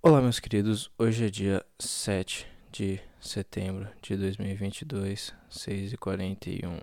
Olá, 0.00 0.22
meus 0.22 0.38
queridos. 0.38 0.92
Hoje 0.96 1.26
é 1.26 1.28
dia 1.28 1.66
7 1.76 2.46
de 2.70 3.00
setembro 3.20 3.90
de 4.00 4.16
2022, 4.16 5.34
6h41 5.50 6.80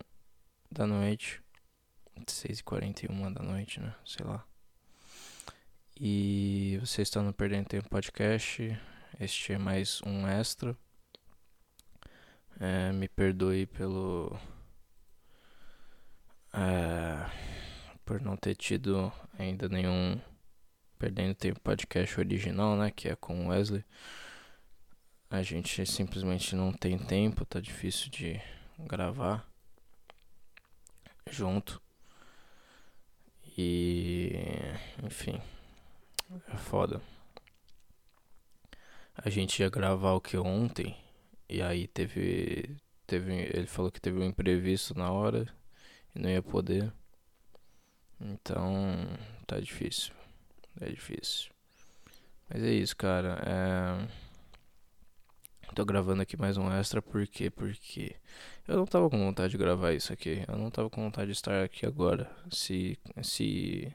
da 0.70 0.86
noite. 0.86 1.42
6h41 2.28 3.34
da 3.34 3.42
noite, 3.42 3.80
né? 3.80 3.96
Sei 4.06 4.26
lá. 4.26 4.46
E 5.98 6.78
vocês 6.82 7.08
estão 7.08 7.24
no 7.24 7.32
Perdendo 7.32 7.70
Tempo 7.70 7.88
Podcast. 7.88 8.78
Este 9.18 9.54
é 9.54 9.58
mais 9.58 10.02
um 10.06 10.28
extra. 10.28 10.78
É, 12.60 12.92
me 12.92 13.08
perdoe 13.08 13.66
pelo. 13.66 14.38
É, 16.52 17.32
por 18.04 18.20
não 18.20 18.36
ter 18.36 18.55
tido 18.55 19.09
ainda 19.40 19.70
nenhum 19.70 20.20
Perdendo 21.05 21.35
Tempo 21.35 21.59
podcast 21.59 22.20
original, 22.20 22.76
né? 22.76 22.90
Que 22.90 23.09
é 23.09 23.16
com 23.16 23.45
o 23.45 23.49
Wesley. 23.49 23.85
A 25.30 25.43
gente 25.43 25.85
simplesmente 25.85 26.55
não 26.55 26.73
tem 26.73 26.97
tempo, 26.97 27.45
tá 27.45 27.59
difícil 27.59 28.09
de 28.09 28.41
gravar 28.80 29.47
junto. 31.30 31.80
E. 33.55 34.31
Enfim. 35.03 35.39
É 36.52 36.57
foda. 36.57 36.99
A 39.16 39.30
gente 39.30 39.59
ia 39.59 39.69
gravar 39.69 40.13
o 40.13 40.22
que 40.22 40.38
ontem. 40.38 40.97
E 41.47 41.61
aí 41.61 41.85
teve. 41.85 42.77
teve 43.05 43.31
ele 43.31 43.67
falou 43.67 43.91
que 43.91 44.02
teve 44.02 44.17
um 44.17 44.25
imprevisto 44.25 44.97
na 44.97 45.11
hora. 45.11 45.47
E 46.16 46.19
não 46.19 46.31
ia 46.31 46.41
poder. 46.41 46.91
Então. 48.19 49.08
Tá 49.45 49.59
difícil. 49.59 50.11
É 50.81 50.89
difícil. 50.89 51.52
Mas 52.49 52.63
é 52.63 52.71
isso, 52.71 52.95
cara. 52.95 53.41
É... 53.45 54.25
Tô 55.73 55.83
gravando 55.83 56.22
aqui 56.22 56.38
mais 56.38 56.55
um 56.58 56.72
extra 56.72 57.02
por 57.02 57.27
quê? 57.27 57.50
Porque 57.50 58.16
eu 58.67 58.77
não 58.77 58.85
tava 58.85 59.09
com 59.09 59.17
vontade 59.17 59.52
de 59.52 59.58
gravar 59.58 59.91
isso 59.91 60.13
aqui. 60.13 60.45
Eu 60.47 60.58
não 60.58 60.72
tava 60.72 60.89
com 60.89 61.02
vontade 61.03 61.27
de 61.27 61.33
estar 61.33 61.63
aqui 61.63 61.85
agora. 61.85 62.31
Se. 62.50 62.97
Se. 63.22 63.94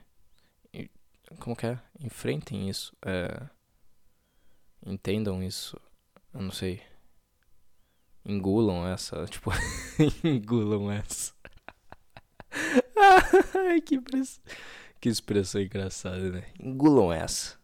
Como 1.39 1.57
que 1.57 1.67
é? 1.67 1.79
Enfrentem 2.01 2.69
isso. 2.69 2.95
É... 3.03 3.49
Entendam 4.85 5.43
isso. 5.43 5.81
Eu 6.35 6.43
não 6.43 6.51
sei. 6.51 6.83
Engulam 8.27 8.87
essa. 8.87 9.25
Tipo. 9.31 9.51
engulam 10.23 10.91
essa. 10.91 11.33
Ai, 13.55 13.81
que 13.81 13.95
impressão. 13.95 14.43
Que 15.01 15.09
expressão 15.09 15.61
engraçada, 15.61 16.31
né? 16.31 16.45
Engulam 16.59 17.13
essa. 17.13 17.59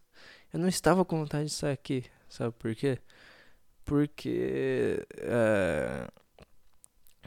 Eu 0.51 0.59
não 0.59 0.67
estava 0.67 1.05
com 1.05 1.19
vontade 1.19 1.45
de 1.45 1.53
sair 1.53 1.73
aqui. 1.73 2.05
Sabe 2.27 2.53
por 2.57 2.73
quê? 2.75 2.99
Porque. 3.85 5.05
É, 5.17 6.07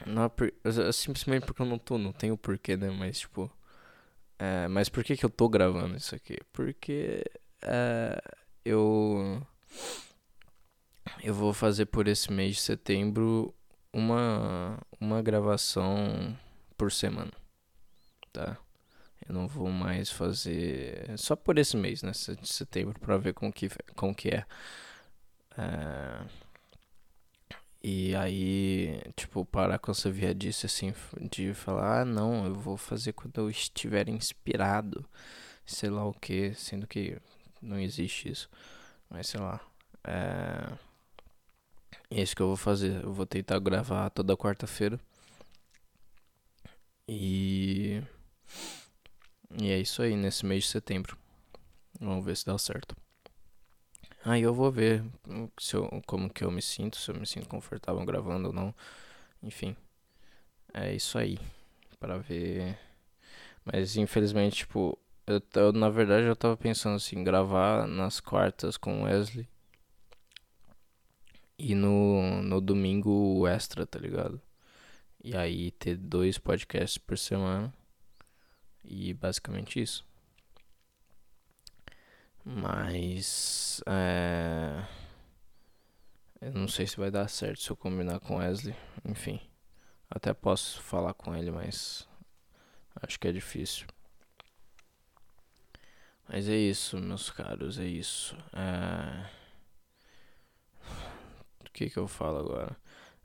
não, 0.05 0.25
é 0.25 0.91
simplesmente 0.91 1.45
porque 1.45 1.61
eu 1.61 1.65
não 1.65 1.77
tô, 1.77 1.97
não 1.97 2.11
tenho 2.11 2.37
porquê, 2.37 2.75
né? 2.75 2.89
Mas 2.89 3.19
tipo. 3.19 3.51
É, 4.37 4.67
mas 4.67 4.89
por 4.89 5.03
que, 5.03 5.15
que 5.15 5.25
eu 5.25 5.29
tô 5.29 5.47
gravando 5.47 5.95
isso 5.95 6.13
aqui? 6.15 6.37
Porque. 6.51 7.23
É, 7.61 8.21
eu. 8.65 9.41
Eu 11.23 11.33
vou 11.33 11.53
fazer 11.53 11.85
por 11.85 12.07
esse 12.07 12.31
mês 12.31 12.55
de 12.55 12.61
setembro 12.61 13.53
uma, 13.93 14.79
uma 14.99 15.21
gravação 15.21 16.37
por 16.77 16.91
semana. 16.91 17.31
Tá? 18.33 18.57
Eu 19.31 19.35
não 19.35 19.47
vou 19.47 19.69
mais 19.71 20.11
fazer 20.11 21.17
só 21.17 21.37
por 21.37 21.57
esse 21.57 21.77
mês, 21.77 22.03
né, 22.03 22.11
de 22.11 22.47
setembro, 22.53 22.99
para 22.99 23.17
ver 23.17 23.33
como 23.33 23.51
que, 23.51 23.69
como 23.95 24.13
que 24.13 24.27
é. 24.29 24.45
é. 25.57 26.25
E 27.83 28.13
aí, 28.15 29.01
tipo, 29.15 29.45
parar 29.45 29.79
com 29.79 29.91
essa 29.91 30.11
viadice 30.11 30.65
assim, 30.65 30.93
de 31.31 31.53
falar, 31.53 32.01
ah, 32.01 32.05
não, 32.05 32.45
eu 32.45 32.53
vou 32.53 32.75
fazer 32.77 33.13
quando 33.13 33.39
eu 33.39 33.49
estiver 33.49 34.09
inspirado, 34.09 35.05
sei 35.65 35.89
lá 35.89 36.05
o 36.05 36.13
que, 36.13 36.53
sendo 36.53 36.85
que 36.85 37.17
não 37.61 37.79
existe 37.79 38.29
isso, 38.29 38.49
mas 39.09 39.27
sei 39.27 39.39
lá. 39.39 39.61
É. 40.03 40.77
É 42.09 42.21
isso 42.21 42.35
que 42.35 42.41
eu 42.41 42.47
vou 42.47 42.57
fazer. 42.57 43.03
Eu 43.03 43.13
vou 43.13 43.25
tentar 43.25 43.59
gravar 43.59 44.09
toda 44.09 44.35
quarta-feira. 44.37 44.99
E. 47.07 48.01
E 49.59 49.71
é 49.71 49.79
isso 49.79 50.01
aí, 50.01 50.15
nesse 50.15 50.45
mês 50.45 50.63
de 50.63 50.69
setembro. 50.69 51.17
Vamos 51.99 52.25
ver 52.25 52.37
se 52.37 52.45
dá 52.45 52.57
certo. 52.57 52.95
Aí 54.23 54.41
eu 54.43 54.53
vou 54.53 54.71
ver 54.71 55.03
se 55.59 55.75
eu, 55.75 55.89
como 56.05 56.29
que 56.29 56.43
eu 56.43 56.51
me 56.51 56.61
sinto, 56.61 56.97
se 56.97 57.09
eu 57.09 57.15
me 57.15 57.25
sinto 57.25 57.47
confortável 57.49 58.03
gravando 58.05 58.49
ou 58.49 58.53
não. 58.53 58.73
Enfim. 59.41 59.75
É 60.73 60.93
isso 60.93 61.17
aí. 61.17 61.39
Para 61.99 62.17
ver. 62.17 62.77
Mas 63.65 63.97
infelizmente, 63.97 64.57
tipo, 64.57 64.97
eu, 65.27 65.41
eu, 65.55 65.73
na 65.73 65.89
verdade 65.89 66.25
eu 66.27 66.35
tava 66.35 66.57
pensando 66.57 66.95
assim, 66.95 67.23
gravar 67.23 67.87
nas 67.87 68.19
quartas 68.19 68.77
com 68.77 69.03
Wesley. 69.03 69.47
E 71.57 71.75
no, 71.75 72.41
no 72.41 72.59
domingo 72.59 73.11
o 73.39 73.47
extra, 73.47 73.85
tá 73.85 73.99
ligado? 73.99 74.41
E 75.23 75.35
aí 75.35 75.71
ter 75.71 75.95
dois 75.97 76.37
podcasts 76.37 76.97
por 76.97 77.17
semana. 77.17 77.73
E 78.83 79.13
basicamente 79.13 79.81
isso. 79.81 80.05
Mas. 82.43 83.81
É... 83.85 84.85
Eu 86.41 86.53
não 86.53 86.67
sei 86.67 86.87
se 86.87 86.97
vai 86.97 87.11
dar 87.11 87.27
certo 87.27 87.61
se 87.61 87.69
eu 87.69 87.75
combinar 87.75 88.19
com 88.19 88.37
Wesley. 88.37 88.75
Enfim. 89.05 89.39
Até 90.09 90.33
posso 90.33 90.81
falar 90.81 91.13
com 91.13 91.35
ele, 91.35 91.51
mas. 91.51 92.07
Acho 92.95 93.19
que 93.19 93.27
é 93.27 93.31
difícil. 93.31 93.87
Mas 96.27 96.47
é 96.47 96.55
isso, 96.55 96.97
meus 96.97 97.29
caros, 97.29 97.77
é 97.77 97.85
isso. 97.85 98.35
É... 98.53 99.29
O 101.65 101.69
que 101.73 101.89
que 101.89 101.97
eu 101.97 102.07
falo 102.07 102.39
agora? 102.39 102.77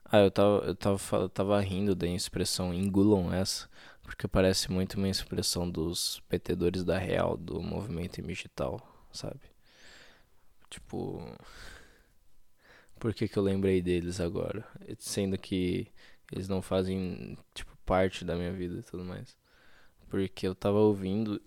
Ah, 0.05 0.19
eu 0.19 0.31
tava, 0.31 0.65
eu 0.65 0.75
tava, 0.75 1.17
eu 1.17 1.29
tava 1.29 1.59
rindo 1.61 1.95
da 1.95 2.07
expressão 2.07 2.73
engulam 2.73 3.33
essa. 3.33 3.69
Porque 4.07 4.25
parece 4.25 4.71
muito 4.71 4.95
uma 4.95 5.09
expressão 5.09 5.69
dos 5.69 6.21
petedores 6.29 6.85
da 6.85 6.97
real, 6.97 7.35
do 7.35 7.61
movimento 7.61 8.21
digital, 8.21 8.81
sabe? 9.11 9.41
Tipo. 10.69 11.21
Por 12.97 13.13
que, 13.13 13.27
que 13.27 13.37
eu 13.37 13.43
lembrei 13.43 13.81
deles 13.81 14.21
agora? 14.21 14.65
Sendo 14.97 15.37
que 15.37 15.91
eles 16.31 16.47
não 16.47 16.61
fazem, 16.61 17.37
tipo, 17.53 17.75
parte 17.85 18.23
da 18.23 18.35
minha 18.35 18.53
vida 18.53 18.79
e 18.79 18.83
tudo 18.83 19.03
mais. 19.03 19.37
Porque 20.09 20.47
eu 20.47 20.55
tava 20.55 20.77
ouvindo 20.79 21.41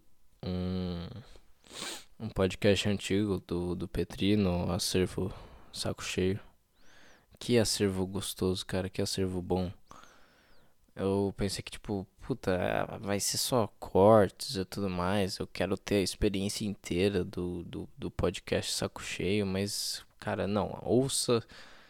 um, 0.44 1.08
um 2.20 2.28
podcast 2.28 2.86
antigo 2.90 3.42
do, 3.46 3.74
do 3.74 3.88
Petrino, 3.88 4.70
Acervo 4.70 5.32
Saco 5.72 6.04
Cheio. 6.04 6.38
Que 7.38 7.58
acervo 7.58 8.06
gostoso, 8.06 8.66
cara, 8.66 8.90
que 8.90 9.00
acervo 9.00 9.40
bom. 9.40 9.72
Eu 10.94 11.32
pensei 11.36 11.62
que, 11.62 11.70
tipo, 11.72 12.06
puta, 12.20 12.86
vai 13.00 13.18
ser 13.20 13.38
só 13.38 13.66
cortes 13.78 14.56
e 14.56 14.64
tudo 14.64 14.90
mais. 14.90 15.38
Eu 15.38 15.46
quero 15.46 15.76
ter 15.76 15.96
a 15.96 16.02
experiência 16.02 16.64
inteira 16.64 17.24
do, 17.24 17.64
do, 17.64 17.88
do 17.98 18.10
podcast 18.10 18.72
Saco 18.72 19.02
Cheio, 19.02 19.46
mas, 19.46 20.04
cara, 20.18 20.46
não, 20.46 20.78
ouça, 20.82 21.42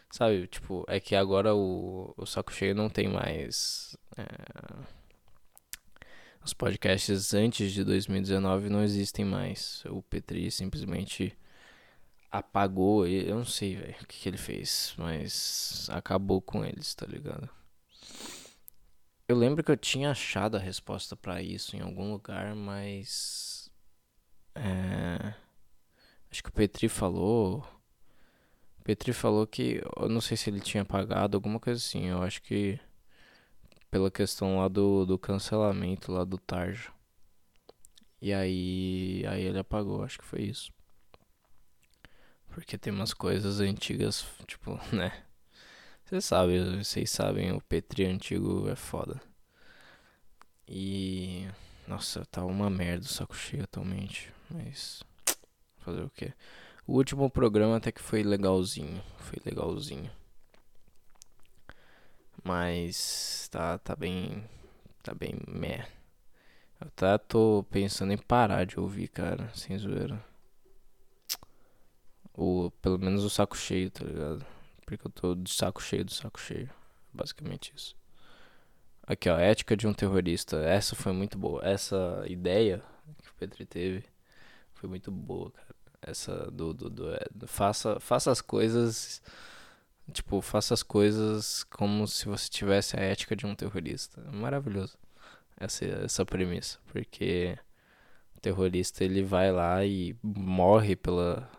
sabe? 0.09 0.47
Tipo, 0.47 0.85
é 0.87 0.99
que 0.99 1.15
agora 1.15 1.55
o, 1.55 2.13
o 2.17 2.25
Saco 2.25 2.53
Cheio 2.53 2.75
não 2.75 2.89
tem 2.89 3.07
mais. 3.07 3.95
É, 4.17 4.25
os 6.43 6.53
podcasts 6.53 7.33
antes 7.33 7.71
de 7.71 7.83
2019 7.83 8.69
não 8.69 8.83
existem 8.83 9.23
mais. 9.23 9.83
O 9.85 10.01
Petri 10.01 10.49
simplesmente 10.49 11.37
apagou. 12.31 13.05
Eu 13.05 13.35
não 13.35 13.45
sei, 13.45 13.75
velho, 13.75 13.95
o 14.01 14.07
que, 14.07 14.19
que 14.19 14.29
ele 14.29 14.37
fez, 14.37 14.95
mas 14.97 15.87
acabou 15.91 16.41
com 16.41 16.65
eles, 16.65 16.95
tá 16.95 17.05
ligado? 17.05 17.49
Eu 19.31 19.37
lembro 19.37 19.63
que 19.63 19.71
eu 19.71 19.77
tinha 19.77 20.11
achado 20.11 20.57
a 20.57 20.59
resposta 20.59 21.15
para 21.15 21.41
isso 21.41 21.77
em 21.77 21.79
algum 21.79 22.11
lugar, 22.11 22.53
mas. 22.53 23.71
É, 24.53 25.33
acho 26.29 26.43
que 26.43 26.49
o 26.49 26.51
Petri 26.51 26.89
falou. 26.89 27.65
Petri 28.83 29.13
falou 29.13 29.47
que. 29.47 29.81
Eu 29.97 30.09
não 30.09 30.19
sei 30.19 30.35
se 30.35 30.49
ele 30.49 30.59
tinha 30.59 30.83
pagado, 30.83 31.37
alguma 31.37 31.61
coisa 31.61 31.79
assim. 31.79 32.07
Eu 32.07 32.21
acho 32.21 32.41
que. 32.41 32.77
Pela 33.89 34.11
questão 34.11 34.57
lá 34.57 34.67
do, 34.67 35.05
do 35.05 35.17
cancelamento 35.17 36.11
lá 36.11 36.25
do 36.25 36.37
Tarja. 36.37 36.91
E 38.21 38.33
aí. 38.33 39.23
Aí 39.29 39.43
ele 39.43 39.59
apagou, 39.59 40.03
acho 40.03 40.19
que 40.19 40.25
foi 40.25 40.41
isso. 40.41 40.73
Porque 42.49 42.77
tem 42.77 42.91
umas 42.91 43.13
coisas 43.13 43.61
antigas, 43.61 44.25
tipo, 44.45 44.77
né? 44.93 45.23
Vocês 46.11 46.25
sabem, 46.25 46.83
vocês 46.83 47.09
sabem, 47.09 47.53
o 47.53 47.61
Petri 47.61 48.03
antigo 48.03 48.67
é 48.67 48.75
foda. 48.75 49.21
E. 50.67 51.47
Nossa, 51.87 52.25
tá 52.25 52.43
uma 52.43 52.69
merda 52.69 53.05
o 53.05 53.07
saco 53.07 53.33
cheio 53.33 53.63
atualmente. 53.63 54.29
Mas. 54.49 55.01
Fazer 55.77 56.01
o 56.01 56.09
quê? 56.09 56.33
O 56.85 56.97
último 56.97 57.29
programa 57.29 57.77
até 57.77 57.93
que 57.93 58.01
foi 58.01 58.23
legalzinho. 58.23 59.01
Foi 59.19 59.39
legalzinho. 59.45 60.11
Mas 62.43 63.47
tá, 63.49 63.77
tá 63.77 63.95
bem. 63.95 64.43
Tá 65.01 65.13
bem 65.13 65.39
meh. 65.47 65.87
Eu 66.81 66.91
tá, 66.91 67.17
tô 67.17 67.65
pensando 67.71 68.11
em 68.11 68.17
parar 68.17 68.65
de 68.65 68.77
ouvir, 68.77 69.07
cara, 69.07 69.49
sem 69.55 69.77
zoeira. 69.77 70.21
Ou 72.33 72.69
pelo 72.69 72.99
menos 72.99 73.23
o 73.23 73.29
saco 73.29 73.55
cheio, 73.55 73.89
tá 73.89 74.03
ligado? 74.03 74.45
Porque 74.97 75.07
eu 75.07 75.11
tô 75.11 75.35
de 75.35 75.49
saco 75.49 75.81
cheio 75.81 76.03
do 76.03 76.11
saco 76.11 76.37
cheio. 76.37 76.69
Basicamente 77.13 77.71
isso. 77.73 77.95
Aqui, 79.07 79.29
ó, 79.29 79.37
ética 79.37 79.77
de 79.77 79.87
um 79.87 79.93
terrorista. 79.93 80.57
Essa 80.57 80.97
foi 80.97 81.13
muito 81.13 81.37
boa. 81.37 81.65
Essa 81.65 82.25
ideia 82.27 82.83
que 83.23 83.29
o 83.29 83.33
Petri 83.35 83.65
teve 83.65 84.03
foi 84.73 84.89
muito 84.89 85.09
boa, 85.09 85.49
cara. 85.51 85.75
Essa 86.01 86.51
do, 86.51 86.73
do, 86.73 86.89
do, 86.89 87.13
é, 87.13 87.25
faça, 87.47 88.01
faça 88.01 88.31
as 88.31 88.41
coisas 88.41 89.21
tipo, 90.11 90.41
faça 90.41 90.73
as 90.73 90.83
coisas 90.83 91.63
como 91.63 92.05
se 92.05 92.25
você 92.25 92.49
tivesse 92.49 92.99
a 92.99 93.01
ética 93.01 93.33
de 93.33 93.45
um 93.45 93.55
terrorista. 93.55 94.21
Maravilhoso. 94.29 94.97
Essa 95.57 95.85
essa 95.85 96.25
premissa, 96.25 96.79
porque 96.91 97.57
o 98.35 98.41
terrorista 98.41 99.05
ele 99.05 99.23
vai 99.23 99.53
lá 99.53 99.85
e 99.85 100.17
morre 100.21 100.97
pela, 100.97 101.49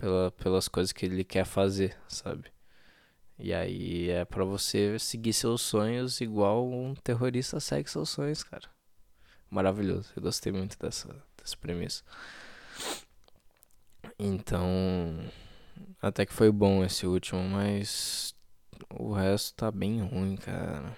pela 0.00 0.30
pelas 0.32 0.66
coisas 0.66 0.92
que 0.92 1.04
ele 1.04 1.22
quer 1.22 1.44
fazer, 1.44 1.96
sabe? 2.08 2.50
E 3.38 3.52
aí 3.52 4.10
é 4.10 4.24
para 4.24 4.44
você 4.44 4.98
seguir 4.98 5.32
seus 5.32 5.60
sonhos 5.62 6.20
igual 6.20 6.68
um 6.70 6.94
terrorista 6.94 7.60
segue 7.60 7.88
seus 7.90 8.10
sonhos, 8.10 8.42
cara. 8.42 8.68
Maravilhoso. 9.50 10.10
Eu 10.16 10.22
gostei 10.22 10.52
muito 10.52 10.78
dessa, 10.78 11.08
dessa 11.36 11.56
premissa. 11.56 12.02
Então, 14.18 15.18
até 16.00 16.26
que 16.26 16.32
foi 16.32 16.50
bom 16.50 16.84
esse 16.84 17.06
último, 17.06 17.42
mas 17.42 18.34
o 18.90 19.12
resto 19.12 19.54
tá 19.54 19.70
bem 19.70 20.02
ruim, 20.02 20.36
cara. 20.36 20.96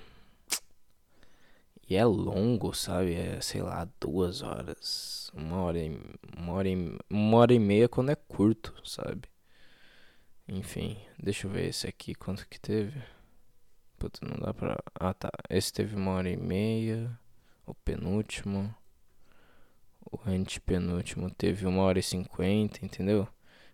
E 1.88 1.96
é 1.96 2.04
longo, 2.04 2.72
sabe? 2.74 3.14
É, 3.14 3.40
sei 3.40 3.62
lá, 3.62 3.88
duas 4.00 4.42
horas. 4.42 5.30
Uma 5.34 5.58
hora 5.62 5.78
e, 5.78 6.00
uma 6.36 6.52
hora 6.54 6.68
e, 6.68 6.98
uma 7.10 7.36
hora 7.38 7.54
e 7.54 7.58
meia 7.58 7.88
quando 7.88 8.10
é 8.10 8.14
curto, 8.16 8.74
sabe? 8.84 9.28
Enfim, 10.48 10.98
deixa 11.18 11.46
eu 11.46 11.50
ver 11.50 11.68
esse 11.68 11.86
aqui, 11.86 12.14
quanto 12.14 12.48
que 12.48 12.60
teve. 12.60 13.00
Puta, 13.98 14.20
não 14.26 14.36
dá 14.38 14.52
pra. 14.52 14.76
Ah 14.94 15.14
tá. 15.14 15.30
Esse 15.48 15.72
teve 15.72 15.94
uma 15.96 16.12
hora 16.12 16.30
e 16.30 16.36
meia. 16.36 17.18
O 17.66 17.74
penúltimo. 17.74 18.74
O 20.10 20.18
antepenúltimo 20.26 21.30
teve 21.30 21.66
uma 21.66 21.82
hora 21.82 21.98
e 21.98 22.02
cinquenta, 22.02 22.84
entendeu? 22.84 23.26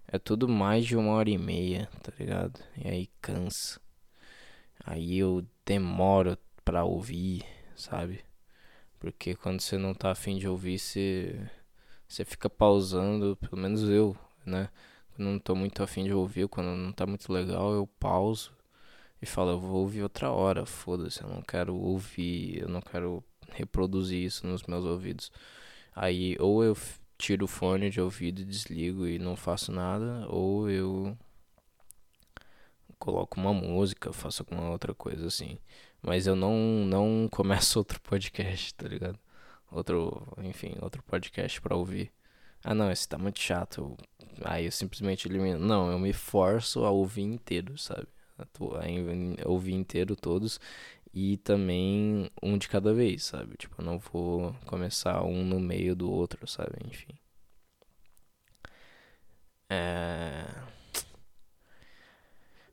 É 0.06 0.18
tudo 0.18 0.48
mais 0.48 0.86
de 0.86 0.96
uma 0.96 1.12
hora 1.12 1.30
e 1.30 1.38
meia, 1.38 1.88
tá 2.02 2.12
ligado? 2.18 2.60
E 2.76 2.88
aí 2.88 3.08
cansa. 3.20 3.80
Aí 4.84 5.18
eu 5.18 5.44
demoro 5.66 6.38
pra 6.64 6.84
ouvir, 6.84 7.44
sabe? 7.78 8.24
Porque 9.00 9.34
quando 9.36 9.60
você 9.60 9.78
não 9.78 9.94
tá 9.94 10.10
afim 10.12 10.38
de 10.38 10.48
ouvir, 10.48 10.78
você, 10.78 11.40
você 12.08 12.24
fica 12.24 12.50
pausando, 12.50 13.36
pelo 13.36 13.56
menos 13.56 13.82
eu, 13.84 14.16
né? 14.44 14.68
não 15.18 15.38
tô 15.38 15.54
muito 15.54 15.82
afim 15.82 16.04
de 16.04 16.12
ouvir, 16.12 16.48
quando 16.48 16.76
não 16.76 16.92
tá 16.92 17.06
muito 17.06 17.32
legal, 17.32 17.72
eu 17.74 17.86
pauso 17.98 18.52
e 19.20 19.26
falo, 19.26 19.52
eu 19.52 19.60
vou 19.60 19.80
ouvir 19.80 20.02
outra 20.02 20.30
hora, 20.30 20.64
foda-se, 20.66 21.22
eu 21.22 21.28
não 21.28 21.42
quero 21.42 21.74
ouvir, 21.76 22.60
eu 22.62 22.68
não 22.68 22.80
quero 22.80 23.24
reproduzir 23.50 24.24
isso 24.24 24.46
nos 24.46 24.62
meus 24.64 24.84
ouvidos. 24.84 25.32
Aí 25.94 26.36
ou 26.38 26.62
eu 26.64 26.76
tiro 27.18 27.46
o 27.46 27.48
fone 27.48 27.90
de 27.90 28.00
ouvido 28.00 28.42
e 28.42 28.44
desligo 28.44 29.06
e 29.06 29.18
não 29.18 29.36
faço 29.36 29.72
nada, 29.72 30.26
ou 30.28 30.70
eu 30.70 31.16
coloco 32.98 33.40
uma 33.40 33.52
música, 33.52 34.12
faço 34.12 34.42
alguma 34.42 34.70
outra 34.70 34.94
coisa 34.94 35.26
assim. 35.26 35.58
Mas 36.02 36.26
eu 36.26 36.36
não 36.36 36.54
não 36.86 37.28
começo 37.32 37.78
outro 37.78 38.00
podcast, 38.00 38.74
tá 38.74 38.88
ligado? 38.88 39.18
Outro, 39.70 40.26
enfim, 40.38 40.74
outro 40.80 41.02
podcast 41.02 41.60
para 41.60 41.76
ouvir. 41.76 42.12
Ah, 42.64 42.74
não, 42.74 42.90
esse 42.90 43.08
tá 43.08 43.18
muito 43.18 43.38
chato. 43.40 43.96
Aí 44.44 44.66
eu 44.66 44.72
simplesmente 44.72 45.28
elimino. 45.28 45.58
Não, 45.58 45.90
eu 45.90 45.98
me 45.98 46.12
forço 46.12 46.84
a 46.84 46.90
ouvir 46.90 47.22
inteiro, 47.22 47.76
sabe? 47.78 48.08
A 48.38 49.48
ouvir 49.48 49.74
inteiro 49.74 50.14
todos 50.16 50.60
e 51.12 51.36
também 51.38 52.30
um 52.42 52.56
de 52.58 52.68
cada 52.68 52.94
vez, 52.94 53.24
sabe? 53.24 53.56
Tipo, 53.56 53.80
eu 53.80 53.84
não 53.84 53.98
vou 53.98 54.54
começar 54.66 55.22
um 55.24 55.44
no 55.44 55.58
meio 55.60 55.94
do 55.96 56.10
outro, 56.10 56.46
sabe? 56.46 56.78
Enfim. 56.86 57.18
É... 59.70 60.44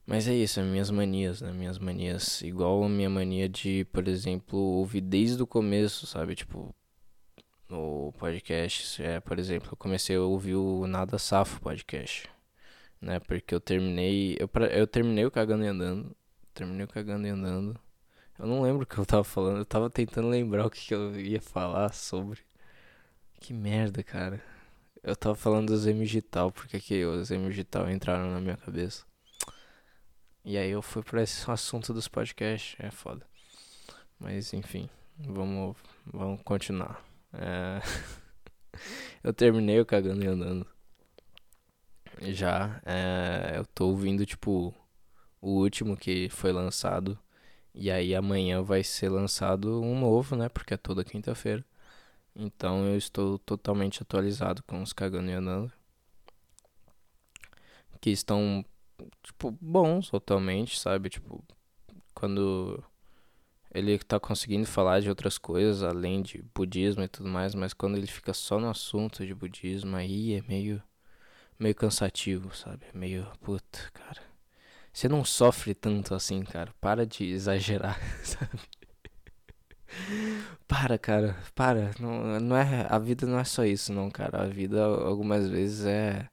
Mas 0.06 0.28
é 0.28 0.34
isso, 0.36 0.60
é 0.60 0.64
minhas 0.64 0.92
manias, 0.92 1.42
né? 1.42 1.52
Minhas 1.52 1.80
manias. 1.80 2.42
Igual 2.42 2.84
a 2.84 2.90
minha 2.90 3.10
mania 3.10 3.50
de, 3.50 3.86
por 3.86 4.08
exemplo, 4.08 4.58
ouvir 4.58 5.02
desde 5.02 5.42
o 5.42 5.48
começo, 5.48 6.06
sabe? 6.06 6.36
Tipo, 6.36 6.74
no 7.70 8.14
podcast. 8.18 9.02
É, 9.04 9.20
por 9.20 9.40
exemplo, 9.40 9.70
eu 9.72 9.78
comecei 9.78 10.16
a 10.16 10.22
ouvir 10.22 10.56
o 10.56 10.88
Nada 10.88 11.18
Safo 11.18 11.60
podcast. 11.62 12.30
Né? 13.02 13.20
Porque 13.20 13.54
eu 13.56 13.60
terminei. 13.60 14.38
Eu, 14.40 14.50
eu 14.72 14.88
terminei 14.88 15.26
o 15.26 15.32
cagando 15.32 15.64
e 15.64 15.68
andando. 15.68 16.16
Terminei 16.54 16.86
o 16.86 16.88
cagando 16.90 17.28
e 17.28 17.30
andando. 17.30 17.80
Eu 18.38 18.48
não 18.48 18.62
lembro 18.62 18.84
o 18.84 18.86
que 18.86 18.98
eu 18.98 19.06
tava 19.06 19.24
falando. 19.24 19.60
Eu 19.60 19.66
tava 19.66 19.90
tentando 19.90 20.28
lembrar 20.30 20.66
o 20.66 20.70
que, 20.70 20.88
que 20.88 20.94
eu 20.96 21.20
ia 21.20 21.42
falar 21.42 21.94
sobre. 21.94 22.42
Que 23.40 23.54
merda, 23.54 24.04
cara. 24.04 24.42
Eu 25.04 25.16
tava 25.16 25.36
falando 25.36 25.68
dos 25.68 25.84
Digital, 25.86 26.52
porque 26.52 26.80
que 26.80 27.06
os 27.06 27.30
Digital 27.30 27.90
entraram 27.90 28.32
na 28.32 28.42
minha 28.42 28.58
cabeça. 28.58 29.06
E 30.46 30.58
aí 30.58 30.70
eu 30.70 30.82
fui 30.82 31.04
pra 31.04 31.24
esse 31.24 31.50
assunto 31.52 31.94
dos 31.94 32.08
podcasts. 32.08 32.76
É 32.80 32.92
foda. 32.92 33.26
Mas 34.20 34.54
enfim, 34.54 34.90
vamos, 35.18 35.76
vamos 36.06 36.42
continuar. 36.44 37.04
É... 37.34 37.82
eu 39.24 39.34
terminei 39.34 39.80
o 39.80 39.86
cagando 39.86 40.24
e 40.24 40.28
andando. 40.28 40.68
Já. 42.22 42.82
É... 42.86 43.54
Eu 43.58 43.66
tô 43.66 43.88
ouvindo, 43.88 44.26
tipo, 44.26 44.74
o 45.42 45.50
último 45.62 45.98
que 45.98 46.30
foi 46.30 46.52
lançado. 46.52 47.18
E 47.74 47.92
aí 47.92 48.16
amanhã 48.16 48.62
vai 48.64 48.84
ser 48.84 49.10
lançado 49.10 49.82
um 49.82 50.00
novo, 50.00 50.36
né? 50.36 50.50
Porque 50.50 50.74
é 50.76 50.78
toda 50.78 51.04
quinta-feira. 51.04 51.66
Então 52.36 52.86
eu 52.88 52.98
estou 52.98 53.40
totalmente 53.40 54.02
atualizado 54.04 54.64
com 54.64 54.82
os 54.82 54.94
cagando 54.94 55.30
e 55.32 55.34
andando. 55.34 55.72
Que 58.02 58.12
estão, 58.12 58.64
tipo, 59.24 59.52
bons 59.62 60.10
totalmente, 60.10 60.80
sabe? 60.80 61.10
Tipo, 61.10 61.44
quando 62.14 62.84
ele 63.74 63.98
tá 64.00 64.20
conseguindo 64.20 64.66
falar 64.66 65.02
de 65.02 65.10
outras 65.10 65.38
coisas 65.38 65.84
além 65.84 66.22
de 66.22 66.42
budismo 66.54 67.04
e 67.04 67.08
tudo 67.08 67.30
mais, 67.30 67.54
mas 67.56 67.74
quando 67.74 67.98
ele 67.98 68.08
fica 68.08 68.34
só 68.34 68.60
no 68.60 68.70
assunto 68.70 69.26
de 69.26 69.36
budismo 69.36 69.96
aí 69.98 70.36
é 70.36 70.42
meio 70.48 70.82
meio 71.60 71.76
cansativo, 71.76 72.56
sabe? 72.56 72.86
Meio 72.94 73.28
puta, 73.42 73.80
cara. 73.94 74.22
Você 74.94 75.10
não 75.10 75.26
sofre 75.26 75.74
tanto 75.74 76.16
assim, 76.16 76.44
cara. 76.44 76.74
Para 76.80 77.06
de 77.06 77.26
exagerar, 77.26 78.00
sabe? 78.24 78.60
Para, 80.68 80.98
cara, 80.98 81.36
para. 81.54 81.92
Não, 82.00 82.40
não 82.40 82.58
é, 82.58 82.88
a 82.90 82.98
vida 83.00 83.26
não 83.28 83.40
é 83.40 83.44
só 83.44 83.66
isso, 83.66 83.94
não, 83.94 84.10
cara. 84.10 84.44
A 84.44 84.48
vida 84.48 84.84
algumas 84.84 85.48
vezes 85.50 85.86
é. 85.86 86.30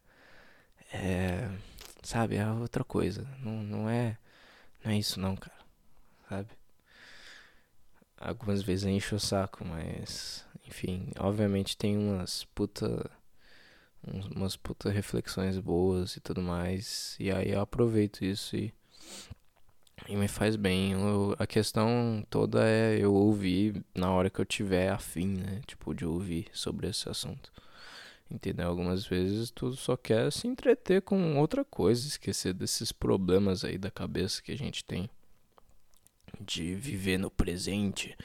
É. 0.93 1.49
Sabe, 2.03 2.37
é 2.37 2.47
outra 2.51 2.85
coisa. 2.85 3.27
Não, 3.41 3.63
não 3.63 3.89
é. 3.89 4.19
Não 4.85 4.93
é 4.93 4.99
isso, 4.99 5.21
não, 5.21 5.37
cara. 5.37 5.57
Sabe? 6.29 6.49
Algumas 8.19 8.63
vezes 8.63 8.87
enche 8.87 9.15
o 9.15 9.21
saco, 9.21 9.65
mas. 9.65 10.45
Enfim, 10.67 11.11
obviamente 11.19 11.77
tem 11.77 11.97
umas 11.97 12.45
puta. 12.45 13.11
Umas 14.35 14.57
puta 14.57 14.91
reflexões 14.91 15.59
boas 15.59 16.17
e 16.17 16.21
tudo 16.21 16.43
mais. 16.43 17.17
E 17.21 17.31
aí 17.31 17.51
eu 17.51 17.61
aproveito 17.61 18.25
isso 18.25 18.57
e. 18.57 18.75
E 20.09 20.17
me 20.17 20.27
faz 20.27 20.57
bem. 20.57 20.93
Eu, 20.93 21.37
a 21.39 21.47
questão 21.47 22.25
toda 22.29 22.67
é 22.67 22.99
eu 22.99 23.15
ouvir 23.15 23.85
na 23.95 24.11
hora 24.11 24.29
que 24.31 24.41
eu 24.41 24.45
tiver 24.45 24.91
afim, 24.91 25.29
né? 25.39 25.61
Tipo, 25.67 25.95
de 25.95 26.05
ouvir 26.05 26.49
sobre 26.53 26.89
esse 26.89 27.09
assunto. 27.09 27.53
Entendeu? 28.33 28.67
Algumas 28.67 29.05
vezes 29.05 29.51
tu 29.51 29.75
só 29.75 29.95
quer 29.95 30.33
se 30.33 30.49
entreter 30.49 31.03
com 31.03 31.39
outra 31.39 31.63
coisa, 31.65 32.09
esquecer 32.09 32.55
desses 32.55 32.91
problemas 32.91 33.63
aí 33.63 33.77
da 33.77 33.91
cabeça 33.91 34.41
que 34.41 34.53
a 34.53 34.57
gente 34.57 34.83
tem 34.83 35.11
de 36.41 36.75
viver 36.75 37.19
no 37.19 37.31
presente, 37.31 38.17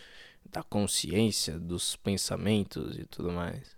da 0.50 0.64
consciência, 0.64 1.60
dos 1.60 1.98
pensamentos 1.98 2.98
e 2.98 3.06
tudo 3.06 3.34
mais. 3.34 3.76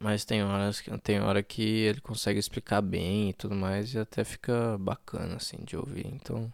Mas 0.00 0.24
tem 0.24 0.42
horas 0.42 0.80
que 0.80 0.96
tem 0.98 1.20
hora 1.20 1.40
que 1.42 1.62
ele 1.62 2.00
consegue 2.00 2.40
explicar 2.40 2.82
bem 2.82 3.30
e 3.30 3.32
tudo 3.32 3.54
mais 3.54 3.94
e 3.94 3.98
até 3.98 4.24
fica 4.24 4.76
bacana 4.76 5.36
assim 5.36 5.58
de 5.64 5.76
ouvir. 5.76 6.06
Então 6.06 6.52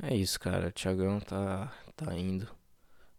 é 0.00 0.14
isso, 0.14 0.38
cara. 0.38 0.68
O 0.68 0.72
Thiagão 0.72 1.18
tá 1.18 1.72
tá 1.96 2.16
indo. 2.16 2.55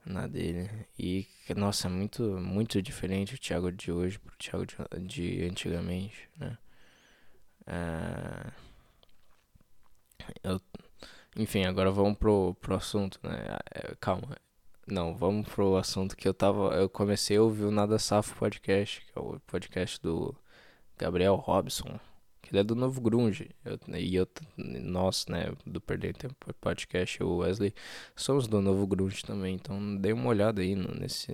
Na 0.07 0.27
dele. 0.27 0.69
E, 0.97 1.27
nossa, 1.55 1.87
é 1.87 1.91
muito, 1.91 2.23
muito 2.39 2.81
diferente 2.81 3.35
o 3.35 3.39
Thiago 3.39 3.71
de 3.71 3.91
hoje 3.91 4.19
pro 4.19 4.35
Thiago 4.37 4.65
de, 4.65 4.75
de 5.07 5.43
antigamente, 5.45 6.29
né? 6.37 6.57
É... 7.67 8.51
Eu... 10.43 10.61
Enfim, 11.35 11.65
agora 11.65 11.91
vamos 11.91 12.17
pro, 12.17 12.55
pro 12.61 12.75
assunto, 12.75 13.19
né? 13.23 13.57
É, 13.73 13.95
calma. 13.99 14.35
Não, 14.87 15.15
vamos 15.15 15.47
pro 15.49 15.75
assunto 15.77 16.15
que 16.15 16.27
eu 16.27 16.33
tava. 16.33 16.73
Eu 16.75 16.89
comecei 16.89 17.37
a 17.37 17.41
ouvir 17.41 17.65
o 17.65 17.71
Nada 17.71 17.99
Safo 17.99 18.35
podcast, 18.37 19.01
que 19.05 19.11
é 19.17 19.21
o 19.21 19.39
podcast 19.41 20.01
do 20.01 20.35
Gabriel 20.97 21.35
Robson. 21.35 21.99
Ele 22.49 22.59
é 22.59 22.63
do 22.63 22.75
Novo 22.75 23.01
Grunge. 23.01 23.49
Eu, 23.65 23.79
e 23.97 24.15
eu, 24.15 24.27
nós, 24.57 25.25
né, 25.27 25.51
do 25.65 25.81
Perder 25.81 26.15
Tempo 26.15 26.35
Podcast, 26.61 27.21
o 27.23 27.37
Wesley, 27.37 27.73
somos 28.15 28.47
do 28.47 28.61
Novo 28.61 28.85
Grunge 28.87 29.23
também. 29.23 29.55
Então 29.55 29.97
dei 29.97 30.13
uma 30.13 30.29
olhada 30.29 30.61
aí 30.61 30.75
no, 30.75 30.93
nesse. 30.93 31.31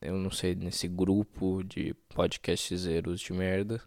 Eu 0.00 0.14
não 0.16 0.30
sei, 0.30 0.54
nesse 0.54 0.88
grupo 0.88 1.62
de 1.64 1.94
podcastzeiros 2.14 3.20
de 3.20 3.32
merda. 3.32 3.80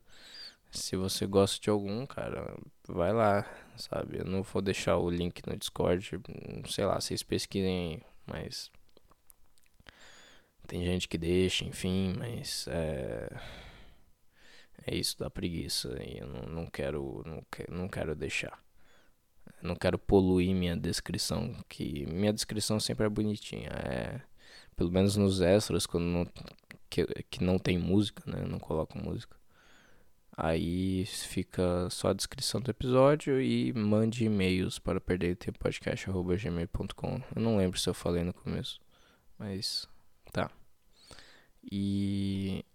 Se 0.72 0.96
você 0.96 1.26
gosta 1.26 1.62
de 1.62 1.70
algum, 1.70 2.06
cara, 2.06 2.56
vai 2.88 3.14
lá, 3.14 3.46
sabe? 3.78 4.20
Eu 4.20 4.26
não 4.26 4.44
vou 4.44 4.62
deixar 4.62 4.98
o 4.98 5.10
link 5.10 5.42
no 5.48 5.56
Discord. 5.56 6.20
Sei 6.68 6.86
lá, 6.86 7.00
vocês 7.00 7.24
pesquisem 7.24 8.02
mas. 8.26 8.72
Tem 10.68 10.84
gente 10.86 11.08
que 11.08 11.18
deixa, 11.18 11.66
enfim, 11.66 12.16
mas 12.18 12.68
é 12.70 13.30
é 14.86 14.96
isso 14.96 15.18
da 15.18 15.30
preguiça 15.30 15.98
e 16.04 16.20
eu 16.20 16.28
não, 16.28 16.42
não 16.44 16.66
quero 16.68 17.24
não, 17.26 17.44
não 17.70 17.88
quero 17.88 18.16
deixar. 18.16 18.62
Não 19.62 19.76
quero 19.76 19.98
poluir 19.98 20.54
minha 20.54 20.76
descrição, 20.76 21.56
que 21.70 22.06
minha 22.08 22.34
descrição 22.34 22.80
sempre 22.80 23.06
é 23.06 23.10
bonitinha. 23.10 23.70
É 23.70 24.22
pelo 24.76 24.92
menos 24.92 25.16
nos 25.16 25.42
extras 25.42 25.86
quando 25.86 26.06
não 26.06 26.28
que, 26.90 27.06
que 27.30 27.44
não 27.44 27.58
tem 27.58 27.78
música, 27.78 28.24
né? 28.30 28.44
Eu 28.44 28.48
não 28.48 28.60
coloco 28.60 28.98
música. 28.98 29.36
Aí 30.36 31.06
fica 31.06 31.90
só 31.90 32.10
a 32.10 32.14
descrição 32.14 32.60
do 32.60 32.70
episódio 32.72 33.42
e 33.42 33.72
mande 33.74 34.26
e-mails 34.26 34.80
para 34.80 35.00
perder 35.00 35.36
tempo 35.36 35.60
podcast@gmail.com. 35.60 37.22
Eu 37.36 37.42
não 37.42 37.58
lembro 37.58 37.80
se 37.80 37.90
eu 37.90 37.94
falei 37.94 38.24
no 38.24 38.34
começo, 38.34 38.80
mas 39.38 39.88
tá. 40.32 40.50
E 41.72 42.66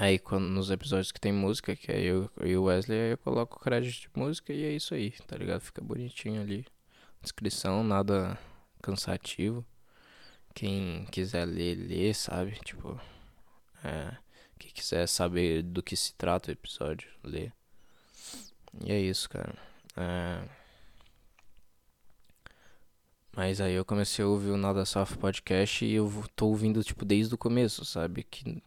Aí 0.00 0.16
quando, 0.16 0.44
nos 0.48 0.70
episódios 0.70 1.10
que 1.10 1.20
tem 1.20 1.32
música, 1.32 1.74
que 1.74 1.90
é 1.90 2.00
eu 2.00 2.30
e 2.44 2.56
o 2.56 2.64
Wesley, 2.64 3.00
aí 3.00 3.10
eu 3.10 3.18
coloco 3.18 3.56
o 3.56 3.60
crédito 3.60 4.02
de 4.02 4.08
música 4.14 4.52
e 4.52 4.64
é 4.64 4.70
isso 4.70 4.94
aí, 4.94 5.10
tá 5.26 5.36
ligado? 5.36 5.60
Fica 5.60 5.82
bonitinho 5.82 6.40
ali. 6.40 6.64
Descrição, 7.20 7.82
nada 7.82 8.38
cansativo. 8.80 9.66
Quem 10.54 11.04
quiser 11.06 11.44
ler, 11.46 11.74
lê, 11.74 12.14
sabe? 12.14 12.52
Tipo, 12.64 13.00
é, 13.82 14.16
quem 14.56 14.70
quiser 14.70 15.08
saber 15.08 15.64
do 15.64 15.82
que 15.82 15.96
se 15.96 16.14
trata 16.14 16.50
o 16.50 16.52
episódio, 16.52 17.10
lê. 17.24 17.50
E 18.84 18.92
é 18.92 19.00
isso, 19.00 19.28
cara. 19.28 19.58
É... 19.96 20.48
Mas 23.34 23.60
aí 23.60 23.74
eu 23.74 23.84
comecei 23.84 24.24
a 24.24 24.28
ouvir 24.28 24.50
o 24.50 24.56
Nada 24.56 24.84
Soft 24.84 25.16
Podcast 25.16 25.84
e 25.84 25.92
eu 25.92 26.24
tô 26.36 26.46
ouvindo, 26.46 26.84
tipo, 26.84 27.04
desde 27.04 27.34
o 27.34 27.38
começo, 27.38 27.84
sabe? 27.84 28.22
Que 28.22 28.62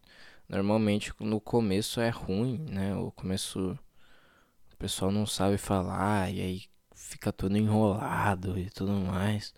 Normalmente 0.52 1.14
no 1.18 1.40
começo 1.40 2.02
é 2.02 2.10
ruim, 2.10 2.58
né? 2.70 2.94
O 2.94 3.10
começo 3.10 3.80
o 4.74 4.78
pessoal 4.78 5.10
não 5.10 5.26
sabe 5.26 5.58
falar 5.58 6.30
e 6.30 6.42
aí 6.42 6.64
fica 6.94 7.32
todo 7.32 7.56
enrolado 7.56 8.60
e 8.60 8.70
tudo 8.70 8.92
mais. 8.92 9.54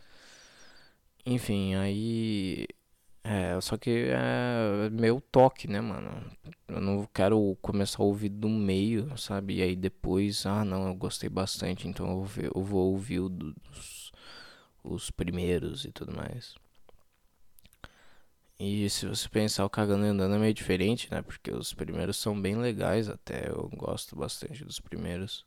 Enfim, 1.25 1.73
aí 1.73 2.67
é, 3.23 3.59
só 3.59 3.75
que 3.75 4.09
é 4.09 4.89
meu 4.91 5.19
toque, 5.19 5.67
né, 5.67 5.81
mano? 5.81 6.11
Eu 6.67 6.79
não 6.79 7.07
quero 7.11 7.57
começar 7.61 8.03
a 8.03 8.05
ouvir 8.05 8.29
do 8.29 8.47
meio, 8.47 9.17
sabe? 9.17 9.55
E 9.57 9.61
aí 9.63 9.75
depois, 9.75 10.45
ah, 10.45 10.63
não, 10.63 10.87
eu 10.87 10.95
gostei 10.95 11.29
bastante, 11.29 11.87
então 11.87 12.07
eu 12.07 12.23
vou, 12.23 12.45
eu 12.55 12.63
vou 12.63 12.91
ouvir 12.91 13.19
os, 13.21 14.11
os 14.83 15.09
primeiros 15.11 15.85
e 15.85 15.91
tudo 15.91 16.15
mais. 16.15 16.55
E 18.65 18.89
se 18.89 19.05
você 19.05 19.27
pensar 19.27 19.65
o 19.65 19.69
Cagando 19.69 20.05
e 20.05 20.07
Andando 20.07 20.35
é 20.35 20.37
meio 20.37 20.53
diferente, 20.53 21.11
né? 21.11 21.21
Porque 21.21 21.51
os 21.51 21.73
primeiros 21.73 22.15
são 22.15 22.41
bem 22.41 22.55
legais 22.55 23.09
até, 23.09 23.49
eu 23.49 23.69
gosto 23.75 24.15
bastante 24.15 24.63
dos 24.63 24.79
primeiros. 24.79 25.45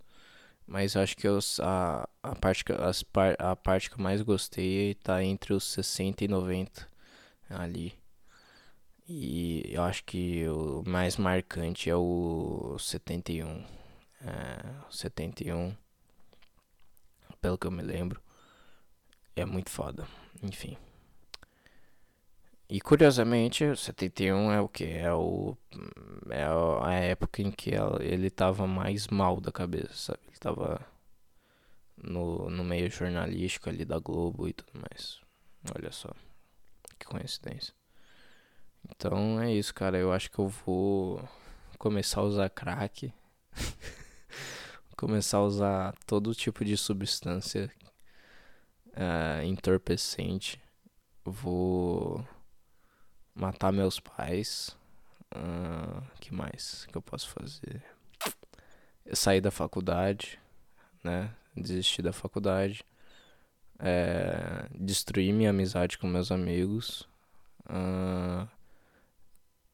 Mas 0.66 0.96
acho 0.96 1.16
que 1.16 1.26
os, 1.26 1.58
a, 1.60 2.06
a, 2.22 2.34
parte 2.34 2.62
que, 2.62 2.72
as, 2.72 3.02
a 3.38 3.56
parte 3.56 3.88
que 3.88 3.96
eu 3.98 4.02
mais 4.02 4.20
gostei 4.20 4.94
tá 4.96 5.24
entre 5.24 5.54
os 5.54 5.64
60 5.64 6.24
e 6.24 6.28
90 6.28 6.86
ali. 7.48 7.98
E 9.08 9.62
eu 9.66 9.82
acho 9.82 10.04
que 10.04 10.46
o 10.48 10.82
mais 10.86 11.16
marcante 11.16 11.88
é 11.88 11.96
o 11.96 12.76
71. 12.78 13.64
É, 14.20 14.86
o 14.90 14.92
71, 14.92 15.74
pelo 17.40 17.56
que 17.56 17.66
eu 17.66 17.70
me 17.70 17.82
lembro, 17.82 18.20
é 19.34 19.46
muito 19.46 19.70
foda. 19.70 20.06
Enfim. 20.42 20.76
E 22.68 22.80
curiosamente, 22.80 23.64
o 23.64 23.76
71 23.76 24.52
é 24.52 24.60
o 24.60 24.68
que? 24.68 24.84
É, 24.84 25.12
o, 25.12 25.56
é 26.30 26.44
a 26.82 26.92
época 26.94 27.40
em 27.40 27.50
que 27.50 27.70
ele 28.00 28.28
tava 28.28 28.66
mais 28.66 29.06
mal 29.06 29.40
da 29.40 29.52
cabeça, 29.52 29.94
sabe? 29.94 30.20
Ele 30.26 30.38
tava 30.38 30.84
no, 31.96 32.50
no 32.50 32.64
meio 32.64 32.90
jornalístico 32.90 33.68
ali 33.68 33.84
da 33.84 34.00
Globo 34.00 34.48
e 34.48 34.52
tudo 34.52 34.80
mais. 34.80 35.20
Olha 35.76 35.92
só, 35.92 36.10
que 36.98 37.06
coincidência. 37.06 37.72
Então 38.90 39.40
é 39.40 39.52
isso, 39.52 39.72
cara. 39.72 39.96
Eu 39.96 40.12
acho 40.12 40.30
que 40.30 40.38
eu 40.38 40.48
vou 40.48 41.26
começar 41.78 42.20
a 42.20 42.24
usar 42.24 42.50
crack. 42.50 43.12
começar 44.96 45.38
a 45.38 45.44
usar 45.44 45.94
todo 46.04 46.34
tipo 46.34 46.64
de 46.64 46.76
substância 46.76 47.70
uh, 48.88 49.42
entorpecente. 49.44 50.60
Vou 51.24 52.24
matar 53.36 53.72
meus 53.72 54.00
pais. 54.00 54.76
Uh, 55.34 56.02
que 56.18 56.34
mais 56.34 56.86
que 56.86 56.96
eu 56.96 57.02
posso 57.02 57.28
fazer? 57.28 57.84
Eu 59.04 59.14
sair 59.14 59.40
da 59.40 59.50
faculdade, 59.50 60.40
né? 61.04 61.30
Desistir 61.54 62.02
da 62.02 62.12
faculdade. 62.12 62.84
É, 63.78 64.66
destruir 64.74 65.32
minha 65.34 65.50
amizade 65.50 65.98
com 65.98 66.06
meus 66.06 66.32
amigos. 66.32 67.06
Uh, 67.68 68.48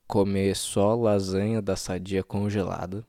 comer 0.07 0.57
só 0.57 0.95
lasanha 0.95 1.63
da 1.63 1.77
sadia 1.77 2.23
congelada. 2.23 3.07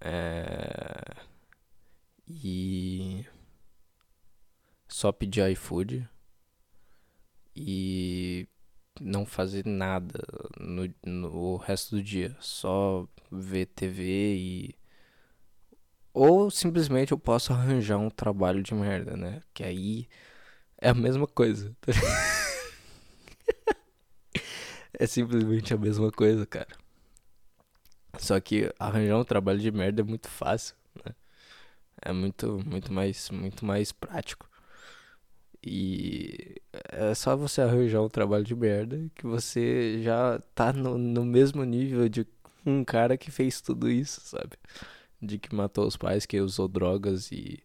É, 0.00 1.14
e 2.26 3.24
só 4.88 5.12
pedir 5.12 5.48
iFood 5.52 6.08
e 7.56 8.48
não 9.00 9.26
fazer 9.26 9.66
nada 9.66 10.20
no, 10.58 10.88
no 11.04 11.56
resto 11.56 11.96
do 11.96 12.02
dia, 12.02 12.36
só 12.40 13.06
ver 13.30 13.66
TV 13.66 14.36
e 14.36 14.74
ou 16.12 16.50
simplesmente 16.50 17.12
eu 17.12 17.18
posso 17.18 17.52
arranjar 17.52 17.98
um 17.98 18.10
trabalho 18.10 18.62
de 18.62 18.74
merda, 18.74 19.16
né? 19.16 19.40
Que 19.54 19.64
aí 19.64 20.08
é 20.78 20.90
a 20.90 20.94
mesma 20.94 21.26
coisa. 21.26 21.74
é 24.98 25.06
simplesmente 25.06 25.74
a 25.74 25.78
mesma 25.78 26.10
coisa, 26.10 26.46
cara. 26.46 26.68
Só 28.18 28.38
que 28.40 28.70
arranjar 28.78 29.18
um 29.18 29.24
trabalho 29.24 29.58
de 29.58 29.70
merda 29.70 30.02
é 30.02 30.04
muito 30.04 30.28
fácil, 30.28 30.74
né? 31.04 31.14
É 32.02 32.12
muito, 32.12 32.60
muito 32.66 32.92
mais, 32.92 33.30
muito 33.30 33.64
mais 33.64 33.92
prático. 33.92 34.48
E 35.64 36.56
é 36.88 37.14
só 37.14 37.36
você 37.36 37.60
arranjar 37.60 38.02
um 38.02 38.08
trabalho 38.08 38.44
de 38.44 38.54
merda 38.54 39.08
que 39.14 39.26
você 39.26 40.02
já 40.02 40.40
tá 40.54 40.72
no, 40.72 40.98
no 40.98 41.24
mesmo 41.24 41.62
nível 41.64 42.08
de 42.08 42.26
um 42.66 42.84
cara 42.84 43.16
que 43.16 43.30
fez 43.30 43.60
tudo 43.60 43.88
isso, 43.90 44.20
sabe? 44.22 44.56
De 45.20 45.38
que 45.38 45.54
matou 45.54 45.86
os 45.86 45.96
pais, 45.96 46.26
que 46.26 46.40
usou 46.40 46.66
drogas 46.66 47.30
e, 47.30 47.62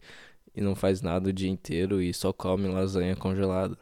e 0.53 0.61
não 0.61 0.75
faz 0.75 1.01
nada 1.01 1.29
o 1.29 1.33
dia 1.33 1.49
inteiro 1.49 2.01
e 2.01 2.13
só 2.13 2.31
come 2.31 2.67
lasanha 2.67 3.15
congelada. 3.15 3.77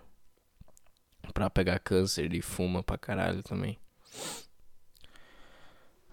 Pra 1.34 1.50
pegar 1.50 1.80
câncer 1.80 2.34
e 2.34 2.42
fuma 2.42 2.84
pra 2.84 2.98
caralho 2.98 3.44
também. 3.44 3.78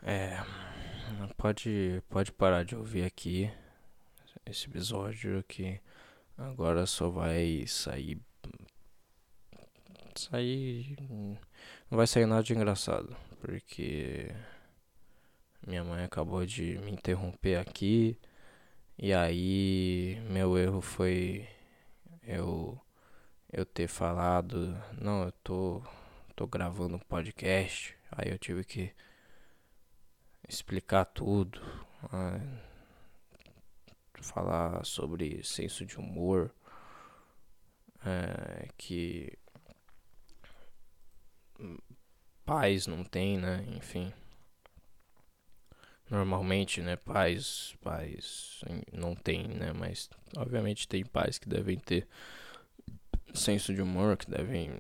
É. 0.03 0.43
Pode, 1.37 2.03
pode 2.09 2.33
parar 2.33 2.65
de 2.65 2.75
ouvir 2.75 3.05
aqui 3.05 3.51
esse 4.45 4.67
episódio 4.67 5.45
que 5.47 5.81
Agora 6.43 6.87
só 6.87 7.09
vai 7.09 7.65
sair. 7.67 8.21
Sair. 10.15 10.97
Não 11.91 11.97
vai 11.97 12.07
sair 12.07 12.27
nada 12.27 12.43
de 12.43 12.53
engraçado. 12.53 13.17
Porque. 13.41 14.31
Minha 15.67 15.85
mãe 15.85 16.05
acabou 16.05 16.45
de 16.45 16.79
me 16.79 16.91
interromper 16.91 17.57
aqui. 17.57 18.19
E 18.99 19.13
aí. 19.13 20.21
Meu 20.29 20.59
erro 20.59 20.81
foi. 20.81 21.49
Eu. 22.23 22.81
eu 23.53 23.65
ter 23.65 23.89
falado, 23.89 24.77
não, 25.01 25.25
eu 25.25 25.33
tô, 25.45 25.83
tô 26.35 26.47
gravando 26.47 26.97
um 26.97 27.01
podcast, 27.01 27.97
aí 28.11 28.31
eu 28.31 28.39
tive 28.39 28.65
que 28.65 28.93
explicar 30.49 31.05
tudo, 31.05 31.61
né? 32.13 32.72
Falar 34.23 34.85
sobre 34.85 35.43
senso 35.45 35.85
de 35.85 35.99
humor, 35.99 36.51
é, 38.05 38.69
que 38.77 39.39
pais 42.45 42.87
não 42.87 43.05
tem, 43.05 43.39
né? 43.39 43.65
Enfim. 43.77 44.13
Normalmente, 46.11 46.83
né, 46.83 46.97
pais, 46.97 47.75
pais 47.81 48.61
não 48.93 49.15
tem, 49.15 49.49
né, 49.49 49.73
mas 49.73 50.11
obviamente 50.37 50.87
tem 50.87 51.03
pais 51.07 51.39
que 51.39 51.49
devem 51.49 51.79
ter 51.79 52.07
senso 53.33 53.75
de 53.75 53.81
humor, 53.81 54.19
que 54.19 54.31
devem 54.31 54.79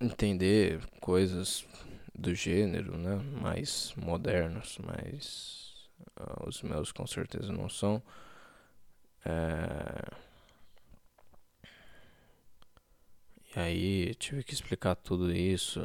entender 0.00 0.80
coisas 1.00 1.66
do 2.14 2.32
gênero, 2.32 2.96
né, 2.96 3.16
mais 3.42 3.92
modernos, 3.96 4.78
uh, 4.78 5.65
os 6.46 6.62
meus 6.62 6.92
com 6.92 7.06
certeza 7.06 7.52
não 7.52 7.68
são. 7.68 8.02
É... 9.24 10.26
E 13.54 13.58
aí 13.60 14.14
tive 14.14 14.44
que 14.44 14.54
explicar 14.54 14.94
tudo 14.96 15.32
isso. 15.32 15.80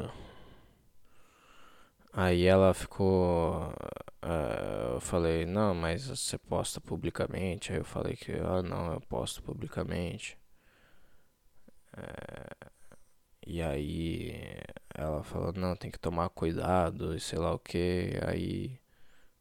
Aí 2.12 2.44
ela 2.44 2.74
ficou. 2.74 3.72
Uh, 4.22 4.94
eu 4.94 5.00
falei, 5.00 5.46
não, 5.46 5.74
mas 5.74 6.06
você 6.08 6.36
posta 6.38 6.80
publicamente. 6.80 7.72
Aí 7.72 7.78
eu 7.78 7.84
falei 7.84 8.14
que, 8.16 8.32
ah, 8.32 8.62
não, 8.62 8.92
eu 8.92 9.00
posto 9.00 9.42
publicamente. 9.42 10.38
Uh, 11.96 12.70
e 13.46 13.60
aí 13.62 14.60
ela 14.94 15.22
falou, 15.22 15.52
não, 15.54 15.74
tem 15.76 15.90
que 15.90 15.98
tomar 15.98 16.28
cuidado 16.30 17.14
e 17.14 17.20
sei 17.20 17.38
lá 17.38 17.54
o 17.54 17.58
que. 17.58 18.18
Aí 18.26 18.78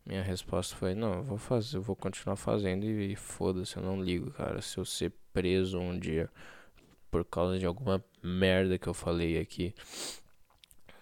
minha 0.05 0.21
resposta 0.23 0.75
foi, 0.75 0.95
não, 0.95 1.13
eu 1.15 1.23
vou 1.23 1.37
fazer, 1.37 1.77
eu 1.77 1.81
vou 1.81 1.95
continuar 1.95 2.35
fazendo 2.35 2.85
e, 2.85 3.13
e 3.13 3.15
foda-se, 3.15 3.77
eu 3.77 3.83
não 3.83 4.01
ligo, 4.01 4.31
cara. 4.31 4.61
Se 4.61 4.77
eu 4.77 4.85
ser 4.85 5.13
preso 5.33 5.79
um 5.79 5.97
dia 5.97 6.29
por 7.09 7.25
causa 7.25 7.59
de 7.59 7.65
alguma 7.65 8.03
merda 8.23 8.77
que 8.77 8.87
eu 8.87 8.93
falei 8.93 9.37
aqui 9.37 9.73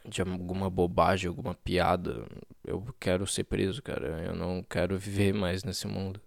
de 0.05 0.21
alguma 0.21 0.69
bobagem, 0.69 1.27
alguma 1.27 1.53
piada, 1.53 2.25
eu 2.63 2.83
quero 2.99 3.27
ser 3.27 3.43
preso, 3.43 3.81
cara. 3.81 4.23
Eu 4.25 4.35
não 4.35 4.63
quero 4.63 4.97
viver 4.97 5.33
mais 5.33 5.63
nesse 5.63 5.87
mundo. 5.87 6.19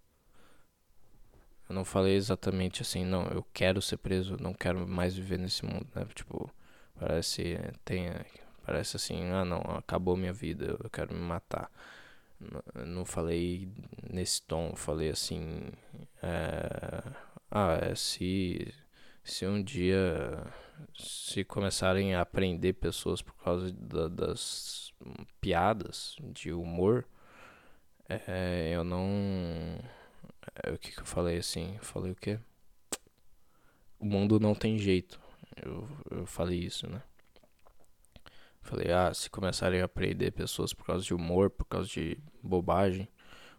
Eu 1.69 1.75
não 1.75 1.85
falei 1.85 2.15
exatamente 2.15 2.83
assim, 2.83 3.05
não, 3.05 3.27
eu 3.29 3.45
quero 3.53 3.81
ser 3.81 3.97
preso, 3.97 4.37
não 4.39 4.53
quero 4.53 4.87
mais 4.87 5.15
viver 5.15 5.39
nesse 5.39 5.65
mundo, 5.65 5.87
né? 5.95 6.07
Tipo, 6.15 6.51
parece 6.99 7.59
tem 7.85 8.11
parece 8.65 8.97
assim, 8.97 9.31
ah, 9.31 9.45
não, 9.45 9.61
acabou 9.77 10.17
minha 10.17 10.33
vida, 10.33 10.77
eu 10.83 10.91
quero 10.91 11.15
me 11.15 11.21
matar. 11.21 11.71
Não, 12.87 13.05
falei 13.05 13.69
nesse 14.11 14.43
tom, 14.43 14.75
falei 14.75 15.11
assim, 15.11 15.71
é, 16.23 17.03
ah, 17.51 17.79
é, 17.83 17.95
se 17.95 18.73
se 19.25 19.47
um 19.47 19.63
dia 19.63 20.45
se 20.95 21.45
começarem 21.45 22.15
a 22.15 22.23
aprender 22.23 22.73
pessoas 22.75 23.23
por 23.23 23.35
causa 23.37 23.73
da, 23.73 24.09
das 24.09 24.93
piadas 25.41 26.17
de 26.21 26.53
humor, 26.53 27.07
é, 28.09 28.73
eu 28.75 28.85
não. 28.85 29.09
É, 30.63 30.71
o 30.73 30.79
que, 30.79 30.93
que 30.93 31.01
eu 31.01 31.07
falei 31.07 31.39
assim? 31.39 31.77
Eu 31.77 31.85
falei 31.85 32.13
o 32.13 32.17
quê? 32.17 32.39
O 33.99 34.05
mundo 34.05 34.41
não 34.41 34.55
tem 34.55 34.77
jeito. 34.77 35.21
Eu, 35.57 35.89
eu 36.11 36.27
falei 36.27 36.59
isso, 36.59 36.89
né? 36.89 37.03
Falei, 38.61 38.93
ah, 38.93 39.13
se 39.13 39.29
começarem 39.29 39.81
a 39.81 39.85
aprender 39.85 40.31
pessoas 40.33 40.73
por 40.73 40.87
causa 40.87 41.05
de 41.05 41.15
humor, 41.15 41.51
por 41.51 41.65
causa 41.65 41.89
de 41.89 42.19
bobagem, 42.43 43.09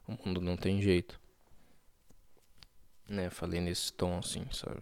o 0.08 0.12
mundo 0.12 0.42
não 0.42 0.58
tem 0.58 0.82
jeito. 0.82 1.20
Né? 3.08 3.30
Falei 3.30 3.62
nesse 3.62 3.92
tom 3.94 4.18
assim, 4.20 4.46
sabe? 4.52 4.82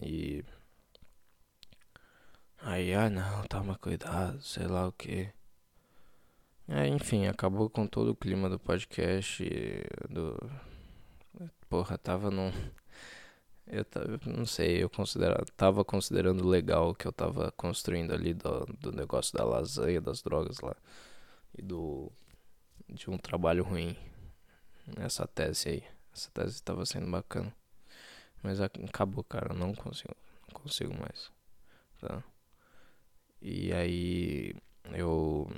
E 0.00 0.44
Aí, 2.60 2.92
ah 2.92 3.08
não, 3.08 3.44
toma 3.44 3.76
cuidado, 3.78 4.40
sei 4.42 4.66
lá 4.66 4.88
o 4.88 4.92
que. 4.92 5.32
É, 6.68 6.86
enfim, 6.86 7.26
acabou 7.26 7.70
com 7.70 7.86
todo 7.86 8.10
o 8.10 8.16
clima 8.16 8.48
do 8.48 8.58
podcast. 8.58 9.44
Do... 10.10 10.36
Porra, 11.68 11.96
tava 11.96 12.30
num. 12.30 12.52
Eu 13.66 13.84
tava, 13.84 14.18
não 14.26 14.46
sei, 14.46 14.82
eu 14.82 14.90
considera, 14.90 15.44
tava 15.56 15.84
considerando 15.84 16.46
legal 16.46 16.90
o 16.90 16.94
que 16.94 17.06
eu 17.06 17.12
tava 17.12 17.52
construindo 17.52 18.12
ali 18.14 18.34
do, 18.34 18.66
do 18.80 18.92
negócio 18.92 19.36
da 19.36 19.44
lasanha, 19.44 20.00
das 20.00 20.22
drogas 20.22 20.58
lá. 20.60 20.74
E 21.56 21.62
do. 21.62 22.10
De 22.88 23.10
um 23.10 23.18
trabalho 23.18 23.62
ruim. 23.62 23.96
Essa 24.96 25.26
tese 25.26 25.68
aí. 25.68 25.84
Essa 26.12 26.30
tese 26.30 26.62
tava 26.62 26.84
sendo 26.86 27.10
bacana. 27.10 27.54
Mas 28.42 28.60
acabou, 28.60 29.24
cara. 29.24 29.52
Não 29.54 29.74
consigo. 29.74 30.14
Não 30.48 30.60
consigo 30.60 30.94
mais. 30.98 31.30
Tá? 32.00 32.22
E 33.40 33.72
aí 33.72 34.54
eu. 34.92 35.48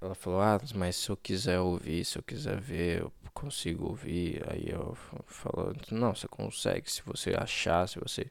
Ela 0.00 0.14
falou, 0.14 0.40
ah, 0.40 0.60
mas 0.74 0.96
se 0.96 1.08
eu 1.10 1.16
quiser 1.16 1.58
ouvir, 1.60 2.04
se 2.04 2.18
eu 2.18 2.22
quiser 2.22 2.60
ver, 2.60 3.00
eu 3.00 3.12
consigo 3.32 3.86
ouvir. 3.88 4.42
Aí 4.50 4.68
eu 4.68 4.94
falo, 5.26 5.74
não, 5.90 6.14
você 6.14 6.28
consegue, 6.28 6.90
se 6.90 7.02
você 7.02 7.34
achar, 7.34 7.88
se 7.88 7.98
você 7.98 8.30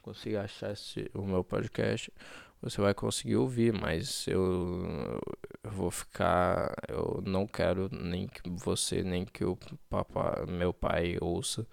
conseguir 0.00 0.36
achar 0.36 0.72
esse, 0.72 1.10
o 1.14 1.22
meu 1.22 1.42
podcast, 1.42 2.12
você 2.60 2.80
vai 2.80 2.94
conseguir 2.94 3.36
ouvir, 3.36 3.72
mas 3.72 4.26
eu, 4.28 5.20
eu 5.62 5.70
vou 5.70 5.90
ficar, 5.90 6.74
eu 6.88 7.22
não 7.26 7.46
quero 7.46 7.88
nem 7.92 8.26
que 8.26 8.48
você, 8.50 9.02
nem 9.02 9.24
que 9.24 9.44
o 9.44 9.56
papai, 9.88 10.46
meu 10.46 10.72
pai 10.72 11.16
ouça. 11.20 11.66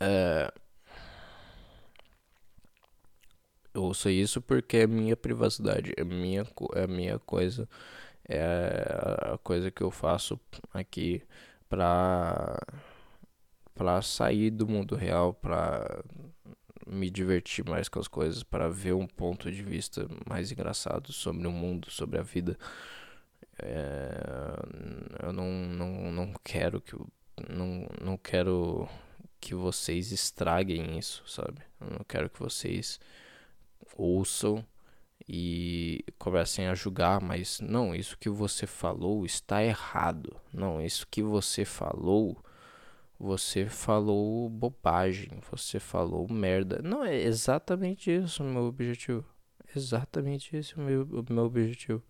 É, 0.00 0.50
Eu 3.74 3.84
ouço 3.84 4.08
isso 4.08 4.40
porque 4.40 4.78
é 4.78 4.86
minha 4.86 5.14
privacidade, 5.16 5.92
é 5.98 6.02
minha, 6.04 6.46
é 6.74 6.86
minha 6.86 7.18
coisa, 7.18 7.68
é 8.28 8.42
a 9.34 9.38
coisa 9.38 9.70
que 9.70 9.82
eu 9.82 9.90
faço 9.90 10.40
aqui 10.72 11.22
pra, 11.68 12.56
pra 13.74 14.00
sair 14.02 14.50
do 14.50 14.66
mundo 14.66 14.96
real, 14.96 15.34
pra 15.34 16.02
me 16.86 17.10
divertir 17.10 17.64
mais 17.68 17.88
com 17.88 17.98
as 17.98 18.08
coisas, 18.08 18.42
para 18.42 18.68
ver 18.68 18.94
um 18.94 19.06
ponto 19.06 19.50
de 19.50 19.62
vista 19.62 20.08
mais 20.28 20.52
engraçado 20.52 21.12
sobre 21.12 21.46
o 21.46 21.52
mundo, 21.52 21.90
sobre 21.90 22.18
a 22.18 22.22
vida. 22.22 22.56
É, 23.58 25.24
eu 25.24 25.32
não, 25.32 25.50
não, 25.50 26.12
não 26.12 26.34
quero 26.44 26.80
que 26.80 26.94
não, 27.48 27.86
não 28.00 28.16
quero 28.16 28.88
que 29.40 29.54
vocês 29.54 30.12
estraguem 30.12 30.98
isso, 30.98 31.22
sabe? 31.26 31.60
Eu 31.80 31.90
não 31.90 32.04
quero 32.06 32.30
que 32.30 32.40
vocês 32.40 32.98
ouçam 33.96 34.64
e 35.28 36.04
comecem 36.18 36.66
a 36.68 36.74
julgar, 36.74 37.20
mas 37.20 37.60
não, 37.60 37.94
isso 37.94 38.16
que 38.18 38.28
você 38.28 38.66
falou 38.66 39.24
está 39.24 39.62
errado. 39.62 40.36
Não, 40.52 40.80
isso 40.80 41.06
que 41.10 41.22
você 41.22 41.64
falou, 41.64 42.42
você 43.18 43.66
falou 43.66 44.48
bobagem, 44.48 45.40
você 45.50 45.80
falou 45.80 46.28
merda. 46.30 46.80
Não, 46.82 47.04
é 47.04 47.16
exatamente 47.16 48.10
isso 48.10 48.42
o 48.42 48.46
meu 48.46 48.64
objetivo. 48.64 49.24
Exatamente 49.74 50.56
esse 50.56 50.76
o 50.76 50.80
meu, 50.80 51.02
o 51.02 51.32
meu 51.32 51.44
objetivo. 51.44 52.02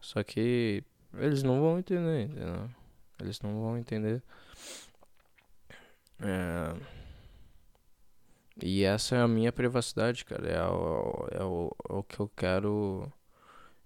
Só 0.00 0.22
que 0.22 0.84
eles 1.14 1.42
não 1.42 1.60
vão 1.60 1.78
entender, 1.78 2.24
entendeu? 2.24 2.70
Eles 3.20 3.40
não 3.40 3.60
vão 3.60 3.78
entender. 3.78 4.22
É 6.20 6.74
e 8.62 8.84
essa 8.84 9.16
é 9.16 9.20
a 9.20 9.28
minha 9.28 9.52
privacidade, 9.52 10.24
cara. 10.24 10.48
É 10.48 10.64
o, 10.66 11.28
é 11.30 11.44
o, 11.44 11.76
é 11.90 11.92
o 11.92 12.02
que 12.02 12.20
eu 12.20 12.28
quero. 12.34 13.12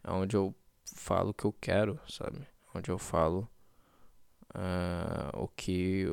É 0.04 0.10
onde 0.10 0.36
eu 0.36 0.54
falo 0.96 1.30
o 1.30 1.34
que 1.34 1.44
eu 1.44 1.52
quero, 1.52 1.98
sabe? 2.08 2.46
Onde 2.74 2.90
eu 2.90 2.98
falo 2.98 3.48
uh, 4.54 5.42
o 5.42 5.48
que 5.48 6.06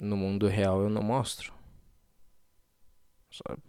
no 0.00 0.16
mundo 0.16 0.48
real 0.48 0.82
eu 0.82 0.88
não 0.88 1.02
mostro, 1.02 1.52
sabe? 3.30 3.62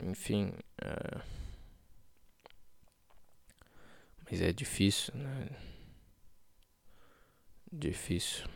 Enfim. 0.00 0.52
Uh, 0.82 1.22
mas 4.24 4.40
é 4.40 4.52
difícil, 4.52 5.14
né? 5.16 5.48
Difícil. 7.70 8.46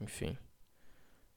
Enfim. 0.00 0.36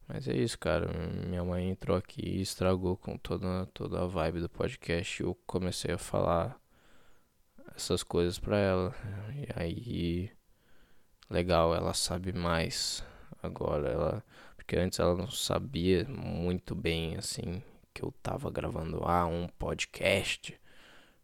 Mas 0.06 0.28
é 0.28 0.36
isso, 0.36 0.58
cara. 0.58 0.90
Minha 1.26 1.44
mãe 1.44 1.70
entrou 1.70 1.96
aqui 1.96 2.20
e 2.22 2.40
estragou 2.42 2.96
com 2.96 3.16
toda, 3.16 3.66
toda 3.72 4.02
a 4.02 4.06
vibe 4.06 4.40
do 4.40 4.48
podcast. 4.48 5.22
Eu 5.22 5.34
comecei 5.46 5.94
a 5.94 5.98
falar 5.98 6.60
essas 7.74 8.02
coisas 8.02 8.38
pra 8.38 8.58
ela. 8.58 8.94
E 9.34 9.46
aí 9.60 10.41
legal, 11.32 11.74
ela 11.74 11.94
sabe 11.94 12.32
mais 12.32 13.04
agora. 13.42 13.88
Ela, 13.88 14.24
porque 14.56 14.76
antes 14.76 14.98
ela 15.00 15.16
não 15.16 15.30
sabia 15.30 16.04
muito 16.08 16.74
bem 16.74 17.16
assim 17.16 17.62
que 17.94 18.02
eu 18.02 18.12
tava 18.22 18.50
gravando 18.50 19.02
ah, 19.04 19.26
um 19.26 19.48
podcast. 19.48 20.58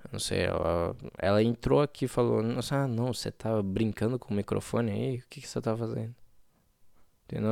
Eu 0.04 0.10
não 0.12 0.18
sei, 0.20 0.42
ela, 0.42 0.96
ela 1.18 1.42
entrou 1.42 1.80
aqui 1.82 2.06
e 2.06 2.08
falou: 2.08 2.42
Nossa, 2.42 2.76
ah, 2.84 2.88
não, 2.88 3.12
você 3.12 3.30
tá 3.30 3.62
brincando 3.62 4.18
com 4.18 4.32
o 4.32 4.36
microfone 4.36 4.92
aí? 4.92 5.16
O 5.18 5.24
que, 5.28 5.40
que 5.40 5.48
você 5.48 5.60
tá 5.60 5.76
fazendo? 5.76 6.14
Entendeu? 7.24 7.50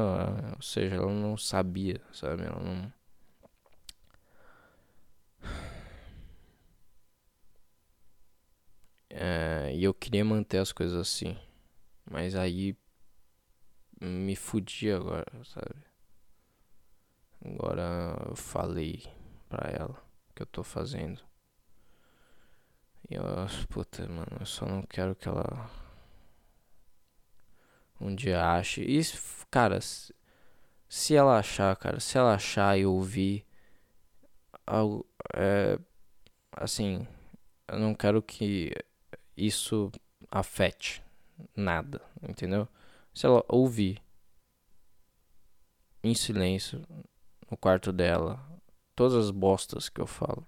Ou 0.57 0.62
seja, 0.62 0.97
ela 0.97 1.12
não 1.12 1.37
sabia, 1.37 2.01
sabe? 2.12 2.45
Ela 2.45 2.61
não. 2.61 2.92
É, 9.19 9.73
e 9.75 9.83
eu 9.83 9.95
queria 9.95 10.23
manter 10.23 10.59
as 10.59 10.73
coisas 10.73 10.99
assim. 11.01 11.38
Mas 12.11 12.35
aí 12.35 12.77
me 14.01 14.37
fudi 14.37 14.90
agora, 14.90 15.27
sabe? 15.45 15.85
Agora 17.45 18.16
eu 18.29 18.37
falei 18.37 19.05
pra 19.49 19.71
ela 19.71 20.03
que 20.35 20.42
eu 20.42 20.47
tô 20.47 20.62
fazendo. 20.62 21.21
E 23.09 23.14
eu, 23.14 23.23
puta, 23.69 24.07
mano, 24.09 24.38
eu 24.40 24.47
só 24.47 24.66
não 24.66 24.83
quero 24.83 25.14
que 25.14 25.29
ela 25.29 25.71
um 28.01 28.14
dia 28.14 28.45
ache. 28.53 28.83
E, 28.83 29.01
cara, 29.51 29.81
se 30.88 31.14
ela 31.14 31.38
achar, 31.38 31.75
cara, 31.77 32.01
se 32.01 32.19
ela 32.19 32.35
achar 32.35 32.79
e 32.79 32.87
ouvir 32.87 33.45
algo, 34.66 35.07
é, 35.35 35.79
assim, 36.53 37.07
eu 37.69 37.79
não 37.79 37.95
quero 37.95 38.23
que 38.23 38.73
isso 39.37 39.90
afete 40.31 41.06
nada, 41.55 42.03
entendeu? 42.22 42.68
Se 43.14 43.27
ela 43.27 43.44
ouvir 43.49 44.03
em 46.03 46.14
silêncio 46.14 46.83
no 47.51 47.57
quarto 47.57 47.92
dela 47.92 48.40
todas 48.94 49.14
as 49.14 49.31
bostas 49.31 49.88
que 49.88 50.01
eu 50.01 50.07
falo, 50.07 50.46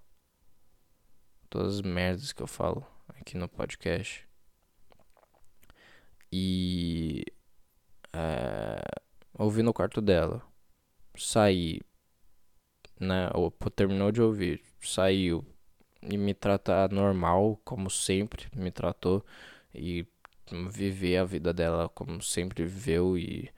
todas 1.48 1.76
as 1.76 1.80
merdas 1.82 2.32
que 2.32 2.42
eu 2.42 2.46
falo 2.46 2.86
aqui 3.08 3.36
no 3.36 3.48
podcast 3.48 4.28
e 6.32 7.24
é, 8.12 8.80
ouvir 9.34 9.62
no 9.62 9.72
quarto 9.72 10.00
dela, 10.00 10.42
sair, 11.16 11.82
né? 12.98 13.30
Ou 13.34 13.50
terminou 13.50 14.10
de 14.12 14.20
ouvir, 14.20 14.62
saiu 14.80 15.44
e 16.02 16.16
me 16.16 16.34
tratar 16.34 16.90
normal, 16.90 17.60
como 17.64 17.90
sempre 17.90 18.48
me 18.54 18.70
tratou, 18.70 19.24
e 19.74 20.06
viver 20.70 21.18
a 21.18 21.24
vida 21.24 21.52
dela 21.52 21.88
como 21.88 22.22
sempre 22.22 22.64
viveu 22.64 23.16
e, 23.18 23.50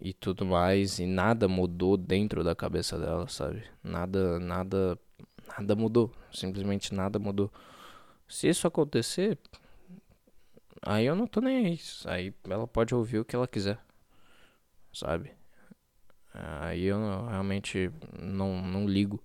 e 0.00 0.12
tudo 0.12 0.44
mais, 0.46 0.98
e 0.98 1.06
nada 1.06 1.48
mudou 1.48 1.96
dentro 1.96 2.44
da 2.44 2.54
cabeça 2.54 2.98
dela, 2.98 3.28
sabe? 3.28 3.64
Nada, 3.82 4.38
nada, 4.38 4.98
nada 5.48 5.76
mudou, 5.76 6.12
simplesmente 6.32 6.94
nada 6.94 7.18
mudou. 7.18 7.52
Se 8.28 8.48
isso 8.48 8.66
acontecer, 8.66 9.38
aí 10.82 11.06
eu 11.06 11.16
não 11.16 11.26
tô 11.26 11.40
nem 11.40 11.66
aí, 11.66 11.80
aí 12.06 12.34
ela 12.48 12.66
pode 12.66 12.94
ouvir 12.94 13.18
o 13.18 13.24
que 13.24 13.36
ela 13.36 13.48
quiser, 13.48 13.78
sabe? 14.92 15.32
Aí 16.32 16.84
eu 16.84 17.26
realmente 17.26 17.90
não, 18.18 18.62
não 18.62 18.86
ligo. 18.88 19.22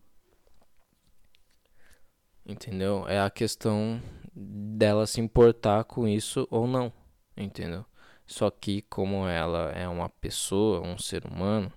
Entendeu? 2.46 3.08
É 3.08 3.20
a 3.20 3.30
questão 3.30 4.02
dela 4.36 5.08
se 5.08 5.22
importar 5.22 5.84
com 5.86 6.08
isso 6.08 6.48
ou 6.52 6.68
não. 6.68 6.92
Entendeu? 7.38 7.86
Só 8.26 8.50
que 8.50 8.82
como 8.84 9.28
ela 9.28 9.72
é 9.72 9.88
uma 9.88 10.10
pessoa, 10.10 10.82
um 10.82 10.98
ser 10.98 11.26
humano, 11.26 11.72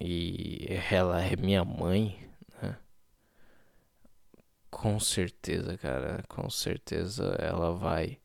e 0.00 0.66
ela 0.90 1.20
é 1.22 1.36
minha 1.36 1.64
mãe, 1.64 2.28
né? 2.62 2.76
Com 4.70 4.98
certeza, 4.98 5.76
cara, 5.76 6.24
com 6.28 6.48
certeza 6.48 7.36
ela 7.38 7.72
vai. 7.74 8.18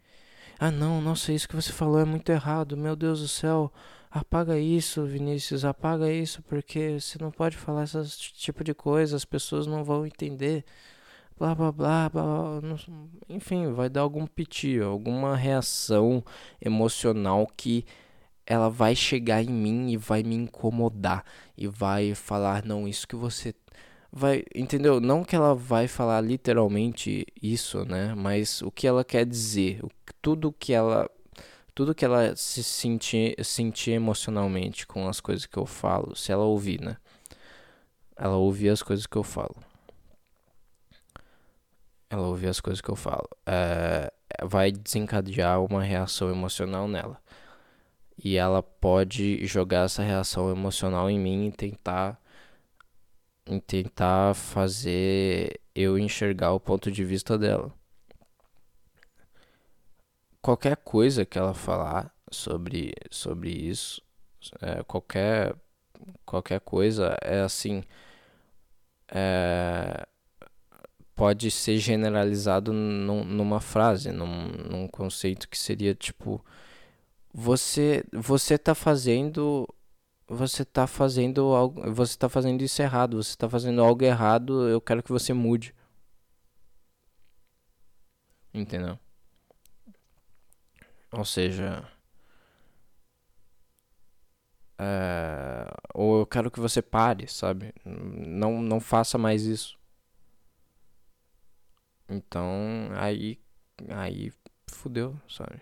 Ah, 0.60 0.72
não, 0.72 1.02
nossa, 1.02 1.34
isso 1.34 1.48
que 1.50 1.56
você 1.56 1.74
falou 1.74 2.00
é 2.00 2.06
muito 2.06 2.30
errado. 2.32 2.78
Meu 2.78 2.96
Deus 2.96 3.20
do 3.22 3.28
céu, 3.28 3.74
apaga 4.10 4.58
isso, 4.58 5.06
Vinícius, 5.06 5.66
apaga 5.66 6.10
isso, 6.10 6.42
porque 6.44 7.00
você 7.00 7.18
não 7.20 7.32
pode 7.32 7.58
falar 7.58 7.84
esse 7.84 8.34
tipo 8.34 8.64
de 8.64 8.74
coisa, 8.74 9.18
as 9.18 9.26
pessoas 9.26 9.68
não 9.68 9.84
vão 9.84 10.06
entender 10.06 10.64
blá 11.38 11.54
blá 11.54 11.72
blá, 11.72 12.10
blá, 12.10 12.62
blá 12.62 12.78
enfim, 13.30 13.72
vai 13.74 13.90
dar 13.90 14.02
algum 14.02 14.26
piti, 14.26 14.80
alguma 14.80 15.36
reação 15.36 16.24
emocional 16.62 17.48
que 17.58 17.86
ela 18.46 18.70
vai 18.70 18.96
chegar 18.96 19.44
em 19.44 19.50
mim 19.50 19.92
e 19.92 19.98
vai 19.98 20.24
me 20.24 20.36
incomodar 20.36 21.26
e 21.58 21.68
vai 21.68 22.14
falar 22.16 22.64
não, 22.66 22.88
isso 22.88 23.08
que 23.08 23.16
você 23.16 23.54
vai, 24.12 24.44
entendeu? 24.56 25.00
Não 25.02 25.24
que 25.24 25.36
ela 25.36 25.56
vai 25.56 25.88
falar 25.88 26.22
literalmente 26.22 27.26
isso, 27.42 27.86
né? 27.86 28.14
Mas 28.16 28.62
o 28.62 28.72
que 28.72 28.88
ela 28.88 29.04
quer 29.04 29.26
dizer, 29.26 29.82
tudo 30.22 30.54
que 30.54 30.74
ela 30.74 31.10
tudo 31.76 31.96
que 31.96 32.06
ela 32.06 32.36
se 32.38 32.64
sentir, 32.64 33.36
sentir 33.44 33.92
emocionalmente 33.92 34.88
com 34.88 35.08
as 35.10 35.20
coisas 35.20 35.46
que 35.46 35.58
eu 35.58 35.66
falo, 35.66 36.16
se 36.16 36.32
ela 36.32 36.46
ouvir, 36.46 36.82
né? 36.82 36.98
Ela 38.16 38.38
ouvir 38.38 38.70
as 38.70 38.82
coisas 38.84 39.06
que 39.06 39.18
eu 39.18 39.24
falo 39.24 39.65
ela 42.16 42.28
ouvir 42.28 42.48
as 42.48 42.60
coisas 42.60 42.82
que 42.82 42.90
eu 42.90 42.96
falo, 42.96 43.28
é, 43.46 44.12
vai 44.44 44.72
desencadear 44.72 45.64
uma 45.64 45.84
reação 45.84 46.30
emocional 46.32 46.88
nela. 46.88 47.22
E 48.18 48.38
ela 48.38 48.64
pode 48.64 49.46
jogar 49.46 49.86
essa 49.86 50.02
reação 50.04 50.50
emocional 50.50 51.10
em 51.10 51.20
mim 51.20 51.48
e 51.48 51.52
tentar, 51.52 52.20
em 53.46 53.60
tentar 53.60 54.34
fazer 54.34 55.60
eu 55.76 55.98
enxergar 56.00 56.54
o 56.54 56.60
ponto 56.60 56.92
de 56.92 57.04
vista 57.04 57.38
dela. 57.38 57.74
Qualquer 60.42 60.78
coisa 60.78 61.26
que 61.26 61.38
ela 61.38 61.54
falar 61.54 62.14
sobre, 62.32 62.94
sobre 63.12 63.50
isso, 63.50 64.02
é, 64.62 64.84
qualquer, 64.84 65.56
qualquer 66.26 66.60
coisa 66.62 67.18
é 67.22 67.42
assim. 67.42 67.84
É, 69.10 70.08
pode 71.16 71.50
ser 71.50 71.78
generalizado 71.80 72.74
num, 72.74 73.24
numa 73.24 73.62
frase, 73.62 74.12
num, 74.12 74.48
num 74.70 74.88
conceito 74.88 75.48
que 75.50 75.58
seria 75.58 75.96
tipo 75.96 76.44
você 77.34 78.04
você 78.14 78.58
tá 78.58 78.76
fazendo 78.76 79.68
você 80.28 80.66
tá 80.66 80.88
fazendo 80.88 81.42
algo 81.56 81.92
você 81.94 82.18
tá 82.18 82.30
fazendo 82.30 82.62
isso 82.64 82.82
errado 82.82 83.22
você 83.24 83.36
tá 83.38 83.50
fazendo 83.50 83.82
algo 83.82 84.04
errado 84.04 84.68
eu 84.70 84.82
quero 84.82 85.04
que 85.04 85.12
você 85.12 85.34
mude. 85.34 85.74
Entendeu? 88.54 88.98
Ou 91.12 91.26
seja 91.26 91.88
é, 94.78 95.74
ou 95.94 96.20
eu 96.20 96.26
quero 96.26 96.52
que 96.52 96.60
você 96.60 96.82
pare 96.82 97.28
sabe? 97.28 97.74
Não 97.86 98.62
não 98.62 98.80
faça 98.82 99.18
mais 99.18 99.44
isso 99.44 99.78
então, 102.10 102.90
aí, 102.96 103.40
aí 103.90 104.32
fudeu, 104.68 105.20
sabe? 105.30 105.62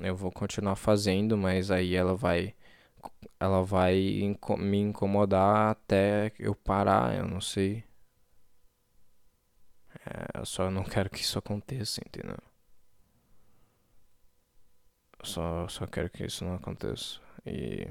Eu 0.00 0.16
vou 0.16 0.30
continuar 0.32 0.76
fazendo, 0.76 1.36
mas 1.36 1.70
aí 1.70 1.94
ela 1.94 2.14
vai 2.14 2.54
ela 3.40 3.62
vai 3.64 3.94
me 4.58 4.78
incomodar 4.78 5.70
até 5.72 6.32
eu 6.38 6.54
parar, 6.54 7.16
eu 7.16 7.26
não 7.26 7.40
sei. 7.40 7.84
É, 10.06 10.38
eu 10.40 10.46
só 10.46 10.70
não 10.70 10.84
quero 10.84 11.10
que 11.10 11.20
isso 11.20 11.38
aconteça, 11.38 12.00
entendeu? 12.06 12.36
Eu 15.18 15.26
só, 15.26 15.68
só 15.68 15.86
quero 15.86 16.10
que 16.10 16.24
isso 16.24 16.44
não 16.44 16.54
aconteça. 16.54 17.20
E 17.46 17.88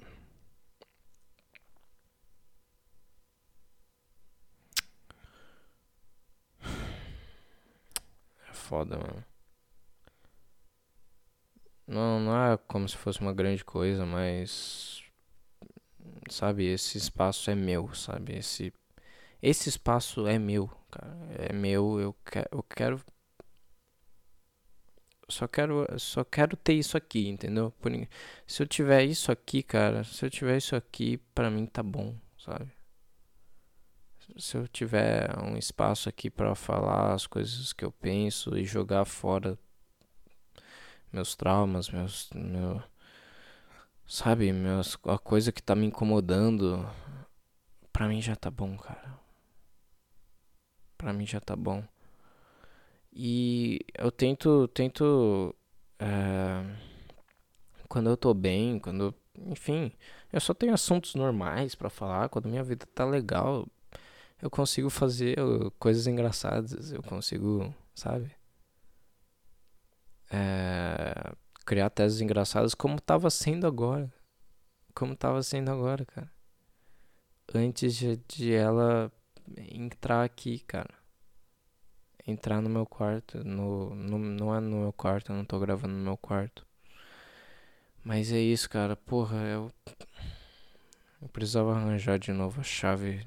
foda, 8.68 8.98
mano. 8.98 9.24
Não, 11.88 12.20
não 12.20 12.54
é 12.54 12.58
como 12.68 12.88
se 12.88 12.98
fosse 12.98 13.22
uma 13.22 13.34
grande 13.34 13.64
coisa, 13.64 14.06
mas. 14.06 15.04
Sabe, 16.30 16.66
esse 16.66 16.98
espaço 16.98 17.50
é 17.50 17.56
meu, 17.56 17.94
sabe? 17.94 18.38
Esse, 18.38 18.74
esse 19.42 19.70
espaço 19.70 20.28
é 20.28 20.40
meu, 20.40 20.70
cara. 20.92 21.18
É 21.50 21.54
meu, 21.54 22.00
eu, 22.00 22.14
que, 22.14 22.40
eu 22.52 22.64
quero. 22.64 23.02
Só 25.30 25.48
quero, 25.48 25.86
só 26.00 26.24
quero 26.24 26.56
ter 26.58 26.74
isso 26.74 26.98
aqui, 26.98 27.28
entendeu? 27.28 27.72
Por, 27.82 27.92
se 28.46 28.64
eu 28.64 28.68
tiver 28.68 29.04
isso 29.04 29.32
aqui, 29.32 29.62
cara, 29.62 30.04
se 30.04 30.26
eu 30.26 30.30
tiver 30.30 30.58
isso 30.58 30.76
aqui, 30.76 31.18
pra 31.36 31.50
mim 31.52 31.66
tá 31.66 31.84
bom, 31.84 32.16
sabe? 32.38 32.77
Se 34.38 34.58
eu 34.58 34.68
tiver 34.68 35.30
um 35.44 35.58
espaço 35.58 36.10
aqui 36.10 36.30
para 36.30 36.56
falar 36.56 37.14
as 37.14 37.28
coisas 37.28 37.74
que 37.74 37.84
eu 37.84 37.92
penso 37.92 38.58
e 38.58 38.66
jogar 38.66 39.06
fora 39.06 39.58
meus 41.12 41.36
traumas, 41.36 41.90
meus. 41.90 42.30
Meu, 42.34 42.82
sabe, 44.06 44.52
meus, 44.52 44.98
a 45.06 45.18
coisa 45.18 45.52
que 45.52 45.62
tá 45.62 45.76
me 45.76 45.88
incomodando. 45.88 46.88
Pra 47.92 48.08
mim 48.08 48.22
já 48.22 48.36
tá 48.36 48.52
bom, 48.52 48.78
cara. 48.78 49.18
Pra 50.98 51.14
mim 51.14 51.26
já 51.26 51.40
tá 51.40 51.56
bom. 51.56 51.84
E 53.14 53.80
eu 53.98 54.12
tento. 54.12 54.68
tento 54.70 55.56
é, 56.00 56.64
quando 57.88 58.10
eu 58.10 58.18
tô 58.18 58.34
bem, 58.34 58.80
quando. 58.80 59.14
Enfim, 59.40 59.92
eu 60.34 60.40
só 60.40 60.54
tenho 60.54 60.74
assuntos 60.74 61.16
normais 61.16 61.76
para 61.76 61.90
falar. 61.90 62.30
Quando 62.30 62.50
minha 62.50 62.64
vida 62.64 62.86
tá 62.94 63.06
legal, 63.06 63.68
eu 64.42 64.50
consigo 64.50 64.90
fazer 64.90 65.38
coisas 65.80 66.08
engraçadas. 66.08 66.92
Eu 66.92 67.02
consigo, 67.02 67.74
sabe? 67.96 68.32
É, 70.30 71.34
criar 71.66 71.90
teses 71.90 72.22
engraçadas 72.22 72.76
como 72.76 73.02
tava 73.02 73.30
sendo 73.30 73.66
agora. 73.66 74.12
Como 74.94 75.16
tava 75.16 75.42
sendo 75.42 75.72
agora, 75.72 76.06
cara. 76.06 76.32
Antes 77.54 77.96
de, 77.96 78.18
de 78.28 78.54
ela 78.54 79.12
entrar 79.72 80.24
aqui, 80.24 80.60
cara. 80.60 80.94
Entrar 82.26 82.62
no 82.62 82.70
meu 82.70 82.86
quarto. 82.86 83.44
No, 83.44 83.96
no, 83.96 84.20
não 84.20 84.56
é 84.56 84.60
no 84.60 84.82
meu 84.82 84.94
quarto, 84.94 85.32
eu 85.32 85.36
não 85.36 85.46
tô 85.46 85.60
gravando 85.60 85.94
no 85.94 86.04
meu 86.04 86.18
quarto. 86.18 86.66
Mas 88.04 88.32
é 88.32 88.40
isso, 88.40 88.70
cara. 88.70 88.96
Porra, 88.96 89.38
eu. 89.38 89.72
Eu 91.22 91.28
precisava 91.30 91.76
arranjar 91.76 92.20
de 92.20 92.32
novo 92.32 92.62
a 92.62 92.64
chave 92.64 93.26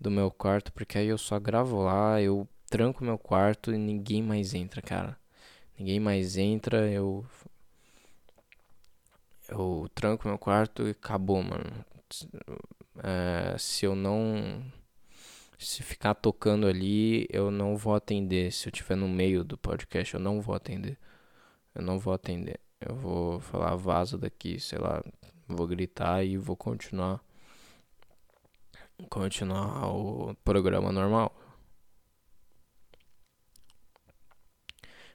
do 0.00 0.10
meu 0.10 0.30
quarto, 0.30 0.72
porque 0.72 0.98
aí 0.98 1.08
eu 1.08 1.18
só 1.18 1.38
gravo 1.38 1.82
lá, 1.82 2.20
eu 2.22 2.48
tranco 2.70 3.04
meu 3.04 3.18
quarto 3.18 3.72
e 3.72 3.78
ninguém 3.78 4.22
mais 4.22 4.54
entra, 4.54 4.80
cara. 4.80 5.18
Ninguém 5.78 6.00
mais 6.00 6.36
entra, 6.36 6.90
eu. 6.90 7.26
Eu 9.48 9.90
tranco 9.94 10.28
meu 10.28 10.38
quarto 10.38 10.86
e 10.86 10.90
acabou, 10.90 11.42
mano. 11.42 11.84
É, 13.02 13.56
se 13.58 13.84
eu 13.86 13.94
não. 13.94 14.62
Se 15.58 15.82
ficar 15.82 16.14
tocando 16.14 16.66
ali, 16.66 17.26
eu 17.30 17.50
não 17.50 17.76
vou 17.76 17.94
atender. 17.94 18.52
Se 18.52 18.68
eu 18.68 18.70
estiver 18.70 18.96
no 18.96 19.08
meio 19.08 19.44
do 19.44 19.58
podcast, 19.58 20.14
eu 20.14 20.20
não 20.20 20.40
vou 20.40 20.54
atender. 20.54 20.98
Eu 21.74 21.82
não 21.82 21.98
vou 21.98 22.14
atender. 22.14 22.60
Eu 22.80 22.94
vou 22.96 23.40
falar 23.40 23.76
vaza 23.76 24.16
daqui, 24.18 24.58
sei 24.60 24.78
lá. 24.78 25.02
Vou 25.46 25.66
gritar 25.66 26.24
e 26.24 26.36
vou 26.38 26.56
continuar 26.56 27.20
continuar 29.08 29.86
o 29.88 30.34
programa 30.44 30.92
normal. 30.92 31.34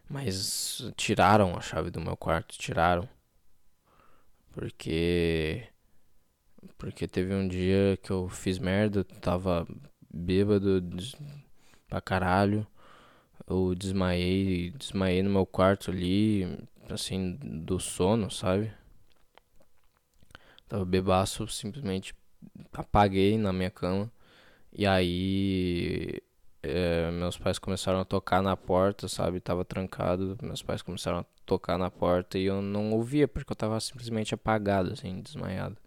Mas 0.10 0.92
tiraram 0.96 1.56
a 1.58 1.62
chave 1.62 1.90
do 1.90 2.00
meu 2.00 2.16
quarto, 2.16 2.58
tiraram. 2.58 3.08
Porque 4.54 5.68
porque 6.78 7.08
teve 7.08 7.34
um 7.34 7.48
dia 7.48 7.98
que 8.02 8.12
eu 8.12 8.28
fiz 8.30 8.58
merda, 8.60 9.04
tava 9.04 9.68
bêbado 10.12 10.82
pra 11.88 12.02
caralho. 12.02 12.66
Eu 13.48 13.76
desmaiei, 13.76 14.72
desmaiei 14.72 15.24
no 15.24 15.30
meu 15.30 15.46
quarto 15.46 15.92
ali, 15.92 16.58
assim, 16.90 17.34
do 17.42 17.80
sono, 17.80 18.32
sabe? 18.32 18.72
Tava 20.68 20.86
bebaço, 20.86 21.48
simplesmente 21.48 22.16
apaguei 22.74 23.38
na 23.38 23.54
minha 23.54 23.72
cama. 23.72 24.12
E 24.74 24.86
aí 24.86 26.22
é, 26.68 27.12
meus 27.12 27.38
pais 27.38 27.60
começaram 27.60 28.00
a 28.00 28.06
tocar 28.06 28.42
na 28.42 28.58
porta, 28.58 29.08
sabe? 29.08 29.40
Tava 29.40 29.64
trancado. 29.64 30.38
Meus 30.42 30.62
pais 30.64 30.82
começaram 30.82 31.20
a 31.20 31.26
tocar 31.46 31.78
na 31.78 31.92
porta 31.92 32.38
e 32.40 32.46
eu 32.46 32.62
não 32.62 32.92
ouvia 32.94 33.28
porque 33.28 33.52
eu 33.52 33.56
tava 33.56 33.80
simplesmente 33.80 34.34
apagado, 34.34 34.94
assim, 34.94 35.22
desmaiado. 35.22 35.78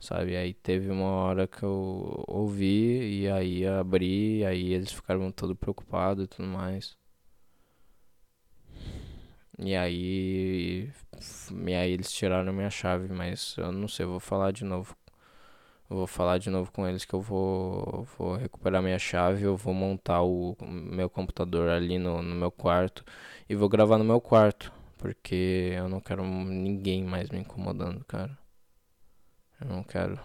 Sabe? 0.00 0.36
Aí 0.36 0.54
teve 0.54 0.90
uma 0.90 1.06
hora 1.06 1.46
que 1.46 1.62
eu 1.62 2.24
ouvi 2.28 3.22
e 3.22 3.28
aí 3.30 3.66
abri, 3.66 4.38
e 4.40 4.46
aí 4.46 4.72
eles 4.74 4.92
ficaram 4.92 5.30
todo 5.32 5.56
preocupados 5.56 6.24
e 6.24 6.28
tudo 6.28 6.48
mais. 6.48 6.96
E 9.58 9.74
aí, 9.74 10.90
e 11.66 11.74
aí 11.74 11.90
eles 11.90 12.12
tiraram 12.12 12.52
minha 12.52 12.70
chave, 12.70 13.08
mas 13.12 13.56
eu 13.56 13.72
não 13.72 13.88
sei, 13.88 14.04
eu 14.04 14.10
vou 14.10 14.20
falar 14.20 14.52
de 14.52 14.64
novo 14.64 14.94
vou 15.88 16.06
falar 16.06 16.38
de 16.38 16.50
novo 16.50 16.70
com 16.72 16.86
eles 16.88 17.04
que 17.04 17.14
eu 17.14 17.20
vou, 17.20 18.06
vou 18.18 18.36
recuperar 18.36 18.82
minha 18.82 18.98
chave, 18.98 19.44
eu 19.44 19.56
vou 19.56 19.74
montar 19.74 20.22
o 20.22 20.56
meu 20.60 21.08
computador 21.08 21.68
ali 21.68 21.98
no, 21.98 22.22
no 22.22 22.34
meu 22.34 22.50
quarto 22.50 23.04
e 23.48 23.54
vou 23.54 23.68
gravar 23.68 23.98
no 23.98 24.04
meu 24.04 24.20
quarto, 24.20 24.72
porque 24.98 25.72
eu 25.76 25.88
não 25.88 26.00
quero 26.00 26.24
ninguém 26.24 27.04
mais 27.04 27.28
me 27.30 27.38
incomodando, 27.38 28.04
cara. 28.04 28.36
Eu 29.60 29.66
não 29.68 29.82
quero. 29.82 30.18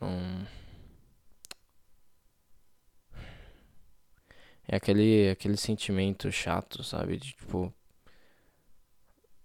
Não. 0.00 0.46
É 4.66 4.76
aquele, 4.76 5.30
aquele 5.30 5.56
sentimento 5.56 6.30
chato, 6.30 6.82
sabe? 6.84 7.16
De 7.16 7.32
tipo, 7.32 7.72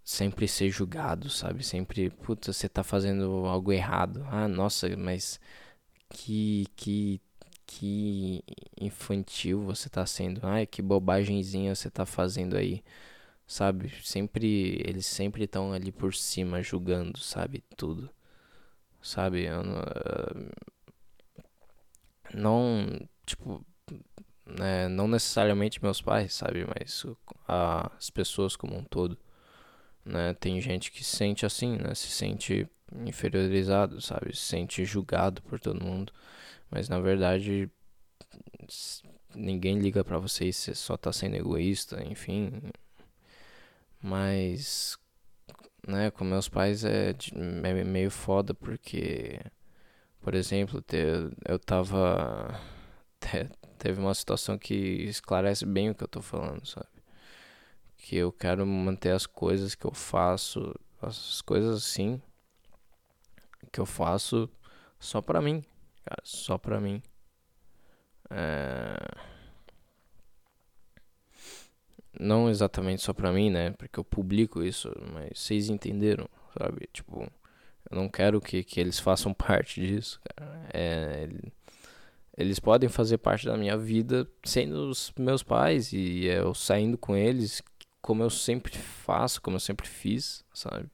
sempre 0.04 0.46
ser 0.48 0.70
julgado, 0.70 1.30
sabe? 1.30 1.64
Sempre, 1.64 2.10
puta, 2.10 2.52
você 2.52 2.68
tá 2.68 2.84
fazendo 2.84 3.46
algo 3.46 3.72
errado. 3.72 4.24
Ah, 4.30 4.46
nossa, 4.48 4.94
mas 4.96 5.40
que 6.10 6.66
que 6.76 7.20
que 7.66 8.44
infantil 8.80 9.62
você 9.62 9.88
tá 9.88 10.06
sendo. 10.06 10.40
Ai, 10.46 10.66
que 10.66 10.82
bobagemzinha 10.82 11.74
você 11.74 11.90
tá 11.90 12.06
fazendo 12.06 12.56
aí. 12.56 12.84
Sabe? 13.46 13.90
Sempre 14.02 14.82
eles 14.86 15.06
sempre 15.06 15.44
estão 15.44 15.72
ali 15.72 15.92
por 15.92 16.14
cima 16.14 16.62
julgando, 16.62 17.18
sabe? 17.18 17.64
Tudo. 17.76 18.10
Sabe? 19.02 19.44
Eu 19.44 19.62
não, 19.62 19.82
não 22.34 23.08
tipo, 23.26 23.64
é, 24.60 24.88
não 24.88 25.08
necessariamente 25.08 25.82
meus 25.82 26.00
pais, 26.02 26.34
sabe? 26.34 26.66
Mas 26.66 27.04
as 27.46 28.10
pessoas 28.10 28.56
como 28.56 28.76
um 28.76 28.84
todo 28.84 29.18
né? 30.04 30.34
Tem 30.34 30.60
gente 30.60 30.90
que 30.90 31.04
se 31.04 31.16
sente 31.16 31.46
assim, 31.46 31.76
né? 31.76 31.94
Se 31.94 32.08
sente 32.08 32.68
inferiorizado, 33.06 34.00
sabe? 34.00 34.36
Se 34.36 34.42
sente 34.42 34.84
julgado 34.84 35.42
por 35.42 35.58
todo 35.60 35.84
mundo. 35.84 36.12
Mas 36.70 36.88
na 36.88 37.00
verdade 37.00 37.70
ninguém 39.34 39.78
liga 39.78 40.04
para 40.04 40.18
você 40.18 40.52
você 40.52 40.74
só 40.74 40.96
tá 40.96 41.12
sendo 41.12 41.36
egoísta, 41.36 42.02
enfim. 42.04 42.62
Mas 44.02 44.98
né, 45.86 46.10
com 46.10 46.24
meus 46.24 46.48
pais 46.48 46.84
é, 46.84 47.10
é 47.64 47.84
meio 47.84 48.10
foda 48.10 48.54
porque 48.54 49.40
por 50.24 50.34
exemplo, 50.34 50.82
eu 51.46 51.58
tava 51.58 52.58
teve 53.78 54.00
uma 54.00 54.14
situação 54.14 54.56
que 54.58 54.74
esclarece 54.74 55.66
bem 55.66 55.90
o 55.90 55.94
que 55.94 56.02
eu 56.02 56.08
tô 56.08 56.22
falando, 56.22 56.66
sabe? 56.66 56.93
Que 58.04 58.16
eu 58.16 58.30
quero 58.30 58.66
manter 58.66 59.12
as 59.12 59.24
coisas 59.24 59.74
que 59.74 59.86
eu 59.86 59.94
faço, 59.94 60.78
as 61.00 61.40
coisas 61.40 61.78
assim 61.78 62.20
que 63.72 63.80
eu 63.80 63.86
faço 63.86 64.46
só 65.00 65.22
pra 65.22 65.40
mim, 65.40 65.64
cara, 66.04 66.20
só 66.22 66.58
pra 66.58 66.78
mim. 66.78 67.02
É... 68.28 68.94
Não 72.20 72.50
exatamente 72.50 73.00
só 73.00 73.14
pra 73.14 73.32
mim, 73.32 73.48
né? 73.48 73.70
Porque 73.70 73.98
eu 73.98 74.04
publico 74.04 74.62
isso, 74.62 74.92
mas 75.14 75.38
vocês 75.38 75.70
entenderam, 75.70 76.28
sabe? 76.58 76.86
Tipo, 76.92 77.22
eu 77.90 77.96
não 77.96 78.10
quero 78.10 78.38
que, 78.38 78.62
que 78.62 78.78
eles 78.78 78.98
façam 78.98 79.32
parte 79.34 79.80
disso, 79.80 80.20
cara. 80.36 80.68
É, 80.74 81.26
eles 82.36 82.58
podem 82.58 82.90
fazer 82.90 83.16
parte 83.16 83.46
da 83.46 83.56
minha 83.56 83.78
vida 83.78 84.28
sendo 84.44 84.90
os 84.90 85.10
meus 85.18 85.42
pais 85.42 85.90
e 85.94 86.26
eu 86.26 86.52
saindo 86.52 86.98
com 86.98 87.16
eles, 87.16 87.62
como 88.04 88.22
eu 88.22 88.28
sempre 88.28 88.76
faço, 88.76 89.40
como 89.40 89.56
eu 89.56 89.60
sempre 89.60 89.88
fiz, 89.88 90.44
sabe? 90.52 90.90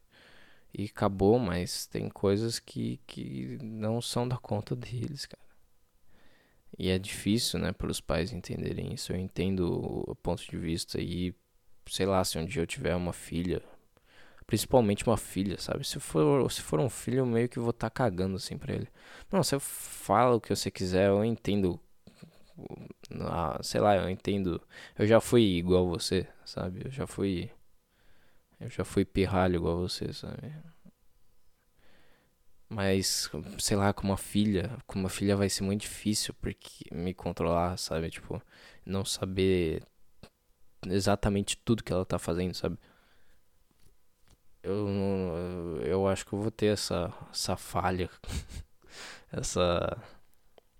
E 0.72 0.84
acabou, 0.84 1.40
mas 1.40 1.84
tem 1.88 2.08
coisas 2.08 2.60
que, 2.60 3.00
que 3.04 3.58
não 3.60 4.00
são 4.00 4.28
da 4.28 4.36
conta 4.36 4.76
deles, 4.76 5.26
cara. 5.26 5.42
E 6.78 6.88
é 6.88 7.00
difícil, 7.00 7.58
né, 7.58 7.72
para 7.72 7.90
os 7.90 8.00
pais 8.00 8.32
entenderem 8.32 8.94
isso. 8.94 9.12
Eu 9.12 9.16
entendo 9.16 10.04
o 10.08 10.14
ponto 10.14 10.48
de 10.48 10.56
vista 10.56 11.00
e, 11.00 11.34
sei 11.84 12.06
lá, 12.06 12.22
se 12.22 12.38
um 12.38 12.46
dia 12.46 12.62
eu 12.62 12.66
tiver 12.66 12.94
uma 12.94 13.12
filha, 13.12 13.60
principalmente 14.46 15.04
uma 15.04 15.16
filha, 15.16 15.58
sabe? 15.58 15.84
Se 15.84 15.98
for, 15.98 16.48
se 16.52 16.62
for 16.62 16.78
um 16.78 16.88
filho, 16.88 17.18
eu 17.18 17.26
meio 17.26 17.48
que 17.48 17.58
vou 17.58 17.70
estar 17.70 17.90
tá 17.90 17.94
cagando 18.04 18.36
assim 18.36 18.56
pra 18.56 18.72
ele. 18.72 18.86
Não, 19.32 19.42
você 19.42 19.58
fala 19.58 20.36
o 20.36 20.40
que 20.40 20.54
você 20.54 20.70
quiser, 20.70 21.08
eu 21.08 21.24
entendo 21.24 21.80
ah, 23.22 23.58
sei 23.62 23.80
lá, 23.80 23.96
eu 23.96 24.08
entendo. 24.10 24.60
Eu 24.98 25.06
já 25.06 25.20
fui 25.20 25.42
igual 25.42 25.88
você, 25.88 26.26
sabe? 26.44 26.82
Eu 26.86 26.90
já 26.90 27.06
fui. 27.06 27.50
Eu 28.60 28.68
já 28.70 28.84
fui 28.84 29.04
pirralho 29.04 29.56
igual 29.56 29.78
você, 29.78 30.12
sabe? 30.12 30.52
Mas, 32.68 33.28
sei 33.58 33.76
lá, 33.76 33.92
com 33.92 34.04
uma 34.04 34.16
filha, 34.16 34.78
com 34.86 34.98
uma 34.98 35.08
filha 35.08 35.36
vai 35.36 35.48
ser 35.48 35.62
muito 35.64 35.82
difícil 35.82 36.32
porque 36.40 36.84
me 36.94 37.12
controlar, 37.12 37.76
sabe? 37.76 38.10
Tipo, 38.10 38.40
não 38.86 39.04
saber 39.04 39.82
exatamente 40.86 41.56
tudo 41.56 41.82
que 41.84 41.92
ela 41.92 42.04
tá 42.04 42.18
fazendo, 42.18 42.54
sabe? 42.54 42.78
Eu, 44.62 45.80
eu 45.82 46.06
acho 46.06 46.26
que 46.26 46.32
eu 46.34 46.40
vou 46.40 46.50
ter 46.50 46.66
essa, 46.66 47.12
essa 47.32 47.56
falha, 47.56 48.10
essa, 49.32 49.96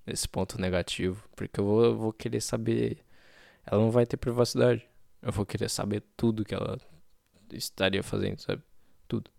esse 0.06 0.28
ponto 0.28 0.60
negativo, 0.60 1.28
porque 1.36 1.60
eu 1.60 1.64
vou, 1.64 1.84
eu 1.84 1.96
vou 1.96 2.12
querer 2.12 2.40
saber. 2.40 2.98
Ela 3.66 3.80
não 3.80 3.90
vai 3.90 4.06
ter 4.06 4.16
privacidade. 4.16 4.86
Eu 5.22 5.32
vou 5.32 5.46
querer 5.46 5.68
saber 5.68 6.02
tudo 6.16 6.44
que 6.44 6.54
ela 6.54 6.78
estaria 7.52 8.02
fazendo, 8.02 8.40
sabe? 8.40 8.62
Tudo. 9.08 9.30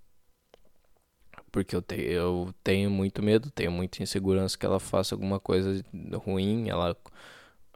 Porque 1.51 1.75
eu, 1.75 1.81
te, 1.81 1.95
eu 1.95 2.53
tenho 2.63 2.89
muito 2.89 3.21
medo, 3.21 3.51
tenho 3.51 3.71
muita 3.71 4.01
insegurança 4.03 4.57
que 4.57 4.65
ela 4.65 4.79
faça 4.79 5.15
alguma 5.15 5.39
coisa 5.39 5.83
ruim, 6.25 6.69
ela, 6.69 6.95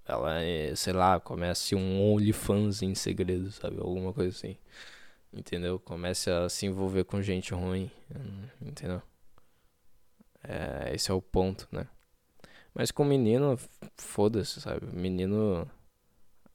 ela 0.06 0.40
sei 0.76 0.94
lá, 0.94 1.20
comece 1.20 1.76
um 1.76 2.02
OnlyFans 2.02 2.82
em 2.82 2.96
segredo, 2.96 3.52
sabe? 3.52 3.78
Alguma 3.80 4.14
coisa 4.14 4.30
assim. 4.30 4.58
Entendeu? 5.34 5.80
Comece 5.80 6.30
a 6.32 6.48
se 6.50 6.66
envolver 6.66 7.04
com 7.06 7.22
gente 7.22 7.54
ruim, 7.54 7.92
entendeu? 8.62 9.02
É, 10.44 10.94
esse 10.94 11.12
é 11.12 11.14
o 11.14 11.22
ponto, 11.22 11.68
né? 11.72 11.88
Mas 12.76 12.92
com 12.92 13.06
menino, 13.06 13.58
foda-se, 13.98 14.62
sabe? 14.62 14.86
Menino. 14.96 15.70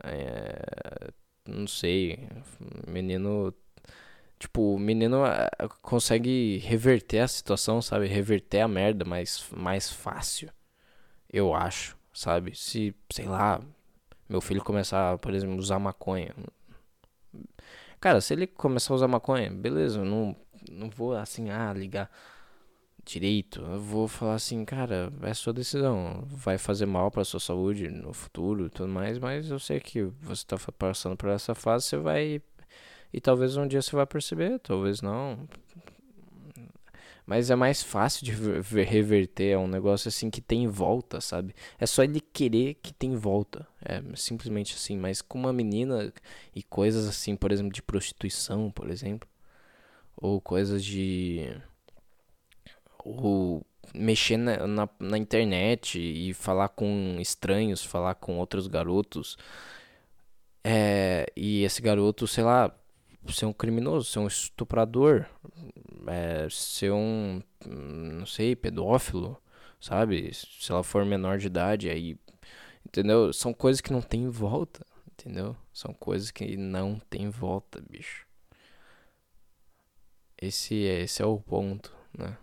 É, 0.04 1.10
não 1.48 1.66
sei. 1.66 2.28
Menino 2.86 3.54
Tipo, 4.40 4.74
o 4.74 4.78
menino 4.78 5.26
eh, 5.26 5.50
consegue 5.82 6.56
reverter 6.64 7.18
a 7.20 7.28
situação, 7.28 7.82
sabe? 7.82 8.06
Reverter 8.06 8.62
a 8.62 8.68
merda 8.68 9.04
mais, 9.04 9.46
mais 9.54 9.90
fácil. 9.92 10.50
Eu 11.32 11.54
acho, 11.54 11.96
sabe? 12.14 12.56
Se, 12.56 12.94
sei 13.12 13.26
lá, 13.26 13.60
meu 14.28 14.40
filho 14.40 14.64
começar, 14.64 15.18
por 15.18 15.34
exemplo, 15.34 15.56
usar 15.58 15.78
maconha. 15.78 16.34
Cara, 18.00 18.20
se 18.20 18.32
ele 18.32 18.46
começar 18.46 18.94
a 18.94 18.96
usar 18.96 19.08
maconha, 19.08 19.50
beleza, 19.50 20.02
não, 20.02 20.34
não 20.70 20.88
vou 20.88 21.14
assim, 21.14 21.50
ah, 21.50 21.72
ligar 21.74 22.10
direito. 23.04 23.60
Eu 23.62 23.80
vou 23.80 24.08
falar 24.08 24.34
assim, 24.34 24.64
cara, 24.64 25.12
é 25.22 25.34
sua 25.34 25.52
decisão. 25.52 26.24
Vai 26.28 26.58
fazer 26.58 26.86
mal 26.86 27.10
pra 27.10 27.24
sua 27.24 27.40
saúde 27.40 27.88
no 27.88 28.12
futuro 28.12 28.66
e 28.66 28.70
tudo 28.70 28.88
mais, 28.88 29.18
mas 29.18 29.50
eu 29.50 29.58
sei 29.58 29.80
que 29.80 30.02
você 30.20 30.44
tá 30.46 30.56
passando 30.78 31.16
por 31.16 31.28
essa 31.28 31.54
fase, 31.54 31.86
você 31.86 31.96
vai 31.96 32.42
e 33.12 33.20
talvez 33.20 33.56
um 33.56 33.66
dia 33.66 33.82
você 33.82 33.94
vai 33.94 34.06
perceber, 34.06 34.58
talvez 34.60 35.02
não. 35.02 35.48
Mas 37.26 37.50
é 37.50 37.54
mais 37.54 37.82
fácil 37.82 38.24
de 38.24 38.32
reverter, 38.32 39.50
é 39.52 39.58
um 39.58 39.68
negócio 39.68 40.08
assim 40.08 40.30
que 40.30 40.40
tem 40.40 40.66
volta, 40.66 41.20
sabe? 41.20 41.54
É 41.78 41.86
só 41.86 42.02
ele 42.02 42.20
querer 42.20 42.74
que 42.82 42.92
tem 42.92 43.14
volta. 43.14 43.66
É 43.84 44.02
simplesmente 44.16 44.74
assim. 44.74 44.96
Mas 44.96 45.22
com 45.22 45.38
uma 45.38 45.52
menina 45.52 46.12
e 46.54 46.62
coisas 46.62 47.06
assim, 47.06 47.36
por 47.36 47.52
exemplo, 47.52 47.72
de 47.72 47.82
prostituição, 47.82 48.70
por 48.70 48.90
exemplo. 48.90 49.28
Ou 50.16 50.40
coisas 50.40 50.84
de. 50.84 51.56
Ou 53.04 53.64
mexer 53.94 54.36
na, 54.36 54.66
na, 54.66 54.88
na 54.98 55.18
internet 55.18 55.98
e 55.98 56.32
falar 56.34 56.68
com 56.68 57.16
estranhos, 57.20 57.84
falar 57.84 58.14
com 58.14 58.38
outros 58.38 58.66
garotos. 58.66 59.36
É, 60.62 61.26
e 61.36 61.64
esse 61.64 61.80
garoto, 61.80 62.26
sei 62.26 62.44
lá, 62.44 62.74
ser 63.28 63.46
um 63.46 63.52
criminoso, 63.52 64.10
ser 64.10 64.18
um 64.18 64.26
estuprador, 64.26 65.26
é, 66.06 66.48
ser 66.50 66.92
um, 66.92 67.42
não 67.66 68.26
sei, 68.26 68.54
pedófilo, 68.56 69.40
sabe? 69.80 70.32
Se 70.34 70.70
ela 70.70 70.82
for 70.82 71.04
menor 71.04 71.38
de 71.38 71.46
idade, 71.46 71.88
aí, 71.88 72.16
entendeu? 72.86 73.32
São 73.32 73.52
coisas 73.52 73.80
que 73.80 73.92
não 73.92 74.02
tem 74.02 74.28
volta, 74.28 74.84
entendeu? 75.12 75.56
São 75.72 75.92
coisas 75.94 76.30
que 76.30 76.56
não 76.56 76.98
tem 77.10 77.28
volta, 77.30 77.82
bicho. 77.88 78.26
Esse, 80.40 80.86
é, 80.86 81.02
esse 81.02 81.22
é 81.22 81.26
o 81.26 81.38
ponto, 81.38 81.94
né? 82.16 82.36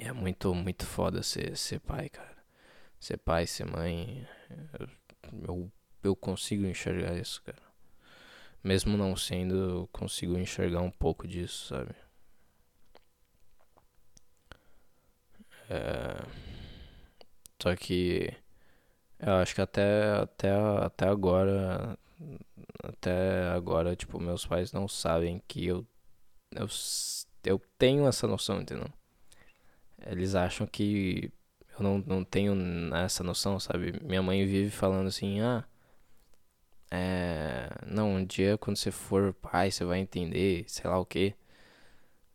E 0.00 0.04
é 0.04 0.12
muito, 0.14 0.54
muito 0.54 0.86
foda 0.86 1.22
ser, 1.22 1.54
ser 1.58 1.78
pai, 1.78 2.08
cara. 2.08 2.38
Ser 2.98 3.18
pai, 3.18 3.46
ser 3.46 3.66
mãe. 3.66 4.26
Eu, 5.46 5.70
eu 6.02 6.16
consigo 6.16 6.64
enxergar 6.64 7.14
isso, 7.18 7.42
cara. 7.42 7.60
Mesmo 8.64 8.96
não 8.96 9.14
sendo, 9.14 9.54
eu 9.54 9.88
consigo 9.92 10.38
enxergar 10.38 10.80
um 10.80 10.90
pouco 10.90 11.28
disso, 11.28 11.66
sabe? 11.66 11.94
É... 15.68 16.24
Só 17.62 17.76
que 17.76 18.34
eu 19.18 19.34
acho 19.34 19.54
que 19.54 19.60
até, 19.60 20.12
até, 20.14 20.50
até 20.82 21.08
agora. 21.08 21.98
Até 22.82 23.48
agora, 23.48 23.94
tipo, 23.94 24.18
meus 24.18 24.46
pais 24.46 24.72
não 24.72 24.88
sabem 24.88 25.42
que 25.46 25.66
eu, 25.66 25.86
eu, 26.52 26.66
eu 27.44 27.58
tenho 27.78 28.06
essa 28.08 28.26
noção, 28.26 28.62
entendeu? 28.62 28.90
Eles 30.06 30.34
acham 30.34 30.66
que 30.66 31.32
eu 31.78 31.82
não, 31.82 31.98
não 32.06 32.24
tenho 32.24 32.54
essa 32.94 33.24
noção, 33.24 33.58
sabe? 33.60 33.94
Minha 34.02 34.22
mãe 34.22 34.44
vive 34.46 34.70
falando 34.70 35.08
assim, 35.08 35.40
ah, 35.40 35.64
é, 36.90 37.68
não, 37.86 38.16
um 38.16 38.24
dia 38.24 38.58
quando 38.58 38.76
você 38.76 38.90
for 38.90 39.32
pai, 39.34 39.70
você 39.70 39.84
vai 39.84 40.00
entender, 40.00 40.64
sei 40.68 40.90
lá 40.90 40.98
o 40.98 41.06
que. 41.06 41.34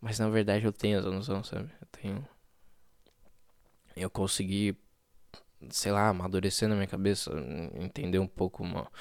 Mas 0.01 0.19
na 0.19 0.29
verdade 0.29 0.65
eu 0.65 0.71
tenho 0.73 0.99
essa 0.99 1.09
noção, 1.11 1.43
sabe? 1.43 1.69
Eu 1.81 1.87
tenho. 1.91 2.27
Eu 3.95 4.09
consegui, 4.09 4.75
sei 5.69 5.91
lá, 5.91 6.09
amadurecer 6.09 6.67
na 6.69 6.75
minha 6.75 6.87
cabeça, 6.87 7.31
entender 7.75 8.19
um 8.19 8.27
pouco, 8.27 8.63
uma, 8.63 8.91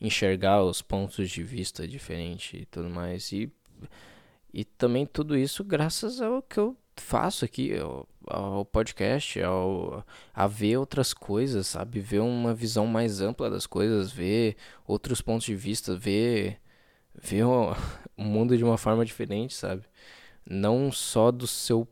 enxergar 0.00 0.62
os 0.62 0.82
pontos 0.82 1.30
de 1.30 1.42
vista 1.42 1.86
diferentes 1.86 2.60
e 2.62 2.66
tudo 2.66 2.90
mais. 2.90 3.32
E, 3.32 3.52
e 4.52 4.64
também 4.64 5.06
tudo 5.06 5.36
isso 5.36 5.64
graças 5.64 6.20
ao 6.20 6.42
que 6.42 6.58
eu 6.58 6.76
faço 7.00 7.44
aqui, 7.44 7.76
ao, 7.78 8.08
ao 8.26 8.64
podcast, 8.64 9.40
ao, 9.42 10.04
a 10.34 10.46
ver 10.46 10.76
outras 10.76 11.12
coisas, 11.12 11.66
sabe? 11.66 12.00
Ver 12.00 12.20
uma 12.20 12.54
visão 12.54 12.86
mais 12.86 13.20
ampla 13.20 13.50
das 13.50 13.66
coisas, 13.66 14.12
ver 14.12 14.56
outros 14.86 15.20
pontos 15.20 15.46
de 15.46 15.54
vista, 15.56 15.96
ver, 15.96 16.60
ver 17.14 17.44
o, 17.44 17.74
o 18.16 18.22
mundo 18.24 18.56
de 18.56 18.64
uma 18.64 18.78
forma 18.78 19.04
diferente, 19.04 19.54
sabe? 19.54 19.84
Não 20.48 20.92
só 20.92 21.30
do 21.30 21.46
seu 21.46 21.88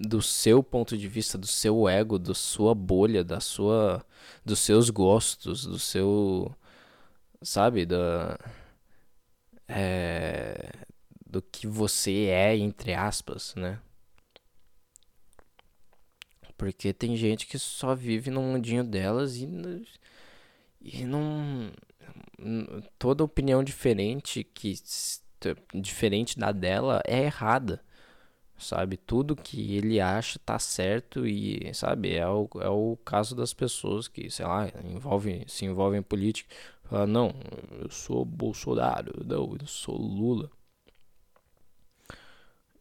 do 0.00 0.20
seu 0.22 0.62
ponto 0.62 0.96
de 0.98 1.08
vista, 1.08 1.38
do 1.38 1.46
seu 1.46 1.88
ego, 1.88 2.18
da 2.18 2.34
sua 2.34 2.74
bolha, 2.74 3.24
da 3.24 3.40
sua 3.40 4.04
dos 4.44 4.60
seus 4.60 4.90
gostos, 4.90 5.64
do 5.64 5.78
seu 5.78 6.54
sabe, 7.42 7.86
da 7.86 8.38
é, 9.68 10.70
do 11.26 11.42
que 11.42 11.66
você 11.66 12.26
é 12.26 12.56
entre 12.56 12.94
aspas, 12.94 13.54
né? 13.56 13.80
Porque 16.58 16.92
tem 16.92 17.16
gente 17.16 17.46
que 17.46 17.58
só 17.58 17.94
vive 17.94 18.30
no 18.30 18.42
mundinho 18.42 18.84
delas 18.84 19.36
e, 19.36 19.46
e 20.82 21.04
não. 21.04 21.70
Toda 22.98 23.24
opinião 23.24 23.62
diferente 23.62 24.44
que 24.44 24.74
diferente 25.74 26.38
da 26.38 26.52
dela 26.52 27.00
é 27.06 27.24
errada. 27.24 27.82
Sabe? 28.58 28.96
Tudo 28.96 29.36
que 29.36 29.76
ele 29.76 30.00
acha 30.00 30.38
tá 30.40 30.58
certo 30.58 31.26
e, 31.26 31.72
sabe, 31.74 32.14
é 32.16 32.26
o, 32.28 32.48
é 32.60 32.68
o 32.68 32.98
caso 33.04 33.36
das 33.36 33.54
pessoas 33.54 34.08
que, 34.08 34.28
sei 34.30 34.46
lá, 34.46 34.68
envolvem, 34.84 35.46
se 35.46 35.64
envolvem 35.64 36.00
em 36.00 36.02
política. 36.02 36.52
Fala, 36.84 37.06
não, 37.06 37.34
eu 37.80 37.90
sou 37.90 38.24
Bolsonaro, 38.24 39.24
não, 39.24 39.56
eu 39.60 39.66
sou 39.66 39.96
Lula. 39.96 40.50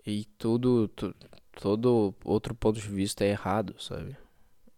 E 0.06 0.26
tudo, 0.40 0.88
tudo 0.88 1.16
todo 1.62 2.14
outro 2.24 2.54
ponto 2.56 2.80
de 2.80 2.88
vista 2.88 3.26
é 3.26 3.30
errado, 3.30 3.76
sabe? 3.80 4.16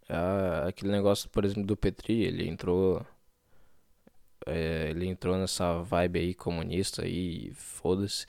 É 0.08 0.68
aquele 0.68 0.92
negócio, 0.92 1.30
por 1.30 1.46
exemplo, 1.46 1.66
do 1.66 1.78
Petri, 1.78 2.24
ele 2.24 2.48
entrou. 2.48 3.06
É, 4.46 4.90
ele 4.90 5.06
entrou 5.06 5.38
nessa 5.38 5.82
vibe 5.84 6.20
aí 6.20 6.34
comunista 6.34 7.08
e 7.08 7.52
foda-se. 7.54 8.26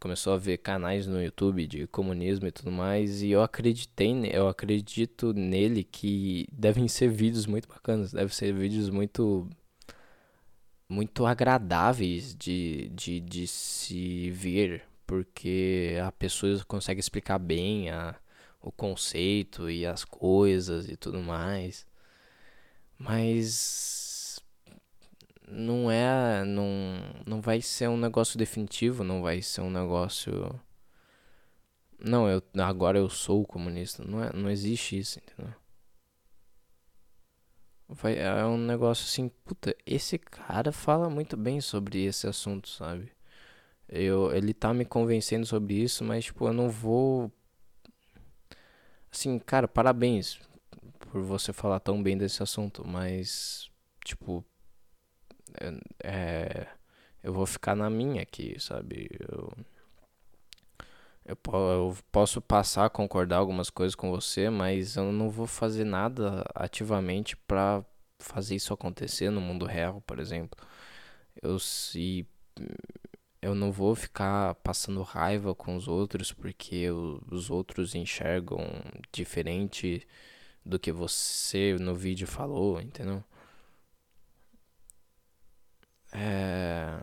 Começou 0.00 0.32
a 0.32 0.38
ver 0.38 0.58
canais 0.58 1.06
no 1.06 1.22
YouTube 1.22 1.66
de 1.66 1.86
comunismo 1.86 2.46
e 2.46 2.50
tudo 2.50 2.72
mais. 2.72 3.22
E 3.22 3.30
eu 3.30 3.42
acreditei, 3.42 4.12
eu 4.32 4.48
acredito 4.48 5.34
nele 5.34 5.84
que 5.84 6.48
devem 6.50 6.88
ser 6.88 7.08
vídeos 7.10 7.46
muito 7.46 7.68
bacanas. 7.68 8.12
Devem 8.12 8.28
ser 8.28 8.52
vídeos 8.54 8.90
muito. 8.90 9.48
Muito 10.88 11.24
agradáveis 11.24 12.34
de, 12.34 12.88
de, 12.88 13.20
de 13.20 13.46
se 13.46 14.30
ver, 14.32 14.89
porque 15.10 15.96
a 16.06 16.12
pessoa 16.12 16.64
consegue 16.68 17.00
explicar 17.00 17.36
bem 17.40 17.90
a, 17.90 18.14
o 18.62 18.70
conceito 18.70 19.68
e 19.68 19.84
as 19.84 20.04
coisas 20.04 20.88
e 20.88 20.96
tudo 20.96 21.20
mais. 21.20 21.84
Mas 22.96 24.38
não 25.48 25.90
é, 25.90 26.44
não, 26.44 26.64
não 27.26 27.40
vai 27.40 27.60
ser 27.60 27.88
um 27.88 27.96
negócio 27.96 28.38
definitivo, 28.38 29.02
não 29.02 29.20
vai 29.20 29.42
ser 29.42 29.62
um 29.62 29.70
negócio 29.70 30.60
não, 31.98 32.28
eu 32.28 32.40
agora 32.62 32.96
eu 32.96 33.08
sou 33.10 33.44
comunista, 33.44 34.04
não 34.04 34.22
é, 34.22 34.32
não 34.32 34.48
existe 34.48 34.96
isso, 34.96 35.18
entendeu? 35.18 35.52
vai, 37.88 38.16
é 38.16 38.44
um 38.46 38.56
negócio 38.56 39.04
assim, 39.04 39.28
puta, 39.44 39.76
esse 39.84 40.18
cara 40.18 40.70
fala 40.70 41.10
muito 41.10 41.36
bem 41.36 41.60
sobre 41.60 42.04
esse 42.04 42.28
assunto, 42.28 42.68
sabe? 42.68 43.10
Eu, 43.90 44.32
ele 44.32 44.54
tá 44.54 44.72
me 44.72 44.84
convencendo 44.84 45.44
sobre 45.44 45.74
isso, 45.74 46.04
mas, 46.04 46.26
tipo, 46.26 46.46
eu 46.46 46.52
não 46.52 46.70
vou. 46.70 47.30
Assim, 49.12 49.38
cara, 49.40 49.66
parabéns 49.66 50.40
por 51.10 51.22
você 51.22 51.52
falar 51.52 51.80
tão 51.80 52.00
bem 52.00 52.16
desse 52.16 52.42
assunto, 52.42 52.86
mas, 52.86 53.68
tipo, 54.04 54.44
é, 55.60 55.74
é 56.04 56.66
eu 57.22 57.32
vou 57.32 57.46
ficar 57.46 57.74
na 57.74 57.90
minha 57.90 58.22
aqui, 58.22 58.56
sabe? 58.58 59.08
Eu, 59.28 59.52
eu, 61.24 61.36
eu 61.44 61.96
posso 62.10 62.40
passar 62.40 62.86
a 62.86 62.90
concordar 62.90 63.36
algumas 63.38 63.70
coisas 63.70 63.94
com 63.94 64.10
você, 64.10 64.48
mas 64.48 64.96
eu 64.96 65.12
não 65.12 65.28
vou 65.28 65.46
fazer 65.46 65.84
nada 65.84 66.44
ativamente 66.54 67.36
pra 67.36 67.84
fazer 68.18 68.54
isso 68.56 68.72
acontecer 68.72 69.30
no 69.30 69.40
mundo 69.40 69.66
real, 69.66 70.00
por 70.02 70.18
exemplo. 70.18 70.58
Eu 71.42 71.58
se 71.58 72.26
eu 73.42 73.54
não 73.54 73.72
vou 73.72 73.94
ficar 73.94 74.54
passando 74.56 75.02
raiva 75.02 75.54
com 75.54 75.76
os 75.76 75.88
outros 75.88 76.32
porque 76.32 76.90
os 76.90 77.50
outros 77.50 77.94
enxergam 77.94 78.60
diferente 79.12 80.06
do 80.64 80.78
que 80.78 80.92
você 80.92 81.76
no 81.80 81.94
vídeo 81.94 82.26
falou, 82.26 82.80
entendeu? 82.80 83.24
É, 86.12 87.00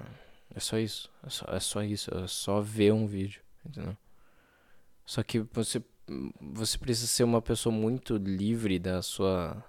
é 0.54 0.60
só 0.60 0.78
isso, 0.78 1.10
é 1.24 1.30
só, 1.30 1.46
é 1.48 1.60
só 1.60 1.84
isso, 1.84 2.16
é 2.16 2.28
só 2.28 2.62
ver 2.62 2.94
um 2.94 3.08
vídeo, 3.08 3.42
entendeu? 3.66 3.98
Só 5.06 5.24
que 5.24 5.40
você 5.40 5.82
você 6.42 6.78
precisa 6.78 7.08
ser 7.08 7.24
uma 7.24 7.42
pessoa 7.42 7.74
muito 7.74 8.16
livre 8.18 8.80
da 8.80 9.02
sua 9.02 9.64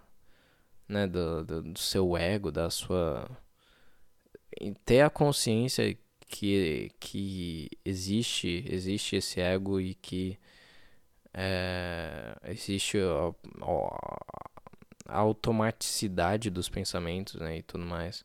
né, 0.89 1.07
do, 1.07 1.45
do, 1.45 1.63
do 1.63 1.79
seu 1.79 2.17
ego, 2.17 2.51
da 2.53 2.71
sua 2.71 3.29
ter 4.85 5.03
a 5.03 5.11
consciência 5.11 5.97
que, 6.29 6.93
que 7.01 7.71
existe, 7.85 8.65
existe 8.69 9.17
esse 9.17 9.41
ego 9.41 9.81
e 9.81 9.95
que 9.95 10.39
é, 11.35 12.37
existe 12.45 12.99
a, 12.99 13.35
a, 15.09 15.19
automaticidade 15.19 16.51
dos 16.51 16.69
pensamentos 16.69 17.35
né, 17.37 17.59
e 17.59 17.63
tudo 17.63 17.85
mais. 17.85 18.25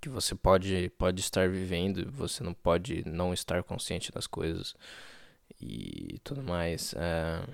Que 0.00 0.08
você 0.08 0.34
pode, 0.34 0.90
pode 0.98 1.20
estar 1.20 1.48
vivendo, 1.48 2.10
você 2.10 2.42
não 2.42 2.54
pode 2.54 3.08
não 3.08 3.32
estar 3.32 3.62
consciente 3.62 4.12
das 4.12 4.26
coisas 4.26 4.74
e 5.60 6.18
tudo 6.24 6.42
mais. 6.42 6.94
É, 6.94 7.46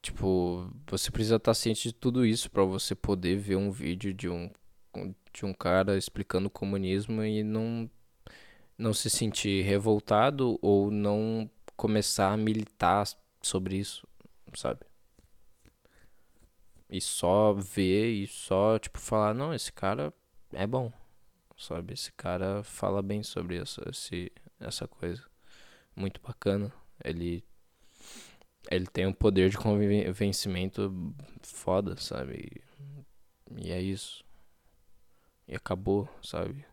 tipo, 0.00 0.70
você 0.86 1.10
precisa 1.10 1.36
estar 1.36 1.54
ciente 1.54 1.88
de 1.88 1.94
tudo 1.94 2.24
isso 2.26 2.50
para 2.50 2.64
você 2.64 2.94
poder 2.94 3.36
ver 3.36 3.56
um 3.56 3.70
vídeo 3.70 4.12
de 4.12 4.28
um 4.28 4.50
de 5.32 5.46
um 5.46 5.54
cara 5.54 5.96
explicando 5.96 6.48
o 6.48 6.50
comunismo 6.50 7.22
e 7.24 7.42
não, 7.42 7.90
não 8.76 8.92
se 8.92 9.08
sentir 9.08 9.62
revoltado 9.62 10.58
ou 10.60 10.90
não 10.90 11.50
começar 11.76 12.32
a 12.32 12.36
militar 12.36 13.06
sobre 13.40 13.76
isso, 13.76 14.06
sabe? 14.54 14.80
E 16.88 17.00
só 17.00 17.54
ver 17.54 18.10
e 18.12 18.26
só, 18.26 18.78
tipo, 18.78 18.98
falar, 18.98 19.32
não, 19.32 19.54
esse 19.54 19.72
cara 19.72 20.12
é 20.52 20.66
bom, 20.66 20.92
sabe? 21.56 21.94
Esse 21.94 22.12
cara 22.12 22.62
fala 22.62 23.00
bem 23.02 23.22
sobre 23.22 23.56
essa, 23.56 23.82
esse, 23.88 24.30
essa 24.60 24.86
coisa. 24.86 25.24
Muito 25.96 26.20
bacana. 26.20 26.72
Ele 27.02 27.42
ele 28.70 28.86
tem 28.86 29.06
um 29.06 29.12
poder 29.12 29.50
de 29.50 29.58
convencimento 29.58 31.14
foda, 31.42 31.96
sabe? 31.96 32.62
E, 33.56 33.66
e 33.66 33.72
é 33.72 33.80
isso 33.80 34.24
e 35.46 35.54
acabou, 35.54 36.08
sabe? 36.22 36.64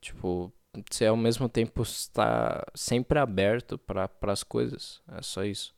Tipo, 0.00 0.52
você 0.90 1.06
ao 1.06 1.16
mesmo 1.16 1.48
tempo 1.48 1.82
está 1.82 2.64
sempre 2.74 3.18
aberto 3.18 3.78
para 3.78 4.10
as 4.22 4.42
coisas, 4.42 5.02
é 5.08 5.22
só 5.22 5.44
isso. 5.44 5.74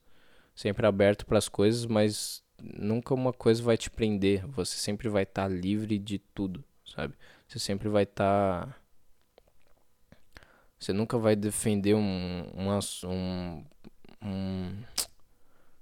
Sempre 0.54 0.86
aberto 0.86 1.24
para 1.24 1.38
as 1.38 1.48
coisas, 1.48 1.86
mas 1.86 2.42
nunca 2.62 3.14
uma 3.14 3.32
coisa 3.32 3.62
vai 3.62 3.76
te 3.76 3.90
prender. 3.90 4.46
Você 4.48 4.76
sempre 4.76 5.08
vai 5.08 5.22
estar 5.22 5.42
tá 5.42 5.48
livre 5.48 5.98
de 5.98 6.18
tudo, 6.18 6.62
sabe? 6.84 7.14
Você 7.48 7.58
sempre 7.58 7.88
vai 7.88 8.02
estar. 8.02 8.66
Tá... 8.66 8.76
Você 10.78 10.92
nunca 10.92 11.18
vai 11.18 11.34
defender 11.36 11.94
um, 11.94 12.44
um, 12.54 12.78
um, 13.08 13.64
um. 14.22 14.82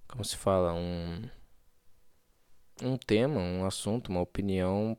Como 0.07 0.24
se 0.24 0.36
fala? 0.36 0.72
Um. 0.74 1.22
Um 2.80 2.96
tema, 2.96 3.40
um 3.40 3.64
assunto, 3.64 4.09
uma 4.09 4.20
opinião 4.20 4.96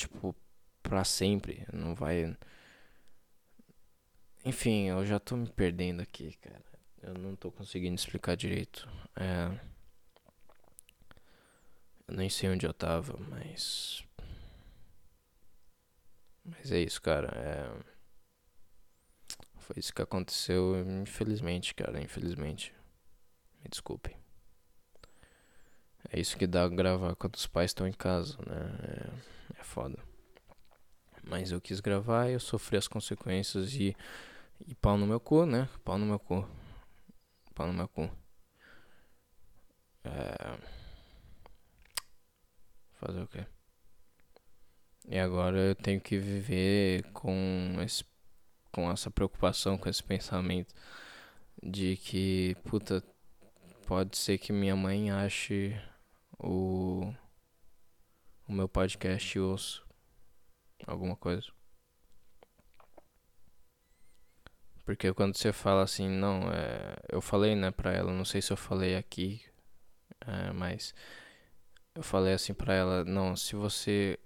tipo, 0.00 0.34
pra 0.82 1.04
sempre. 1.04 1.66
Não 1.72 1.94
vai. 1.94 2.36
Enfim, 4.44 4.88
eu 4.88 5.04
já 5.04 5.18
tô 5.18 5.36
me 5.36 5.48
perdendo 5.48 6.00
aqui, 6.00 6.32
cara. 6.40 6.64
Eu 7.02 7.14
não 7.14 7.36
tô 7.36 7.50
conseguindo 7.50 7.94
explicar 7.94 8.36
direito. 8.36 8.88
É. 9.16 9.58
Eu 12.08 12.16
nem 12.16 12.28
sei 12.28 12.50
onde 12.50 12.66
eu 12.66 12.74
tava, 12.74 13.16
mas. 13.28 14.04
Mas 16.44 16.72
é 16.72 16.78
isso, 16.80 17.00
cara. 17.00 17.28
É. 17.36 17.90
Foi 19.58 19.76
isso 19.78 19.94
que 19.94 20.02
aconteceu, 20.02 20.74
infelizmente, 21.02 21.74
cara. 21.74 22.00
Infelizmente. 22.00 22.74
Me 23.62 23.68
desculpe. 23.68 24.16
É 26.10 26.18
isso 26.18 26.36
que 26.36 26.46
dá 26.46 26.66
gravar 26.66 27.14
quando 27.14 27.34
os 27.36 27.46
pais 27.46 27.70
estão 27.70 27.86
em 27.86 27.92
casa, 27.92 28.38
né? 28.38 29.10
É 29.26 29.39
é 29.60 29.64
foda. 29.64 29.98
Mas 31.22 31.52
eu 31.52 31.60
quis 31.60 31.80
gravar 31.80 32.28
e 32.28 32.32
eu 32.32 32.40
sofri 32.40 32.76
as 32.76 32.88
consequências 32.88 33.74
e, 33.74 33.94
e 34.66 34.74
pau 34.74 34.96
no 34.96 35.06
meu 35.06 35.20
cu, 35.20 35.44
né? 35.44 35.68
Pau 35.84 35.98
no 35.98 36.06
meu 36.06 36.18
cu. 36.18 36.48
Pau 37.54 37.66
no 37.66 37.74
meu 37.74 37.88
cu. 37.88 38.10
É... 40.02 40.58
Fazer 42.94 43.20
o 43.20 43.28
quê? 43.28 43.46
E 45.08 45.18
agora 45.18 45.58
eu 45.58 45.74
tenho 45.74 46.00
que 46.00 46.18
viver 46.18 47.10
com, 47.12 47.76
esse, 47.84 48.04
com 48.72 48.90
essa 48.90 49.10
preocupação, 49.10 49.76
com 49.76 49.88
esse 49.88 50.02
pensamento 50.02 50.74
de 51.62 51.96
que, 51.96 52.56
puta, 52.64 53.02
pode 53.86 54.16
ser 54.16 54.38
que 54.38 54.52
minha 54.52 54.76
mãe 54.76 55.10
ache 55.10 55.78
o 56.38 57.12
o 58.50 58.52
meu 58.52 58.68
podcast 58.68 59.38
e 59.38 59.40
ouço 59.40 59.86
alguma 60.84 61.14
coisa. 61.14 61.46
Porque 64.84 65.12
quando 65.12 65.36
você 65.36 65.52
fala 65.52 65.84
assim, 65.84 66.08
não, 66.08 66.50
é, 66.50 66.96
eu 67.08 67.20
falei, 67.20 67.54
né, 67.54 67.70
pra 67.70 67.92
ela, 67.92 68.12
não 68.12 68.24
sei 68.24 68.42
se 68.42 68.52
eu 68.52 68.56
falei 68.56 68.96
aqui, 68.96 69.40
é, 70.26 70.52
mas 70.52 70.92
eu 71.94 72.02
falei 72.02 72.34
assim 72.34 72.52
pra 72.52 72.74
ela, 72.74 73.04
não, 73.04 73.36
se 73.36 73.54
você 73.54 74.18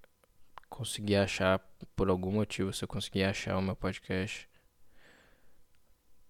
conseguir 0.70 1.16
achar, 1.16 1.59
por 1.95 2.09
algum 2.09 2.33
motivo, 2.33 2.72
se 2.72 2.83
eu 2.83 2.89
conseguir 2.89 3.25
achar 3.25 3.59
o 3.59 3.62
meu 3.62 3.77
podcast 3.77 4.49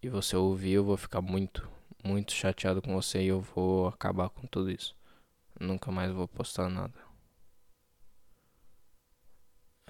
e 0.02 0.08
você 0.08 0.34
ouvir, 0.34 0.72
eu 0.72 0.84
vou 0.84 0.96
ficar 0.96 1.22
muito, 1.22 1.70
muito 2.02 2.32
chateado 2.32 2.82
com 2.82 2.92
você 2.92 3.22
e 3.22 3.28
eu 3.28 3.40
vou 3.40 3.86
acabar 3.86 4.30
com 4.30 4.46
tudo 4.48 4.68
isso. 4.68 4.96
Nunca 5.60 5.92
mais 5.92 6.10
vou 6.10 6.26
postar 6.26 6.68
nada. 6.68 7.03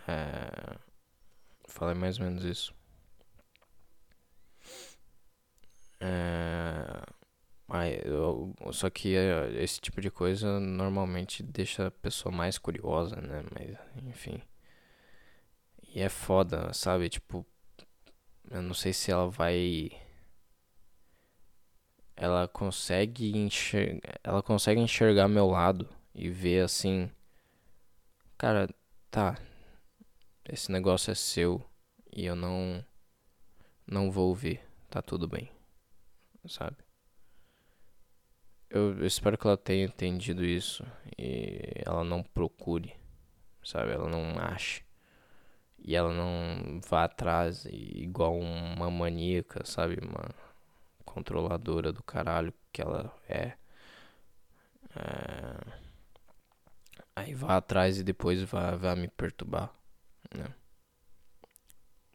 É, 0.07 0.79
falei 1.69 1.95
mais 1.95 2.19
ou 2.19 2.25
menos 2.25 2.45
isso. 2.45 2.75
Aí, 7.69 8.01
eu, 8.05 8.55
só 8.73 8.89
que 8.91 9.17
é, 9.17 9.51
esse 9.63 9.81
tipo 9.81 10.01
de 10.01 10.11
coisa 10.11 10.61
normalmente 10.61 11.43
deixa 11.43 11.87
a 11.89 11.91
pessoa 11.91 12.35
mais 12.35 12.59
curiosa, 12.59 13.17
né? 13.17 13.43
Mas, 13.53 13.77
enfim. 14.07 14.41
E 15.95 16.01
é 16.01 16.09
foda, 16.09 16.73
sabe? 16.73 17.09
Tipo, 17.09 17.47
eu 18.51 18.63
não 18.63 18.75
sei 18.75 18.93
se 18.93 19.11
ela 19.11 19.29
vai. 19.31 19.91
Ela 22.17 22.49
consegue 22.49 23.37
enxergar. 23.37 24.19
Ela 24.25 24.43
consegue 24.43 24.81
enxergar 24.81 25.29
meu 25.29 25.47
lado 25.47 25.89
e 26.15 26.29
ver 26.29 26.65
assim. 26.65 27.11
Cara, 28.39 28.69
tá, 29.11 29.37
esse 30.49 30.71
negócio 30.71 31.11
é 31.11 31.15
seu 31.15 31.65
e 32.13 32.27
eu 32.27 32.37
não 32.37 32.85
não 33.87 34.11
vou 34.11 34.29
ouvir, 34.29 34.61
tá 34.89 35.03
tudo 35.03 35.29
bem, 35.29 35.51
sabe? 36.47 36.77
Eu, 38.71 39.05
espero 39.07 39.39
que 39.39 39.47
ela 39.47 39.57
tenha 39.57 39.85
entendido 39.85 40.45
isso 40.45 40.85
e 41.19 41.83
ela 41.85 42.03
não 42.03 42.23
procure, 42.23 42.95
sabe? 43.63 43.93
Ela 43.93 44.09
não 44.09 44.39
ache 44.39 44.83
e 45.79 45.95
ela 45.95 46.13
não 46.13 46.81
vá 46.81 47.05
atrás 47.05 47.67
igual 47.67 48.39
uma 48.39 48.91
maníaca, 48.91 49.65
sabe? 49.67 49.99
Uma 50.03 50.31
controladora 51.05 51.93
do 51.93 52.03
caralho 52.03 52.53
que 52.73 52.83
ela 52.83 53.15
é. 53.29 53.53
É... 54.97 55.85
Aí 57.15 57.35
vá 57.35 57.59
atrás 57.59 57.99
e 57.99 58.03
depois 58.03 58.43
vá, 58.43 58.75
vá 58.77 58.97
me 58.97 59.09
perturbar, 59.09 59.73
né? 60.37 60.55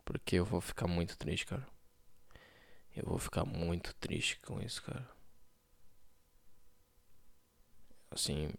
Porque 0.05 0.35
eu 0.37 0.45
vou 0.45 0.61
ficar 0.61 0.87
muito 0.87 1.17
triste, 1.17 1.45
cara. 1.45 1.67
Eu 2.95 3.05
vou 3.05 3.19
ficar 3.19 3.45
muito 3.45 3.93
triste 3.95 4.39
com 4.39 4.61
isso, 4.61 4.81
cara. 4.83 5.07
Assim. 8.11 8.51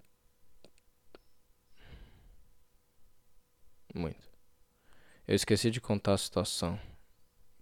Muito. 3.94 4.28
Eu 5.26 5.34
esqueci 5.34 5.70
de 5.70 5.80
contar 5.80 6.14
a 6.14 6.18
situação. 6.18 6.78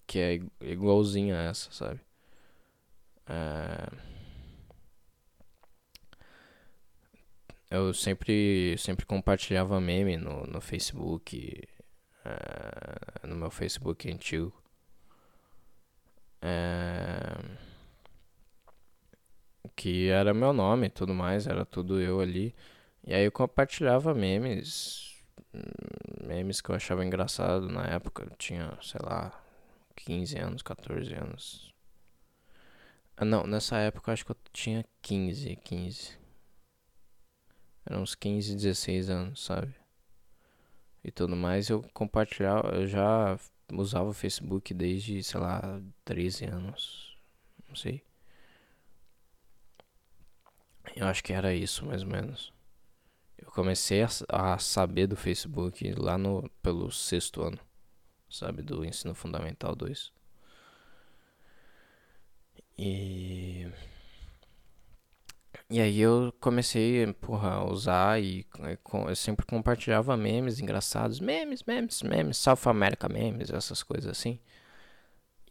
Que 0.06 0.18
é 0.18 0.34
igualzinha 0.60 1.38
a 1.38 1.42
essa, 1.44 1.70
sabe? 1.70 2.00
É... 3.26 4.18
Eu 7.70 7.92
sempre, 7.92 8.76
sempre 8.78 9.04
compartilhava 9.04 9.80
meme 9.80 10.16
no, 10.16 10.46
no 10.46 10.60
Facebook. 10.60 11.62
No 13.24 13.36
meu 13.36 13.50
Facebook 13.50 14.10
antigo. 14.10 14.52
É... 16.40 17.36
Que 19.76 20.08
era 20.08 20.34
meu 20.34 20.52
nome 20.52 20.86
e 20.86 20.90
tudo 20.90 21.14
mais, 21.14 21.46
era 21.46 21.64
tudo 21.64 22.00
eu 22.00 22.20
ali. 22.20 22.54
E 23.04 23.14
aí 23.14 23.24
eu 23.24 23.32
compartilhava 23.32 24.14
memes. 24.14 25.16
Memes 26.22 26.60
que 26.60 26.70
eu 26.70 26.74
achava 26.74 27.04
engraçado 27.04 27.68
na 27.68 27.84
época. 27.86 28.24
Eu 28.24 28.36
tinha, 28.36 28.76
sei 28.82 29.00
lá, 29.02 29.32
15 29.96 30.38
anos, 30.38 30.62
14 30.62 31.14
anos. 31.14 31.74
Ah, 33.16 33.24
não, 33.24 33.46
nessa 33.46 33.78
época 33.78 34.10
eu 34.10 34.12
acho 34.12 34.24
que 34.24 34.32
eu 34.32 34.36
tinha 34.52 34.84
15, 35.02 35.56
15. 35.56 36.18
Eram 37.86 38.02
uns 38.02 38.14
15, 38.14 38.54
16 38.54 39.10
anos, 39.10 39.44
sabe? 39.44 39.74
E 41.02 41.10
tudo 41.10 41.36
mais, 41.36 41.68
eu 41.68 41.82
compartilhava, 41.94 42.70
eu 42.74 42.86
já 42.86 43.38
usava 43.72 44.08
o 44.08 44.12
Facebook 44.12 44.74
desde, 44.74 45.22
sei 45.22 45.40
lá, 45.40 45.80
13 46.04 46.44
anos. 46.46 47.16
Não 47.68 47.76
sei. 47.76 48.02
Eu 50.96 51.06
acho 51.06 51.22
que 51.22 51.32
era 51.32 51.54
isso, 51.54 51.86
mais 51.86 52.02
ou 52.02 52.08
menos. 52.08 52.52
Eu 53.36 53.50
comecei 53.52 54.02
a, 54.02 54.08
a 54.28 54.58
saber 54.58 55.06
do 55.06 55.16
Facebook 55.16 55.92
lá 55.96 56.18
no 56.18 56.48
pelo 56.62 56.90
sexto 56.90 57.42
ano, 57.42 57.58
sabe, 58.28 58.62
do 58.62 58.84
ensino 58.84 59.14
fundamental 59.14 59.76
2. 59.76 60.12
E 62.76 63.66
e 65.70 65.80
aí 65.80 66.00
eu 66.00 66.32
comecei, 66.40 67.12
porra, 67.14 67.50
a 67.56 67.64
usar 67.64 68.22
e 68.22 68.46
eu 69.06 69.14
sempre 69.16 69.44
compartilhava 69.44 70.16
memes 70.16 70.60
engraçados, 70.60 71.20
memes, 71.20 71.62
memes, 71.64 72.02
memes, 72.02 72.38
South 72.38 72.66
America 72.66 73.06
memes, 73.08 73.50
essas 73.50 73.82
coisas 73.82 74.10
assim. 74.10 74.38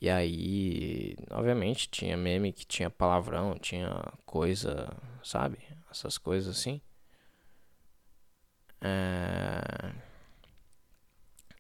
E 0.02 0.10
aí, 0.10 1.16
obviamente, 1.32 1.90
tinha 1.90 2.16
meme 2.18 2.52
que 2.54 2.66
tinha 2.66 2.90
palavrão, 2.90 3.58
tinha 3.60 3.90
coisa, 4.26 4.90
sabe? 5.24 5.60
Essas 5.92 6.18
coisas 6.18 6.58
assim. 6.58 6.82
É... 8.82 9.94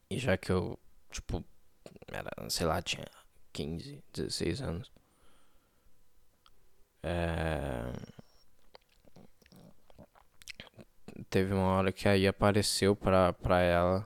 E 0.09 0.17
já 0.19 0.37
que 0.37 0.51
eu, 0.51 0.79
tipo, 1.11 1.43
era, 2.07 2.31
sei 2.49 2.65
lá, 2.65 2.81
tinha 2.81 3.05
15, 3.53 4.03
16 4.13 4.61
anos. 4.61 4.91
É 7.03 8.16
teve 11.29 11.53
uma 11.53 11.67
hora 11.67 11.91
que 11.91 12.07
aí 12.07 12.27
apareceu 12.27 12.95
pra, 12.95 13.33
pra 13.33 13.59
ela 13.61 14.05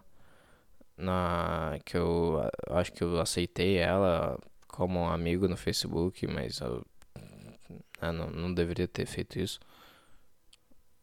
na 0.97 1.79
que 1.85 1.97
eu 1.97 2.41
acho 2.69 2.93
que 2.93 3.03
eu 3.03 3.19
aceitei 3.19 3.77
ela 3.77 4.37
como 4.67 4.99
um 4.99 5.09
amigo 5.09 5.47
no 5.47 5.57
Facebook, 5.57 6.25
mas 6.27 6.59
eu, 6.59 6.85
eu 8.01 8.13
não, 8.13 8.27
não 8.29 8.53
deveria 8.53 8.87
ter 8.87 9.05
feito 9.05 9.39
isso. 9.39 9.59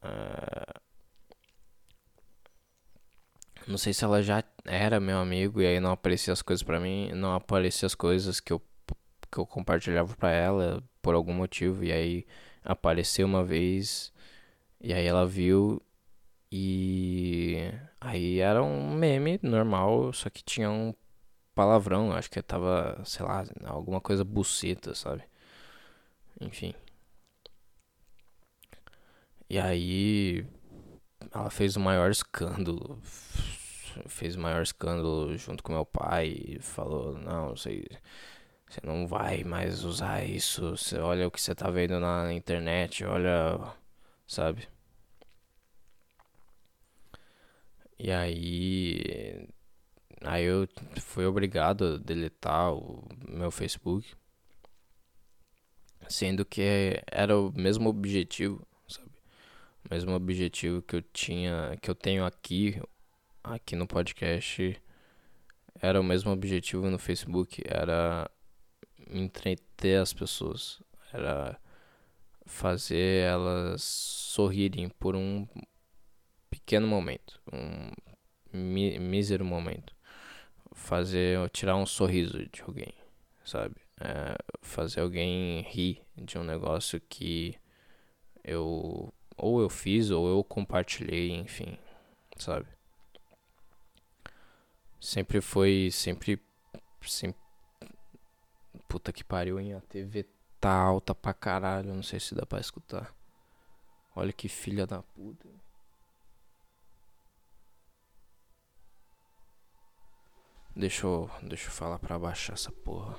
Uh, 0.03 0.81
não 3.67 3.77
sei 3.77 3.93
se 3.93 4.05
ela 4.05 4.23
já 4.23 4.43
era 4.65 4.99
meu 4.99 5.19
amigo 5.19 5.61
e 5.61 5.67
aí 5.67 5.81
não 5.81 5.93
aparecia 5.93 6.33
as 6.33 6.43
coisas 6.43 6.63
pra 6.63 6.81
mim, 6.81 7.13
não 7.13 7.35
aparecia 7.35 7.87
as 7.87 7.95
coisas 7.95 8.41
que 8.41 8.53
eu, 8.53 8.63
que 9.31 9.39
eu 9.39 9.47
compartilhava 9.47 10.15
pra 10.17 10.31
ela 10.31 10.83
por 11.03 11.15
algum 11.15 11.35
motivo 11.35 11.85
e 11.85 11.93
aí 11.93 12.27
apareceu 12.65 13.27
uma 13.27 13.45
vez 13.45 14.13
e 14.81 14.93
aí 14.93 15.07
ela 15.07 15.27
viu 15.27 15.83
e 16.51 17.71
aí 18.01 18.41
era 18.41 18.63
um 18.63 18.95
meme 18.95 19.39
normal, 19.43 20.13
só 20.13 20.31
que 20.31 20.43
tinha 20.43 20.71
um 20.71 20.95
palavrão, 21.55 22.13
acho 22.13 22.31
que 22.31 22.43
tava, 22.43 23.01
sei 23.05 23.25
lá, 23.27 23.45
alguma 23.67 24.01
coisa 24.01 24.25
buceta, 24.25 24.95
sabe? 24.95 25.25
Enfim. 26.41 26.75
E 29.51 29.59
aí 29.59 30.47
ela 31.33 31.51
fez 31.51 31.77
o 31.77 31.81
maior 31.81 32.11
escândalo. 32.11 33.01
Fez 34.07 34.37
o 34.37 34.41
maior 34.41 34.63
escândalo 34.63 35.37
junto 35.37 35.63
com 35.63 35.73
meu 35.73 35.85
pai 35.87 36.59
falou, 36.61 37.19
não, 37.19 37.51
você, 37.51 37.85
você 38.69 38.81
não 38.85 39.07
vai 39.07 39.45
mais 39.45 39.85
usar 39.85 40.25
isso. 40.25 40.77
Você 40.77 40.99
olha 40.99 41.27
o 41.27 41.31
que 41.31 41.41
você 41.41 41.55
tá 41.55 41.71
vendo 41.71 41.99
na 42.01 42.33
internet, 42.33 43.05
olha, 43.05 43.59
sabe? 44.27 44.69
E 47.99 48.13
aí. 48.13 49.49
Aí 50.23 50.45
eu 50.45 50.69
fui 51.01 51.27
obrigado 51.27 51.85
a 51.85 51.99
deletar 51.99 52.75
o 52.75 53.09
meu 53.29 53.51
Facebook. 53.51 54.15
Sendo 56.09 56.45
que 56.45 57.03
era 57.11 57.39
o 57.39 57.53
mesmo 57.53 57.89
objetivo, 57.89 58.67
sabe? 58.89 59.11
O 59.85 59.95
mesmo 59.95 60.13
objetivo 60.13 60.83
que 60.83 60.97
eu 60.97 61.03
tinha, 61.03 61.77
que 61.83 61.91
eu 61.91 61.95
tenho 61.95 62.25
aqui, 62.25 62.81
aqui 63.45 63.77
no 63.77 63.87
podcast. 63.87 64.81
Era 65.81 66.01
o 66.01 66.05
mesmo 66.05 66.33
objetivo 66.33 66.91
no 66.91 66.99
Facebook, 66.99 67.63
era 67.67 68.29
entreter 69.11 70.01
as 70.01 70.13
pessoas, 70.13 70.83
era 71.13 71.59
fazer 72.47 73.25
elas 73.25 73.83
sorrirem 73.83 74.89
por 74.89 75.15
um 75.15 75.47
pequeno 76.51 76.87
momento, 76.87 77.41
um 77.53 77.91
mísero 78.53 79.45
momento. 79.45 79.95
Fazer, 80.73 81.49
tirar 81.51 81.77
um 81.77 81.87
sorriso 81.87 82.39
de 82.51 82.63
alguém, 82.63 82.95
sabe? 83.45 83.77
É, 84.01 84.37
fazer 84.63 85.01
alguém 85.01 85.63
rir 85.63 86.03
de 86.17 86.39
um 86.39 86.45
negócio 86.45 87.01
que 87.01 87.57
eu 88.45 89.13
ou 89.37 89.61
eu 89.61 89.69
fiz 89.69 90.11
ou 90.11 90.29
eu 90.29 90.43
compartilhei, 90.45 91.31
enfim, 91.31 91.79
sabe? 92.37 92.67
Sempre 95.01 95.41
foi, 95.41 95.91
sempre, 95.93 96.41
sempre 97.03 97.41
puta 98.89 99.13
que 99.13 99.23
pariu, 99.23 99.61
hein? 99.61 99.75
A 99.75 99.81
TV 99.81 100.27
tá 100.61 100.73
alta 100.73 101.15
pra 101.15 101.33
caralho, 101.33 101.95
não 101.95 102.03
sei 102.03 102.19
se 102.19 102.35
dá 102.35 102.45
pra 102.45 102.61
escutar. 102.61 103.15
Olha 104.15 104.33
que 104.33 104.49
filha 104.49 104.87
da 104.87 105.03
puta. 105.03 105.49
Deixa 110.79 111.09
eu, 111.09 111.29
deixa 111.43 111.67
eu 111.67 111.73
falar 111.73 111.99
pra 111.99 112.17
baixar 112.17 112.53
essa 112.53 112.71
porra. 112.71 113.17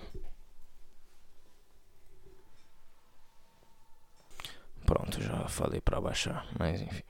Pronto, 4.85 5.21
já 5.21 5.45
falei 5.49 5.81
pra 5.81 5.99
baixar, 5.99 6.47
mas 6.57 6.81
enfim. 6.81 7.03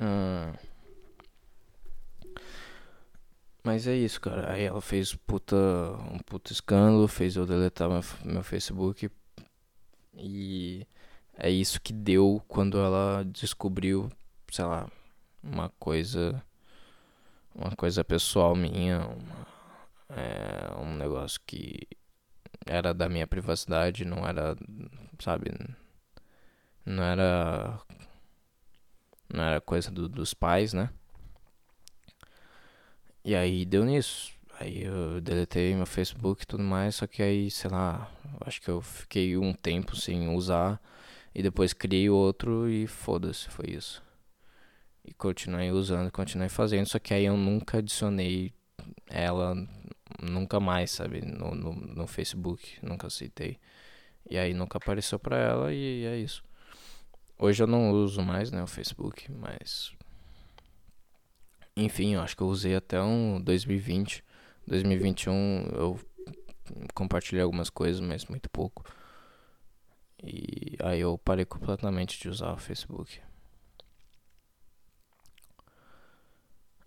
Hum. 0.00 0.54
Mas 3.62 3.86
é 3.86 3.94
isso, 3.94 4.18
cara. 4.22 4.50
Aí 4.50 4.62
ela 4.62 4.80
fez 4.80 5.14
puta, 5.14 5.54
um 6.14 6.18
puta 6.20 6.50
escândalo, 6.50 7.06
fez 7.06 7.36
eu 7.36 7.44
deletar 7.44 7.90
meu, 7.90 8.00
meu 8.24 8.42
Facebook. 8.42 9.10
E 10.14 10.86
é 11.36 11.50
isso 11.50 11.78
que 11.78 11.92
deu 11.92 12.42
quando 12.48 12.78
ela 12.78 13.22
descobriu, 13.22 14.10
sei 14.50 14.64
lá, 14.64 14.90
uma 15.42 15.68
coisa. 15.78 16.42
Uma 17.54 17.74
coisa 17.76 18.04
pessoal 18.04 18.54
minha, 18.54 19.00
uma, 19.00 19.57
é 20.10 20.74
um 20.78 20.94
negócio 20.96 21.40
que 21.46 21.86
era 22.66 22.92
da 22.94 23.08
minha 23.08 23.26
privacidade, 23.26 24.04
não 24.04 24.26
era, 24.26 24.56
sabe, 25.18 25.52
não 26.84 27.02
era 27.02 27.80
não 29.32 29.44
era 29.44 29.60
coisa 29.60 29.90
do, 29.90 30.08
dos 30.08 30.34
pais, 30.34 30.72
né? 30.72 30.90
E 33.24 33.34
aí 33.34 33.64
deu 33.64 33.84
nisso. 33.84 34.32
Aí 34.60 34.82
eu 34.82 35.20
deletei 35.20 35.74
meu 35.74 35.86
Facebook 35.86 36.42
e 36.42 36.46
tudo 36.46 36.62
mais, 36.64 36.96
só 36.96 37.06
que 37.06 37.22
aí, 37.22 37.50
sei 37.50 37.70
lá, 37.70 38.10
acho 38.40 38.60
que 38.60 38.68
eu 38.68 38.80
fiquei 38.80 39.36
um 39.36 39.52
tempo 39.52 39.94
sem 39.94 40.28
usar. 40.34 40.80
E 41.34 41.42
depois 41.42 41.72
criei 41.72 42.10
outro 42.10 42.68
e 42.68 42.86
foda-se, 42.86 43.48
foi 43.50 43.66
isso. 43.70 44.02
E 45.04 45.14
continuei 45.14 45.70
usando, 45.70 46.10
continuei 46.10 46.48
fazendo, 46.48 46.88
só 46.88 46.98
que 46.98 47.14
aí 47.14 47.24
eu 47.26 47.36
nunca 47.36 47.78
adicionei 47.78 48.52
ela 49.08 49.54
nunca 50.22 50.60
mais, 50.60 50.90
sabe, 50.90 51.20
no, 51.20 51.54
no, 51.54 51.72
no 51.72 52.06
Facebook, 52.06 52.78
nunca 52.82 53.06
aceitei. 53.06 53.58
E 54.28 54.36
aí 54.38 54.52
nunca 54.54 54.78
apareceu 54.78 55.18
pra 55.18 55.38
ela 55.38 55.72
e 55.72 56.04
é 56.04 56.16
isso. 56.16 56.44
Hoje 57.38 57.62
eu 57.62 57.66
não 57.66 57.92
uso 57.92 58.20
mais, 58.22 58.50
né, 58.50 58.62
o 58.62 58.66
Facebook, 58.66 59.30
mas 59.32 59.92
enfim, 61.76 62.14
eu 62.14 62.20
acho 62.20 62.36
que 62.36 62.42
eu 62.42 62.48
usei 62.48 62.74
até 62.74 63.00
um 63.00 63.40
2020. 63.40 64.24
2021 64.66 65.68
eu 65.74 66.00
compartilhei 66.92 67.42
algumas 67.42 67.70
coisas, 67.70 68.00
mas 68.00 68.26
muito 68.26 68.50
pouco. 68.50 68.84
E 70.22 70.76
aí 70.82 71.00
eu 71.00 71.16
parei 71.18 71.44
completamente 71.44 72.20
de 72.20 72.28
usar 72.28 72.52
o 72.52 72.58
Facebook. 72.58 73.20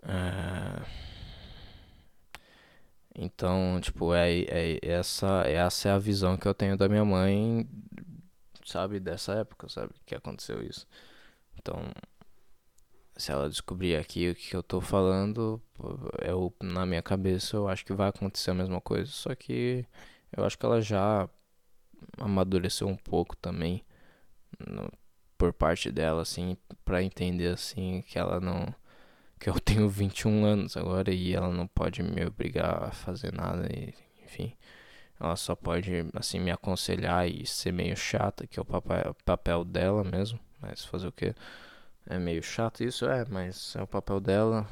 É... 0.04 1.11
Então, 3.16 3.80
tipo, 3.82 4.14
é, 4.14 4.40
é, 4.42 4.80
essa, 4.82 5.44
essa 5.48 5.90
é 5.90 5.92
a 5.92 5.98
visão 6.00 6.38
que 6.38 6.48
eu 6.48 6.54
tenho 6.54 6.78
da 6.78 6.88
minha 6.90 7.06
mãe, 7.06 7.68
sabe, 8.66 9.00
dessa 9.00 9.34
época, 9.34 9.68
sabe, 9.70 9.94
que 10.06 10.16
aconteceu 10.16 10.64
isso. 10.64 10.88
Então, 11.58 11.76
se 13.16 13.32
ela 13.32 13.50
descobrir 13.50 13.96
aqui 13.96 14.30
o 14.30 14.36
que 14.36 14.56
eu 14.56 14.64
tô 14.64 14.82
falando, 14.82 15.62
eu, 16.22 16.54
na 16.62 16.86
minha 16.86 17.02
cabeça 17.02 17.56
eu 17.56 17.68
acho 17.68 17.86
que 17.86 17.94
vai 17.94 18.10
acontecer 18.10 18.52
a 18.52 18.54
mesma 18.56 18.82
coisa. 18.82 19.12
Só 19.12 19.36
que 19.36 19.86
eu 20.36 20.44
acho 20.44 20.58
que 20.58 20.66
ela 20.66 20.82
já 20.82 21.30
amadureceu 22.18 22.88
um 22.88 22.96
pouco 22.98 23.36
também 23.38 23.84
no, 24.68 24.92
por 25.38 25.54
parte 25.54 25.92
dela, 25.92 26.22
assim, 26.22 26.58
para 26.86 27.04
entender 27.04 27.48
assim 27.48 28.02
que 28.08 28.18
ela 28.18 28.40
não. 28.40 28.74
Que 29.42 29.50
eu 29.50 29.60
tenho 29.60 29.90
21 29.90 30.46
anos 30.46 30.78
agora 30.78 31.12
e 31.12 31.34
ela 31.34 31.50
não 31.50 31.66
pode 31.68 32.04
me 32.04 32.24
obrigar 32.24 32.84
a 32.84 32.92
fazer 32.92 33.34
nada, 33.34 33.68
e, 33.76 33.92
enfim. 34.24 34.54
Ela 35.20 35.36
só 35.36 35.56
pode, 35.56 35.92
assim, 36.14 36.40
me 36.40 36.52
aconselhar 36.52 37.28
e 37.28 37.46
ser 37.46 37.74
meio 37.74 37.98
chata, 37.98 38.46
que 38.46 38.60
é 38.60 38.62
o 38.62 38.66
papel, 39.26 39.66
dela 39.66 40.04
mesmo. 40.04 40.40
Mas 40.60 40.86
fazer 40.86 41.08
o 41.08 41.12
que? 41.12 41.34
É 42.08 42.20
meio 42.20 42.42
chato 42.44 42.84
isso, 42.84 43.06
é, 43.06 43.26
mas 43.26 43.76
é 43.76 43.82
o 43.82 43.88
papel 43.88 44.20
dela. 44.20 44.68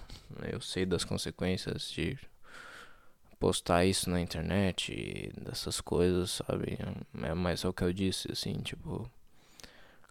Eu 0.51 0.61
sei 0.61 0.86
das 0.86 1.03
consequências 1.03 1.89
de 1.91 2.17
postar 3.39 3.86
isso 3.86 4.09
na 4.09 4.22
internet 4.22 4.91
e 4.91 5.32
dessas 5.39 5.82
coisas, 5.82 6.41
sabe? 6.47 6.78
É 7.24 7.34
mais 7.34 7.63
é 7.63 7.67
o 7.67 7.74
que 7.74 7.84
eu 7.84 7.93
disse, 7.93 8.32
assim, 8.32 8.53
tipo. 8.61 9.09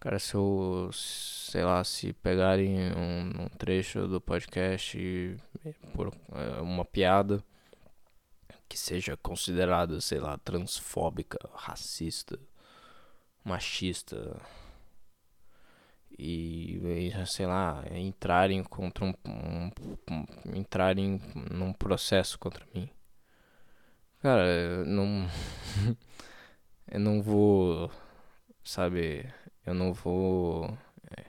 Cara, 0.01 0.19
se 0.19 0.35
eu, 0.35 0.91
sei 0.93 1.65
lá, 1.65 1.83
se 1.83 2.13
pegarem 2.13 2.93
um, 2.93 3.45
um 3.45 3.49
trecho 3.49 4.07
do 4.07 4.21
podcast 4.21 5.37
por 5.93 6.15
é, 6.33 6.61
uma 6.61 6.85
piada 6.85 7.43
que 8.69 8.79
seja 8.79 9.17
considerada, 9.17 10.01
sei 10.01 10.21
lá, 10.21 10.39
transfóbica, 10.39 11.39
racista, 11.53 12.39
machista, 13.45 14.41
e, 16.19 16.81
sei 17.27 17.47
lá, 17.47 17.85
entrarem 17.93 18.63
contra 18.65 19.05
um, 19.05 19.15
um, 19.25 19.71
um 20.11 20.57
entrarem 20.57 21.21
num 21.51 21.73
processo 21.73 22.39
contra 22.39 22.67
mim. 22.75 22.91
Cara, 24.21 24.45
eu 24.47 24.85
não 24.85 25.29
eu 26.91 27.01
não 27.01 27.23
vou, 27.23 27.91
sabe, 28.65 29.33
eu 29.69 29.75
não 29.75 29.93
vou 29.93 30.77
é, 31.17 31.25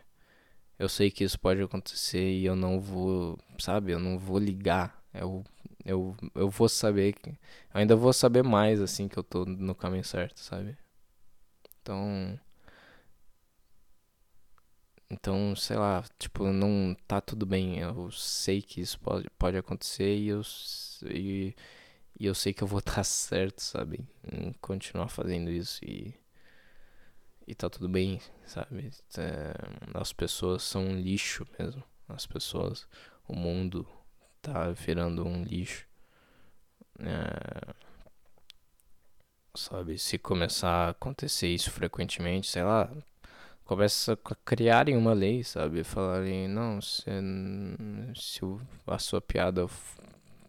eu 0.80 0.90
sei 0.90 1.12
que 1.12 1.24
isso 1.24 1.40
pode 1.40 1.62
acontecer 1.62 2.32
e 2.34 2.46
eu 2.46 2.56
não 2.56 2.80
vou, 2.82 3.38
sabe, 3.60 3.94
eu 3.94 4.00
não 4.00 4.20
vou 4.20 4.40
ligar. 4.40 5.02
Eu 5.14 5.44
eu 5.86 6.16
eu 6.36 6.50
vou 6.50 6.70
saber 6.70 7.14
que 7.14 7.30
eu 7.32 7.38
ainda 7.74 7.96
vou 7.96 8.14
saber 8.14 8.44
mais 8.44 8.82
assim 8.82 9.08
que 9.08 9.18
eu 9.20 9.24
tô 9.24 9.46
no 9.46 9.76
caminho 9.76 10.04
certo, 10.04 10.40
sabe? 10.40 10.78
Então, 11.82 12.40
então, 15.10 15.56
sei 15.56 15.76
lá, 15.78 16.04
tipo, 16.20 16.46
não 16.52 16.96
tá 17.08 17.20
tudo 17.22 17.46
bem. 17.46 17.80
Eu 17.80 18.12
sei 18.12 18.62
que 18.62 18.80
isso 18.82 19.00
pode, 19.00 19.30
pode 19.38 19.58
acontecer 19.58 20.16
e 20.18 20.28
eu, 20.30 20.42
e, 21.10 21.56
e 22.20 22.26
eu 22.26 22.36
sei 22.36 22.54
que 22.54 22.64
eu 22.64 22.68
vou 22.68 22.80
estar 22.82 23.04
certo, 23.04 23.62
sabe? 23.62 24.08
Em 24.32 24.54
continuar 24.62 25.10
fazendo 25.10 25.52
isso 25.52 25.84
e, 25.86 26.14
e 27.50 27.56
tá 27.56 27.68
tudo 27.68 27.90
bem, 27.90 28.22
sabe? 28.46 28.92
É, 29.18 29.54
as 29.96 30.14
pessoas 30.14 30.62
são 30.62 30.84
um 30.84 30.96
lixo 30.96 31.48
mesmo. 31.58 31.84
As 32.08 32.28
pessoas, 32.28 32.88
o 33.28 33.36
mundo 33.36 33.88
tá 34.40 34.70
virando 34.70 35.26
um 35.26 35.44
lixo. 35.44 35.88
É, 37.00 37.74
sabe? 39.56 39.98
Se 39.98 40.20
começar 40.20 40.70
a 40.70 40.90
acontecer 40.90 41.48
isso 41.48 41.72
frequentemente, 41.72 42.48
sei 42.48 42.62
lá, 42.62 42.88
começa 43.66 44.14
a 44.14 44.36
criarem 44.46 44.96
uma 44.96 45.14
lei, 45.14 45.44
sabe? 45.44 45.84
Falarem, 45.84 46.48
não, 46.48 46.80
se, 46.80 47.04
se 48.16 48.42
a 48.86 49.00
sua 49.00 49.22
piada 49.22 49.68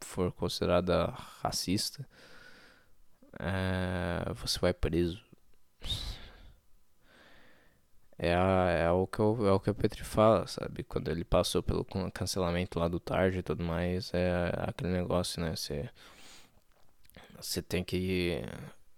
for 0.03 0.33
considerada 0.33 1.07
racista, 1.43 2.07
é, 3.39 4.33
você 4.35 4.59
vai 4.59 4.75
preso. 4.75 5.25
É, 8.23 8.35
a, 8.35 8.69
é, 8.71 8.91
o 8.91 9.07
que 9.07 9.23
o, 9.23 9.47
é 9.47 9.53
o 9.53 9.59
que 9.59 9.71
o 9.71 9.75
Petri 9.75 10.05
fala, 10.05 10.47
sabe? 10.47 10.85
Quando 10.85 11.09
ele 11.11 11.25
passou 11.25 11.63
pelo 11.63 11.85
cancelamento 12.13 12.79
lá 12.79 12.87
do 12.87 13.01
Tarde 13.01 13.39
e 13.39 13.43
tudo 13.43 13.65
mais, 13.65 14.13
é 14.13 14.53
aquele 14.59 14.91
negócio, 14.93 15.41
né? 15.43 15.57
Você, 15.57 15.89
você 17.41 17.63
tem 17.63 17.83
que. 17.83 18.43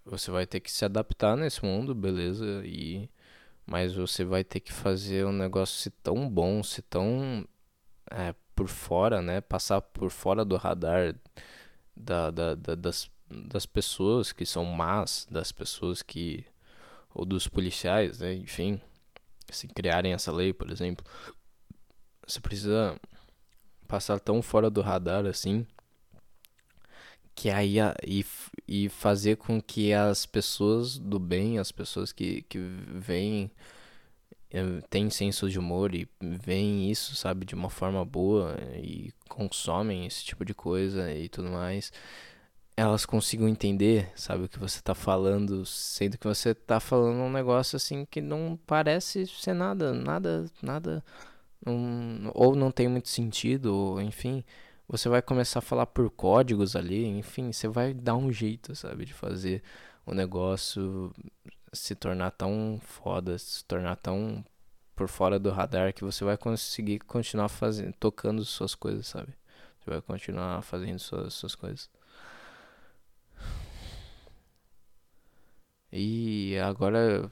Você 0.05 0.31
vai 0.31 0.47
ter 0.47 0.61
que 0.61 0.70
se 0.73 0.85
adaptar 0.85 1.37
nesse 1.37 1.64
mundo, 1.64 1.95
beleza? 1.95 2.62
E 2.66 3.09
mas 3.66 3.95
você 3.95 4.25
vai 4.25 4.45
ter 4.45 4.61
que 4.61 4.73
fazer 4.73 5.25
um 5.27 5.33
negócio 5.33 5.77
ser 5.77 5.93
tão 6.03 6.29
bom, 6.29 6.62
ser 6.62 6.83
tão 6.83 7.47
é, 8.11 8.35
por 8.55 8.68
fora, 8.68 9.23
né? 9.23 9.41
Passar 9.41 9.81
por 9.81 10.11
fora 10.11 10.45
do 10.45 10.57
radar 10.57 11.14
da, 11.97 12.31
da, 12.31 12.55
da, 12.55 12.75
das, 12.75 13.11
das 13.31 13.66
pessoas 13.66 14.33
que 14.33 14.45
são 14.47 14.64
más, 14.64 15.27
das 15.31 15.53
pessoas 15.53 16.03
que. 16.03 16.45
ou 17.14 17.25
dos 17.25 17.49
policiais, 17.49 18.18
né? 18.20 18.35
Enfim, 18.35 18.81
se 19.51 19.68
criarem 19.68 20.12
essa 20.12 20.32
lei, 20.32 20.53
por 20.53 20.70
exemplo. 20.70 21.05
Você 22.26 22.40
precisa 22.40 22.99
passar 23.88 24.18
tão 24.20 24.40
fora 24.40 24.70
do 24.70 24.80
radar 24.80 25.26
assim 25.26 25.66
que 27.34 27.51
aí 27.51 27.76
e, 28.07 28.24
e 28.68 28.88
fazer 28.88 29.36
com 29.36 29.61
que 29.61 29.93
as 29.93 30.26
pessoas 30.26 30.99
do 30.99 31.18
bem, 31.18 31.59
as 31.59 31.72
pessoas 31.72 32.12
que, 32.12 32.43
que 32.43 32.59
veem, 32.59 33.51
eh, 34.51 34.80
têm 34.90 35.11
senso 35.11 35.49
de 35.49 35.59
humor 35.59 35.95
e 35.95 36.09
veem 36.20 36.90
isso, 36.90 37.16
sabe, 37.16 37.47
de 37.47 37.55
uma 37.55 37.70
forma 37.70 38.05
boa 38.05 38.57
e 38.76 39.12
consomem 39.28 40.07
esse 40.07 40.24
tipo 40.24 40.45
de 40.45 40.55
coisa 40.55 41.12
e 41.12 41.28
tudo 41.28 41.51
mais, 41.51 41.93
elas 42.77 43.05
consigam 43.07 43.49
entender, 43.49 44.11
sabe, 44.16 44.45
o 44.45 44.49
que 44.49 44.59
você 44.59 44.81
tá 44.81 44.95
falando, 44.95 45.64
sendo 45.66 46.18
que 46.18 46.27
você 46.27 46.55
tá 46.55 46.81
falando 46.81 47.20
um 47.20 47.31
negócio 47.31 47.77
assim 47.77 48.07
que 48.07 48.20
não 48.20 48.59
parece 48.66 49.27
ser 49.27 49.55
nada, 49.55 49.93
nada, 49.93 50.47
nada, 50.62 51.05
um, 51.66 52.31
ou 52.35 52.57
não 52.57 52.70
tem 52.70 52.89
muito 52.89 53.09
sentido, 53.09 53.75
ou 53.75 54.01
enfim 54.01 54.45
você 54.93 55.09
vai 55.09 55.23
começar 55.23 55.61
a 55.61 55.62
falar 55.62 55.87
por 55.87 56.11
códigos 56.11 56.77
ali, 56.77 57.07
enfim, 57.07 57.51
você 57.51 57.66
vai 57.66 57.95
dar 57.95 58.14
um 58.14 58.31
jeito, 58.31 58.75
sabe, 58.77 59.07
de 59.07 59.14
fazer 59.14 59.62
o 60.05 60.12
negócio 60.14 61.11
se 61.73 61.95
tornar 61.95 62.31
tão 62.33 62.79
foda, 62.85 63.39
se 63.39 63.64
tornar 63.64 63.97
tão 63.97 64.45
por 64.95 65.09
fora 65.09 65.39
do 65.39 65.51
radar 65.51 65.95
que 65.95 66.05
você 66.05 66.25
vai 66.25 66.37
conseguir 66.37 66.99
continuar 67.01 67.49
fazendo, 67.49 67.95
tocando 67.99 68.45
suas 68.45 68.75
coisas, 68.75 69.07
sabe? 69.07 69.33
Você 69.81 69.91
vai 69.91 70.03
continuar 70.03 70.61
fazendo 70.62 70.99
suas, 70.99 71.33
suas 71.33 71.55
coisas. 71.55 71.89
E 75.93 76.57
agora 76.59 77.30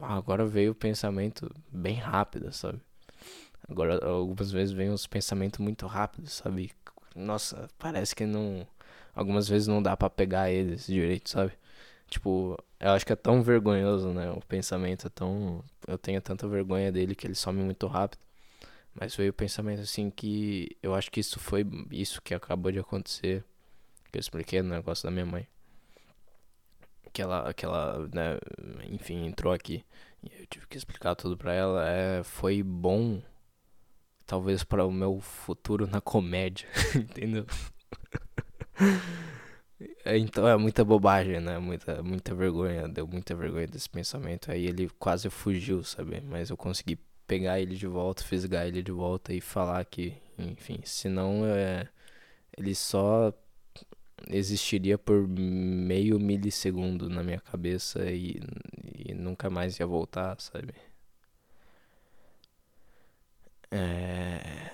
agora 0.00 0.46
veio 0.46 0.72
o 0.72 0.74
pensamento 0.74 1.50
bem 1.70 1.96
rápido, 1.96 2.52
sabe? 2.52 2.80
Agora, 3.68 4.04
algumas 4.04 4.50
vezes 4.50 4.72
vem 4.74 4.90
uns 4.90 5.06
pensamentos 5.06 5.60
muito 5.60 5.86
rápidos, 5.86 6.32
sabe? 6.34 6.72
Nossa, 7.14 7.68
parece 7.78 8.14
que 8.14 8.26
não. 8.26 8.66
Algumas 9.14 9.48
vezes 9.48 9.68
não 9.68 9.82
dá 9.82 9.96
para 9.96 10.10
pegar 10.10 10.50
eles 10.50 10.86
direito, 10.86 11.28
sabe? 11.30 11.52
Tipo, 12.08 12.58
eu 12.80 12.90
acho 12.90 13.06
que 13.06 13.12
é 13.12 13.16
tão 13.16 13.42
vergonhoso, 13.42 14.10
né? 14.10 14.30
O 14.32 14.40
pensamento 14.42 15.06
é 15.06 15.10
tão. 15.10 15.64
Eu 15.86 15.98
tenho 15.98 16.20
tanta 16.20 16.48
vergonha 16.48 16.92
dele 16.92 17.14
que 17.14 17.26
ele 17.26 17.34
some 17.34 17.62
muito 17.62 17.86
rápido. 17.86 18.20
Mas 18.94 19.16
veio 19.16 19.30
o 19.30 19.34
pensamento 19.34 19.80
assim 19.82 20.10
que 20.10 20.76
eu 20.82 20.94
acho 20.94 21.10
que 21.10 21.20
isso 21.20 21.40
foi 21.40 21.66
isso 21.90 22.20
que 22.22 22.34
acabou 22.34 22.72
de 22.72 22.78
acontecer. 22.78 23.44
Que 24.10 24.18
eu 24.18 24.20
expliquei 24.20 24.62
no 24.62 24.70
negócio 24.70 25.04
da 25.04 25.10
minha 25.10 25.26
mãe. 25.26 25.46
Que 27.12 27.22
ela, 27.22 27.52
que 27.52 27.64
ela 27.64 28.08
né, 28.12 28.38
enfim, 28.90 29.26
entrou 29.26 29.52
aqui 29.52 29.84
E 30.22 30.30
eu 30.40 30.46
tive 30.46 30.66
que 30.66 30.76
explicar 30.78 31.14
tudo 31.14 31.36
pra 31.36 31.52
ela. 31.52 31.86
É, 31.88 32.22
foi 32.22 32.62
bom, 32.62 33.22
talvez, 34.26 34.64
para 34.64 34.84
o 34.86 34.92
meu 34.92 35.20
futuro 35.20 35.86
na 35.86 36.00
comédia, 36.00 36.68
entendeu? 36.96 37.46
É, 40.04 40.16
então 40.16 40.46
é 40.46 40.56
muita 40.56 40.84
bobagem, 40.84 41.40
né? 41.40 41.58
Muita, 41.58 42.02
muita 42.02 42.34
vergonha. 42.34 42.88
Deu 42.88 43.06
muita 43.06 43.34
vergonha 43.34 43.66
desse 43.66 43.88
pensamento. 43.88 44.50
Aí 44.50 44.66
ele 44.66 44.88
quase 44.98 45.28
fugiu, 45.30 45.82
sabe? 45.84 46.20
Mas 46.20 46.50
eu 46.50 46.56
consegui 46.56 46.98
pegar 47.26 47.60
ele 47.60 47.76
de 47.76 47.86
volta, 47.86 48.22
fisgar 48.24 48.66
ele 48.66 48.82
de 48.82 48.92
volta 48.92 49.32
e 49.32 49.40
falar 49.40 49.84
que, 49.84 50.14
enfim, 50.38 50.80
senão 50.84 51.44
é, 51.46 51.88
ele 52.56 52.74
só 52.74 53.32
existiria 54.28 54.98
por 54.98 55.26
meio 55.28 56.18
milissegundo 56.20 57.08
na 57.08 57.22
minha 57.22 57.40
cabeça 57.40 58.10
e, 58.10 58.40
e 59.06 59.14
nunca 59.14 59.50
mais 59.50 59.78
ia 59.78 59.86
voltar, 59.86 60.40
sabe? 60.40 60.74
É... 63.70 64.70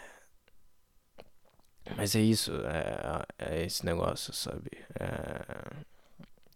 Mas 1.96 2.14
é 2.14 2.20
isso, 2.20 2.52
é, 2.66 3.24
é 3.38 3.64
esse 3.64 3.84
negócio, 3.84 4.32
sabe? 4.32 4.70
É... 5.00 5.88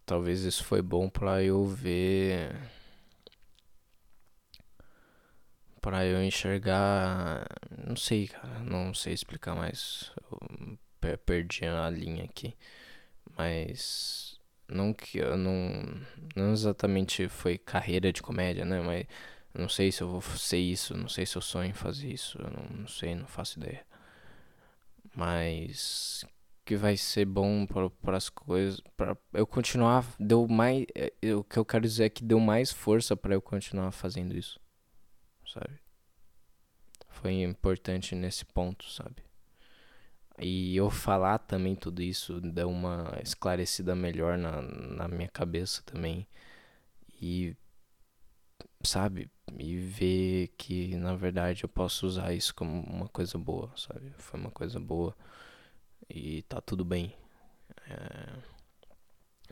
Talvez 0.05 0.41
isso 0.41 0.63
foi 0.65 0.81
bom 0.81 1.09
pra 1.09 1.41
eu 1.43 1.65
ver. 1.65 2.55
Pra 5.81 6.05
eu 6.05 6.23
enxergar. 6.23 7.45
Não 7.85 7.95
sei, 7.95 8.27
cara. 8.27 8.59
Não 8.59 8.93
sei 8.93 9.13
explicar 9.13 9.55
mais. 9.55 10.11
Eu 11.01 11.17
perdi 11.17 11.65
a 11.65 11.89
linha 11.89 12.23
aqui. 12.25 12.55
Mas. 13.37 14.39
Não 14.67 14.93
que 14.93 15.17
eu 15.19 15.37
não. 15.37 16.01
Não 16.35 16.53
exatamente 16.53 17.27
foi 17.27 17.57
carreira 17.57 18.11
de 18.11 18.21
comédia, 18.21 18.65
né? 18.65 18.81
Mas. 18.81 19.05
Não 19.53 19.69
sei 19.69 19.91
se 19.91 20.01
eu 20.01 20.09
vou 20.09 20.21
ser 20.21 20.57
isso. 20.57 20.95
Não 20.97 21.07
sei 21.07 21.25
se 21.25 21.35
eu 21.35 21.41
sonho 21.41 21.69
em 21.69 21.73
fazer 21.73 22.07
isso. 22.11 22.39
Eu 22.39 22.49
não, 22.49 22.81
não 22.81 22.87
sei, 22.87 23.15
não 23.15 23.27
faço 23.27 23.59
ideia 23.59 23.85
mas 25.15 26.25
que 26.65 26.75
vai 26.75 26.95
ser 26.95 27.25
bom 27.25 27.65
para 27.65 28.17
as 28.17 28.29
coisas, 28.29 28.81
para 28.95 29.17
eu 29.33 29.45
continuar, 29.45 30.05
deu 30.17 30.47
mais, 30.47 30.85
é, 30.95 31.11
o 31.35 31.43
que 31.43 31.59
eu 31.59 31.65
quero 31.65 31.83
dizer 31.83 32.05
é 32.05 32.09
que 32.09 32.23
deu 32.23 32.39
mais 32.39 32.71
força 32.71 33.17
para 33.17 33.33
eu 33.33 33.41
continuar 33.41 33.91
fazendo 33.91 34.35
isso, 34.35 34.59
sabe? 35.45 35.77
Foi 37.09 37.41
importante 37.41 38.15
nesse 38.15 38.45
ponto, 38.45 38.89
sabe? 38.89 39.22
E 40.39 40.75
eu 40.75 40.89
falar 40.89 41.39
também 41.39 41.75
tudo 41.75 42.01
isso 42.01 42.41
deu 42.41 42.69
uma 42.69 43.17
esclarecida 43.21 43.95
melhor 43.95 44.37
na, 44.37 44.61
na 44.61 45.07
minha 45.07 45.29
cabeça 45.29 45.81
também. 45.85 46.27
E 47.21 47.55
sabe? 48.83 49.29
E 49.57 49.77
ver 49.77 50.49
que 50.57 50.95
na 50.97 51.15
verdade 51.15 51.63
eu 51.63 51.69
posso 51.69 52.05
usar 52.05 52.33
isso 52.33 52.53
como 52.55 52.81
uma 52.83 53.07
coisa 53.07 53.37
boa, 53.37 53.71
sabe? 53.77 54.11
Foi 54.17 54.39
uma 54.39 54.51
coisa 54.51 54.79
boa 54.79 55.15
e 56.09 56.41
tá 56.43 56.61
tudo 56.61 56.83
bem. 56.85 57.15
É... 57.87 58.53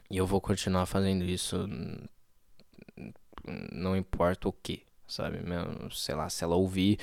E 0.09 0.17
eu 0.17 0.27
vou 0.27 0.41
continuar 0.41 0.85
fazendo 0.85 1.23
isso, 1.23 1.67
não 3.71 3.95
importa 3.95 4.49
o 4.49 4.53
que, 4.53 4.85
sabe? 5.11 5.39
Sei 5.93 6.15
lá, 6.15 6.29
se 6.29 6.43
ela 6.43 6.55
ouvir 6.55 6.99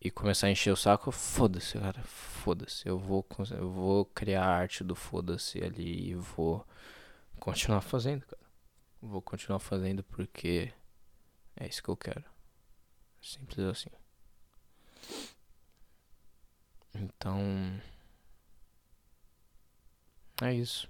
e 0.00 0.10
começar 0.10 0.46
a 0.48 0.50
encher 0.50 0.72
o 0.72 0.76
saco, 0.76 1.10
foda-se, 1.12 1.78
cara, 1.78 2.02
foda-se. 2.02 2.88
Eu 2.88 2.98
vou, 2.98 3.26
eu 3.50 3.70
vou 3.70 4.04
criar 4.06 4.44
a 4.44 4.56
arte 4.56 4.82
do 4.82 4.94
foda-se 4.94 5.62
ali 5.62 6.10
e 6.10 6.14
vou 6.14 6.66
continuar 7.38 7.80
fazendo, 7.82 8.24
cara. 8.26 8.42
Vou 9.00 9.20
continuar 9.20 9.58
fazendo 9.58 10.02
porque 10.04 10.72
é 11.56 11.66
isso 11.66 11.82
que 11.82 11.88
eu 11.88 11.96
quero. 11.96 12.24
Simples 13.20 13.58
assim. 13.66 13.90
Então. 16.94 17.80
É 20.42 20.52
isso. 20.52 20.88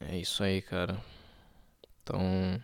É 0.00 0.16
isso 0.18 0.42
aí, 0.42 0.62
cara. 0.62 1.00
Então. 2.02 2.62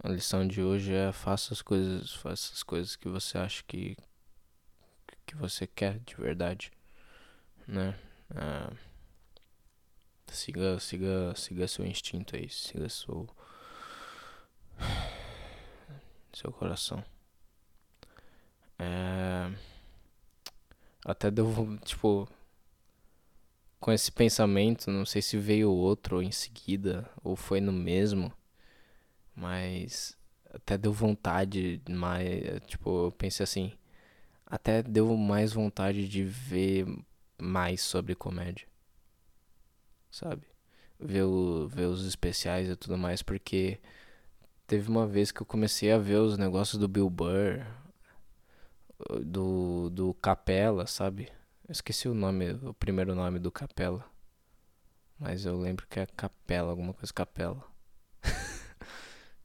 A 0.00 0.08
lição 0.08 0.46
de 0.46 0.62
hoje 0.62 0.92
é 0.94 1.12
faça 1.12 1.52
as 1.52 1.60
coisas, 1.60 2.14
faça 2.14 2.52
as 2.52 2.62
coisas 2.62 2.94
que 2.94 3.08
você 3.08 3.36
acha 3.38 3.64
que 3.66 3.96
que 5.26 5.36
você 5.36 5.66
quer 5.66 5.98
de 6.00 6.14
verdade, 6.14 6.70
né? 7.66 7.98
É, 8.34 8.72
siga, 10.32 10.78
siga, 10.80 11.34
siga 11.36 11.68
seu 11.68 11.84
instinto 11.84 12.36
aí, 12.36 12.48
siga 12.48 12.88
seu 12.88 13.28
seu 16.32 16.52
coração. 16.52 17.04
É... 18.78 19.50
Até 21.04 21.30
deu, 21.30 21.78
tipo, 21.84 22.28
com 23.80 23.92
esse 23.92 24.12
pensamento, 24.12 24.90
não 24.90 25.04
sei 25.04 25.22
se 25.22 25.36
veio 25.38 25.70
outro 25.70 26.22
em 26.22 26.30
seguida 26.30 27.10
ou 27.22 27.34
foi 27.34 27.60
no 27.60 27.72
mesmo, 27.72 28.32
mas 29.38 30.16
até 30.52 30.76
deu 30.78 30.92
vontade, 30.92 31.80
mais, 31.88 32.60
tipo, 32.66 33.06
eu 33.06 33.12
pensei 33.12 33.44
assim, 33.44 33.72
até 34.46 34.82
deu 34.82 35.16
mais 35.16 35.52
vontade 35.52 36.08
de 36.08 36.24
ver 36.24 36.86
mais 37.38 37.80
sobre 37.82 38.14
comédia, 38.14 38.66
sabe? 40.10 40.46
Ver, 41.00 41.22
o, 41.22 41.68
ver 41.68 41.86
os 41.86 42.04
especiais 42.06 42.68
e 42.68 42.76
tudo 42.76 42.98
mais, 42.98 43.22
porque 43.22 43.80
Teve 44.68 44.90
uma 44.90 45.06
vez 45.06 45.32
que 45.32 45.40
eu 45.40 45.46
comecei 45.46 45.90
a 45.90 45.96
ver 45.96 46.16
os 46.16 46.36
negócios 46.36 46.78
do 46.78 46.86
Bill 46.86 47.08
Burr, 47.08 47.64
do, 49.24 49.88
do 49.88 50.12
Capela, 50.12 50.86
sabe? 50.86 51.32
Eu 51.66 51.72
esqueci 51.72 52.06
o 52.06 52.12
nome, 52.12 52.52
o 52.52 52.74
primeiro 52.74 53.14
nome 53.14 53.38
do 53.38 53.50
Capela. 53.50 54.04
Mas 55.18 55.46
eu 55.46 55.58
lembro 55.58 55.86
que 55.86 55.98
é 55.98 56.06
Capela, 56.06 56.68
alguma 56.68 56.92
coisa 56.92 57.10
Capela. 57.14 57.64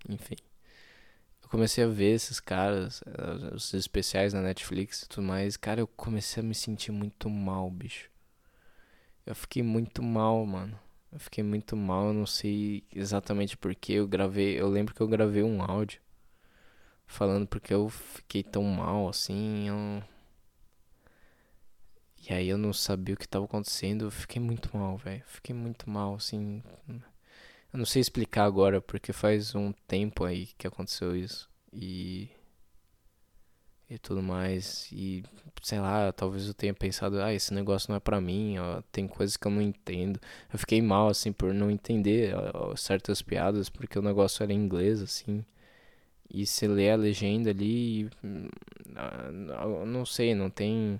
Enfim. 0.09 0.35
Eu 1.41 1.49
comecei 1.49 1.83
a 1.83 1.87
ver 1.87 2.13
esses 2.15 2.39
caras, 2.39 3.03
eh, 3.05 3.55
os 3.55 3.73
especiais 3.73 4.33
na 4.33 4.41
Netflix 4.41 5.03
e 5.03 5.09
tudo 5.09 5.23
mais. 5.27 5.57
Cara, 5.57 5.81
eu 5.81 5.87
comecei 5.87 6.41
a 6.41 6.45
me 6.45 6.55
sentir 6.55 6.91
muito 6.91 7.29
mal, 7.29 7.69
bicho. 7.69 8.09
Eu 9.25 9.35
fiquei 9.35 9.63
muito 9.63 10.01
mal, 10.03 10.45
mano. 10.45 10.77
Eu 11.11 11.19
fiquei 11.19 11.43
muito 11.43 11.75
mal, 11.77 12.07
eu 12.07 12.13
não 12.13 12.25
sei 12.25 12.83
exatamente 12.91 13.55
porque 13.57 13.93
eu 13.93 14.07
gravei. 14.07 14.59
Eu 14.59 14.67
lembro 14.69 14.93
que 14.95 15.01
eu 15.01 15.07
gravei 15.07 15.43
um 15.43 15.61
áudio 15.61 16.01
falando 17.05 17.47
porque 17.47 17.73
eu 17.73 17.89
fiquei 17.89 18.43
tão 18.43 18.63
mal 18.63 19.07
assim. 19.07 19.67
Eu... 19.69 20.03
E 22.29 22.33
aí 22.33 22.47
eu 22.49 22.57
não 22.57 22.73
sabia 22.73 23.15
o 23.15 23.17
que 23.17 23.25
estava 23.25 23.45
acontecendo. 23.45 24.05
Eu 24.05 24.11
fiquei 24.11 24.41
muito 24.41 24.75
mal, 24.75 24.97
velho. 24.97 25.23
Fiquei 25.27 25.53
muito 25.55 25.89
mal, 25.89 26.15
assim. 26.15 26.63
Eu 27.73 27.79
não 27.79 27.85
sei 27.85 28.01
explicar 28.01 28.45
agora 28.45 28.79
porque 28.81 29.11
faz 29.11 29.55
um 29.55 29.71
tempo 29.87 30.23
aí 30.23 30.47
que 30.57 30.67
aconteceu 30.67 31.15
isso. 31.15 31.49
E 31.71 32.29
e 33.89 33.97
tudo 33.97 34.21
mais. 34.23 34.89
E 34.91 35.23
sei 35.61 35.79
lá, 35.79 36.11
talvez 36.11 36.47
eu 36.47 36.53
tenha 36.53 36.73
pensado, 36.73 37.21
ah, 37.21 37.33
esse 37.33 37.53
negócio 37.53 37.89
não 37.89 37.97
é 37.97 37.99
pra 37.99 38.19
mim, 38.21 38.57
ó, 38.57 38.81
tem 38.91 39.07
coisas 39.07 39.37
que 39.37 39.47
eu 39.47 39.51
não 39.51 39.61
entendo. 39.61 40.19
Eu 40.51 40.59
fiquei 40.59 40.81
mal, 40.81 41.07
assim, 41.09 41.31
por 41.31 41.53
não 41.53 41.69
entender 41.71 42.33
ó, 42.53 42.75
certas 42.75 43.21
piadas, 43.21 43.69
porque 43.69 43.97
o 43.99 44.01
negócio 44.01 44.43
era 44.43 44.53
em 44.53 44.57
inglês, 44.57 45.01
assim. 45.01 45.45
E 46.29 46.45
se 46.45 46.67
lê 46.67 46.91
a 46.91 46.95
legenda 46.95 47.51
ali, 47.51 48.09
hum, 48.23 48.49
não 49.85 50.05
sei, 50.05 50.33
não 50.35 50.49
tem. 50.49 50.99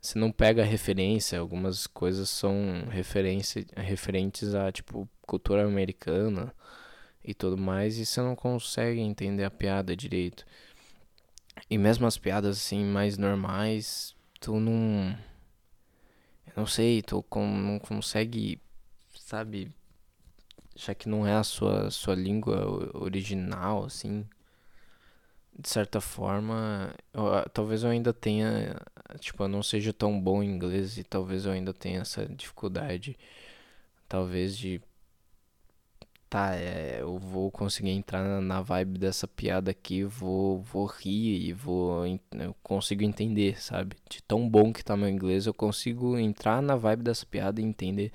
Você 0.00 0.18
não 0.18 0.32
pega 0.32 0.64
referência, 0.64 1.38
algumas 1.38 1.86
coisas 1.86 2.30
são 2.30 2.86
referência, 2.90 3.66
referentes 3.76 4.54
a, 4.54 4.72
tipo, 4.72 5.08
cultura 5.30 5.64
americana 5.64 6.52
e 7.24 7.32
tudo 7.32 7.56
mais, 7.56 7.98
e 7.98 8.04
você 8.04 8.20
não 8.20 8.34
consegue 8.34 9.00
entender 9.00 9.44
a 9.44 9.50
piada 9.50 9.94
direito. 9.94 10.44
E 11.68 11.78
mesmo 11.78 12.06
as 12.06 12.18
piadas 12.18 12.56
assim 12.58 12.84
mais 12.84 13.16
normais, 13.16 14.16
tu 14.40 14.58
não. 14.58 15.16
Eu 16.48 16.52
não 16.56 16.66
sei, 16.66 17.00
tu 17.00 17.22
com, 17.22 17.46
não 17.46 17.78
consegue, 17.78 18.60
sabe? 19.14 19.72
Já 20.74 20.94
que 20.94 21.08
não 21.08 21.26
é 21.26 21.34
a 21.34 21.44
sua, 21.44 21.90
sua 21.90 22.14
língua 22.16 22.90
original, 22.94 23.84
assim. 23.84 24.26
De 25.56 25.68
certa 25.68 26.00
forma, 26.00 26.94
eu, 27.12 27.24
talvez 27.52 27.84
eu 27.84 27.90
ainda 27.90 28.12
tenha. 28.12 28.80
Tipo, 29.20 29.44
eu 29.44 29.48
não 29.48 29.62
seja 29.62 29.92
tão 29.92 30.20
bom 30.20 30.42
em 30.42 30.50
inglês 30.50 30.98
e 30.98 31.04
talvez 31.04 31.44
eu 31.44 31.52
ainda 31.52 31.72
tenha 31.74 32.00
essa 32.00 32.26
dificuldade. 32.26 33.16
Talvez 34.08 34.56
de 34.56 34.80
tá, 36.30 36.54
é, 36.54 36.98
eu 37.00 37.18
vou 37.18 37.50
conseguir 37.50 37.90
entrar 37.90 38.22
na, 38.22 38.40
na, 38.40 38.62
vibe 38.62 38.98
dessa 38.98 39.26
piada 39.26 39.72
aqui, 39.72 40.04
vou, 40.04 40.62
vou 40.62 40.86
rir 40.86 41.48
e 41.48 41.52
vou, 41.52 42.06
eu 42.06 42.54
consigo 42.62 43.02
entender, 43.02 43.60
sabe? 43.60 43.96
De 44.08 44.22
tão 44.22 44.48
bom 44.48 44.72
que 44.72 44.84
tá 44.84 44.96
meu 44.96 45.08
inglês, 45.08 45.46
eu 45.46 45.52
consigo 45.52 46.16
entrar 46.16 46.62
na 46.62 46.76
vibe 46.76 47.02
dessa 47.02 47.26
piada 47.26 47.60
e 47.60 47.64
entender 47.64 48.12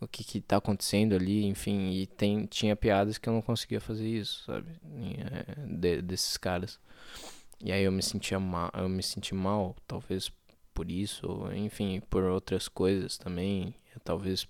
o 0.00 0.06
que 0.06 0.22
que 0.22 0.40
tá 0.40 0.58
acontecendo 0.58 1.16
ali, 1.16 1.44
enfim, 1.46 1.90
e 1.90 2.06
tem, 2.06 2.46
tinha 2.46 2.76
piadas 2.76 3.18
que 3.18 3.28
eu 3.28 3.32
não 3.32 3.42
conseguia 3.42 3.80
fazer 3.80 4.08
isso, 4.08 4.44
sabe? 4.46 4.70
É, 5.18 5.66
de, 5.66 6.00
desses 6.00 6.36
caras. 6.36 6.78
E 7.60 7.72
aí 7.72 7.82
eu 7.82 7.90
me 7.90 8.02
sentia 8.04 8.38
mal, 8.38 8.70
eu 8.72 8.88
me 8.88 9.02
senti 9.02 9.34
mal, 9.34 9.74
talvez 9.84 10.30
por 10.72 10.88
isso, 10.92 11.26
enfim, 11.52 12.00
por 12.08 12.22
outras 12.22 12.68
coisas 12.68 13.18
também, 13.18 13.74
talvez 14.04 14.46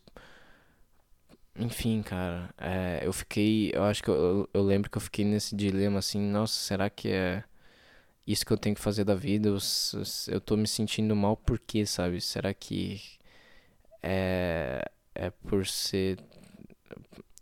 enfim, 1.58 2.02
cara, 2.02 2.50
é, 2.58 3.00
eu 3.02 3.12
fiquei, 3.12 3.70
eu 3.74 3.82
acho 3.84 4.02
que 4.02 4.08
eu, 4.10 4.48
eu 4.54 4.62
lembro 4.62 4.90
que 4.90 4.96
eu 4.96 5.00
fiquei 5.02 5.24
nesse 5.24 5.56
dilema 5.56 5.98
assim, 5.98 6.20
nossa, 6.20 6.54
será 6.54 6.88
que 6.90 7.08
é 7.10 7.44
isso 8.26 8.46
que 8.46 8.52
eu 8.52 8.58
tenho 8.58 8.76
que 8.76 8.82
fazer 8.82 9.04
da 9.04 9.14
vida? 9.14 9.48
Eu, 9.48 9.58
eu 10.28 10.40
tô 10.40 10.56
me 10.56 10.66
sentindo 10.68 11.16
mal 11.16 11.36
por 11.36 11.58
quê, 11.58 11.86
sabe? 11.86 12.20
Será 12.20 12.54
que 12.54 13.00
é 14.02 14.84
é 15.14 15.30
por 15.30 15.66
ser 15.66 16.18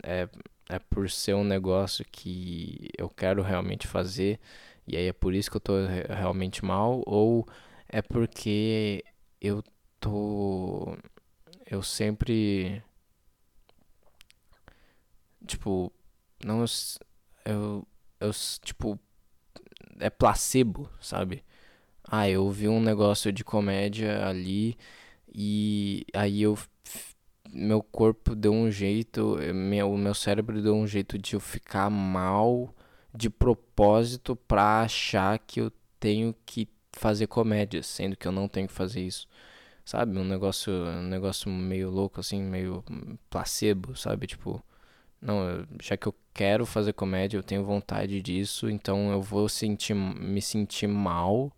é, 0.03 0.27
é 0.69 0.79
por 0.79 1.09
ser 1.09 1.35
um 1.35 1.43
negócio 1.43 2.05
que 2.11 2.89
eu 2.97 3.09
quero 3.09 3.41
realmente 3.41 3.87
fazer 3.87 4.39
e 4.87 4.95
aí 4.97 5.07
é 5.07 5.13
por 5.13 5.33
isso 5.33 5.49
que 5.51 5.57
eu 5.57 5.61
tô 5.61 5.73
realmente 6.09 6.63
mal 6.65 7.03
ou 7.05 7.47
é 7.89 8.01
porque 8.01 9.03
eu 9.41 9.63
tô 9.99 10.97
eu 11.69 11.83
sempre 11.83 12.83
tipo 15.47 15.91
não 16.45 16.63
eu 17.45 17.87
eu 18.19 18.31
tipo 18.63 18.99
é 19.99 20.09
placebo, 20.09 20.89
sabe? 21.01 21.43
Ah, 22.03 22.29
eu 22.29 22.49
vi 22.51 22.67
um 22.67 22.81
negócio 22.81 23.31
de 23.31 23.43
comédia 23.43 24.25
ali 24.27 24.77
e 25.33 26.05
aí 26.13 26.41
eu 26.43 26.57
meu 27.53 27.81
corpo 27.81 28.35
deu 28.35 28.53
um 28.53 28.69
jeito, 28.71 29.37
meu, 29.53 29.95
meu 29.97 30.13
cérebro 30.13 30.61
deu 30.61 30.75
um 30.75 30.87
jeito 30.87 31.17
de 31.17 31.35
eu 31.35 31.39
ficar 31.39 31.89
mal 31.89 32.73
de 33.13 33.29
propósito 33.29 34.35
pra 34.35 34.81
achar 34.81 35.39
que 35.39 35.61
eu 35.61 35.71
tenho 35.99 36.35
que 36.45 36.67
fazer 36.93 37.27
comédia, 37.27 37.81
sendo 37.83 38.15
que 38.15 38.27
eu 38.27 38.31
não 38.31 38.47
tenho 38.47 38.67
que 38.67 38.73
fazer 38.73 39.01
isso. 39.01 39.27
Sabe? 39.85 40.17
Um 40.19 40.23
negócio, 40.25 40.71
um 40.73 41.03
negócio 41.03 41.49
meio 41.49 41.89
louco 41.89 42.19
assim, 42.19 42.41
meio 42.43 42.83
placebo, 43.29 43.95
sabe? 43.95 44.27
Tipo, 44.27 44.63
não, 45.21 45.65
já 45.81 45.97
que 45.97 46.07
eu 46.07 46.15
quero 46.33 46.65
fazer 46.65 46.93
comédia, 46.93 47.37
eu 47.37 47.43
tenho 47.43 47.63
vontade 47.63 48.21
disso, 48.21 48.69
então 48.69 49.11
eu 49.11 49.21
vou 49.21 49.49
sentir 49.49 49.93
me 49.95 50.41
sentir 50.41 50.87
mal 50.87 51.51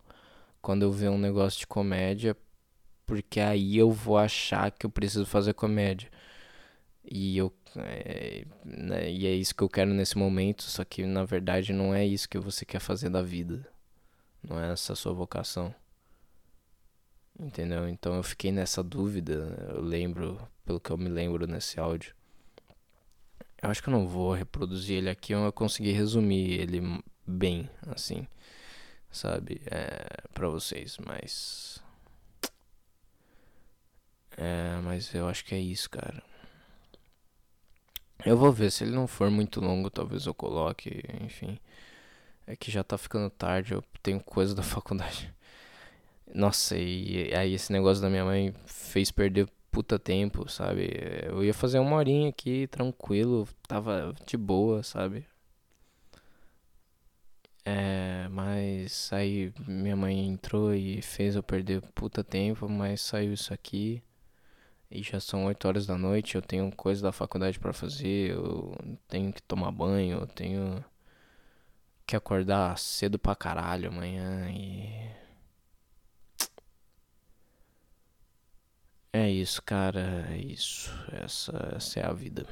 quando 0.62 0.82
eu 0.82 0.92
ver 0.92 1.10
um 1.10 1.18
negócio 1.18 1.60
de 1.60 1.66
comédia 1.66 2.36
porque 3.10 3.40
aí 3.40 3.76
eu 3.76 3.90
vou 3.90 4.16
achar 4.16 4.70
que 4.70 4.86
eu 4.86 4.90
preciso 4.90 5.26
fazer 5.26 5.52
comédia. 5.52 6.08
E 7.04 7.36
eu 7.36 7.52
é, 7.76 8.44
né, 8.64 9.10
e 9.10 9.26
é 9.26 9.34
isso 9.34 9.52
que 9.52 9.64
eu 9.64 9.68
quero 9.68 9.92
nesse 9.92 10.16
momento, 10.16 10.62
só 10.62 10.84
que 10.84 11.04
na 11.04 11.24
verdade 11.24 11.72
não 11.72 11.92
é 11.92 12.06
isso 12.06 12.28
que 12.28 12.38
você 12.38 12.64
quer 12.64 12.78
fazer 12.78 13.10
da 13.10 13.20
vida. 13.20 13.66
Não 14.42 14.60
é 14.60 14.72
essa 14.72 14.92
a 14.92 14.96
sua 14.96 15.12
vocação. 15.12 15.74
Entendeu? 17.36 17.88
Então 17.88 18.14
eu 18.14 18.22
fiquei 18.22 18.52
nessa 18.52 18.80
dúvida, 18.80 19.56
eu 19.74 19.80
lembro, 19.80 20.38
pelo 20.64 20.78
que 20.78 20.90
eu 20.90 20.96
me 20.96 21.08
lembro 21.08 21.48
nesse 21.48 21.80
áudio. 21.80 22.14
Eu 23.62 23.70
acho 23.70 23.82
que 23.82 23.88
eu 23.88 23.92
não 23.92 24.08
vou 24.08 24.32
reproduzir 24.32 24.96
ele 24.96 25.10
aqui, 25.10 25.32
eu 25.32 25.52
consegui 25.52 25.92
resumir 25.92 26.60
ele 26.60 27.02
bem, 27.26 27.68
assim, 27.88 28.26
sabe, 29.10 29.60
é, 29.66 30.28
para 30.32 30.48
vocês, 30.48 30.96
mas 30.98 31.82
é, 34.36 34.80
mas 34.82 35.12
eu 35.14 35.28
acho 35.28 35.44
que 35.44 35.54
é 35.54 35.58
isso, 35.58 35.90
cara. 35.90 36.22
Eu 38.24 38.36
vou 38.36 38.52
ver, 38.52 38.70
se 38.70 38.84
ele 38.84 38.92
não 38.92 39.06
for 39.06 39.30
muito 39.30 39.60
longo, 39.60 39.90
talvez 39.90 40.26
eu 40.26 40.34
coloque, 40.34 41.02
enfim. 41.22 41.58
É 42.46 42.56
que 42.56 42.70
já 42.70 42.82
tá 42.84 42.98
ficando 42.98 43.30
tarde, 43.30 43.74
eu 43.74 43.84
tenho 44.02 44.20
coisa 44.20 44.54
da 44.54 44.62
faculdade. 44.64 45.32
Nossa, 46.34 46.76
e 46.76 47.34
aí 47.34 47.54
esse 47.54 47.72
negócio 47.72 48.02
da 48.02 48.08
minha 48.10 48.24
mãe 48.24 48.54
fez 48.66 49.10
perder 49.10 49.48
puta 49.70 49.98
tempo, 49.98 50.48
sabe? 50.50 50.90
Eu 51.24 51.44
ia 51.44 51.54
fazer 51.54 51.78
uma 51.78 51.96
horinha 51.96 52.28
aqui, 52.30 52.66
tranquilo, 52.68 53.48
tava 53.68 54.14
de 54.26 54.36
boa, 54.36 54.82
sabe? 54.82 55.26
É, 57.64 58.26
mas 58.30 59.12
aí 59.12 59.52
minha 59.66 59.96
mãe 59.96 60.26
entrou 60.26 60.74
e 60.74 61.02
fez 61.02 61.36
eu 61.36 61.42
perder 61.42 61.82
puta 61.94 62.24
tempo, 62.24 62.68
mas 62.68 63.00
saiu 63.00 63.32
isso 63.32 63.52
aqui. 63.52 64.02
E 64.90 65.02
já 65.02 65.20
são 65.20 65.46
8 65.46 65.68
horas 65.68 65.86
da 65.86 65.96
noite, 65.96 66.34
eu 66.36 66.42
tenho 66.42 66.70
coisa 66.76 67.02
da 67.02 67.12
faculdade 67.12 67.58
para 67.60 67.72
fazer, 67.72 68.32
eu 68.32 68.74
tenho 69.08 69.32
que 69.32 69.42
tomar 69.42 69.70
banho, 69.72 70.20
eu 70.20 70.26
tenho 70.26 70.84
que 72.06 72.16
acordar 72.16 72.76
cedo 72.78 73.18
pra 73.18 73.36
caralho 73.36 73.88
amanhã 73.88 74.50
e. 74.50 75.08
É 79.12 79.30
isso, 79.30 79.62
cara, 79.62 80.26
é 80.30 80.36
isso. 80.38 80.90
Essa, 81.12 81.74
essa 81.76 82.00
é 82.00 82.04
a 82.06 82.12
vida. 82.12 82.44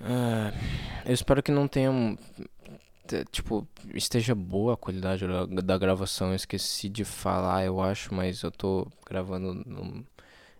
Ah, 0.00 0.52
eu 1.04 1.12
espero 1.12 1.42
que 1.42 1.52
não 1.52 1.68
tenham 1.68 2.16
tipo, 3.32 3.66
esteja 3.94 4.34
boa 4.34 4.74
a 4.74 4.76
qualidade 4.76 5.24
da 5.62 5.78
gravação. 5.78 6.28
Eu 6.30 6.36
esqueci 6.36 6.88
de 6.88 7.04
falar, 7.04 7.64
eu 7.64 7.80
acho, 7.80 8.14
mas 8.14 8.42
eu 8.42 8.50
tô 8.50 8.86
gravando 9.06 9.54
no. 9.54 10.04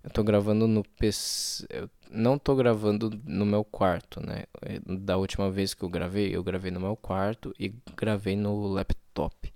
Eu 0.03 0.11
tô 0.11 0.22
gravando 0.24 0.66
no 0.66 0.82
PC. 0.99 1.66
Eu 1.70 1.91
não 2.11 2.38
tô 2.38 2.57
gravando 2.57 3.11
no 3.24 3.47
meu 3.47 3.64
quarto, 3.64 4.20
né? 4.24 4.45
Da 4.86 5.16
última 5.16 5.51
vez 5.51 5.74
que 5.74 5.82
eu 5.84 5.88
gravei, 5.88 6.34
eu 6.34 6.43
gravei 6.43 6.70
no 6.70 6.80
meu 6.80 6.97
quarto 6.97 7.55
e 7.59 7.74
gravei 7.97 8.36
no 8.36 8.66
laptop. 8.68 9.53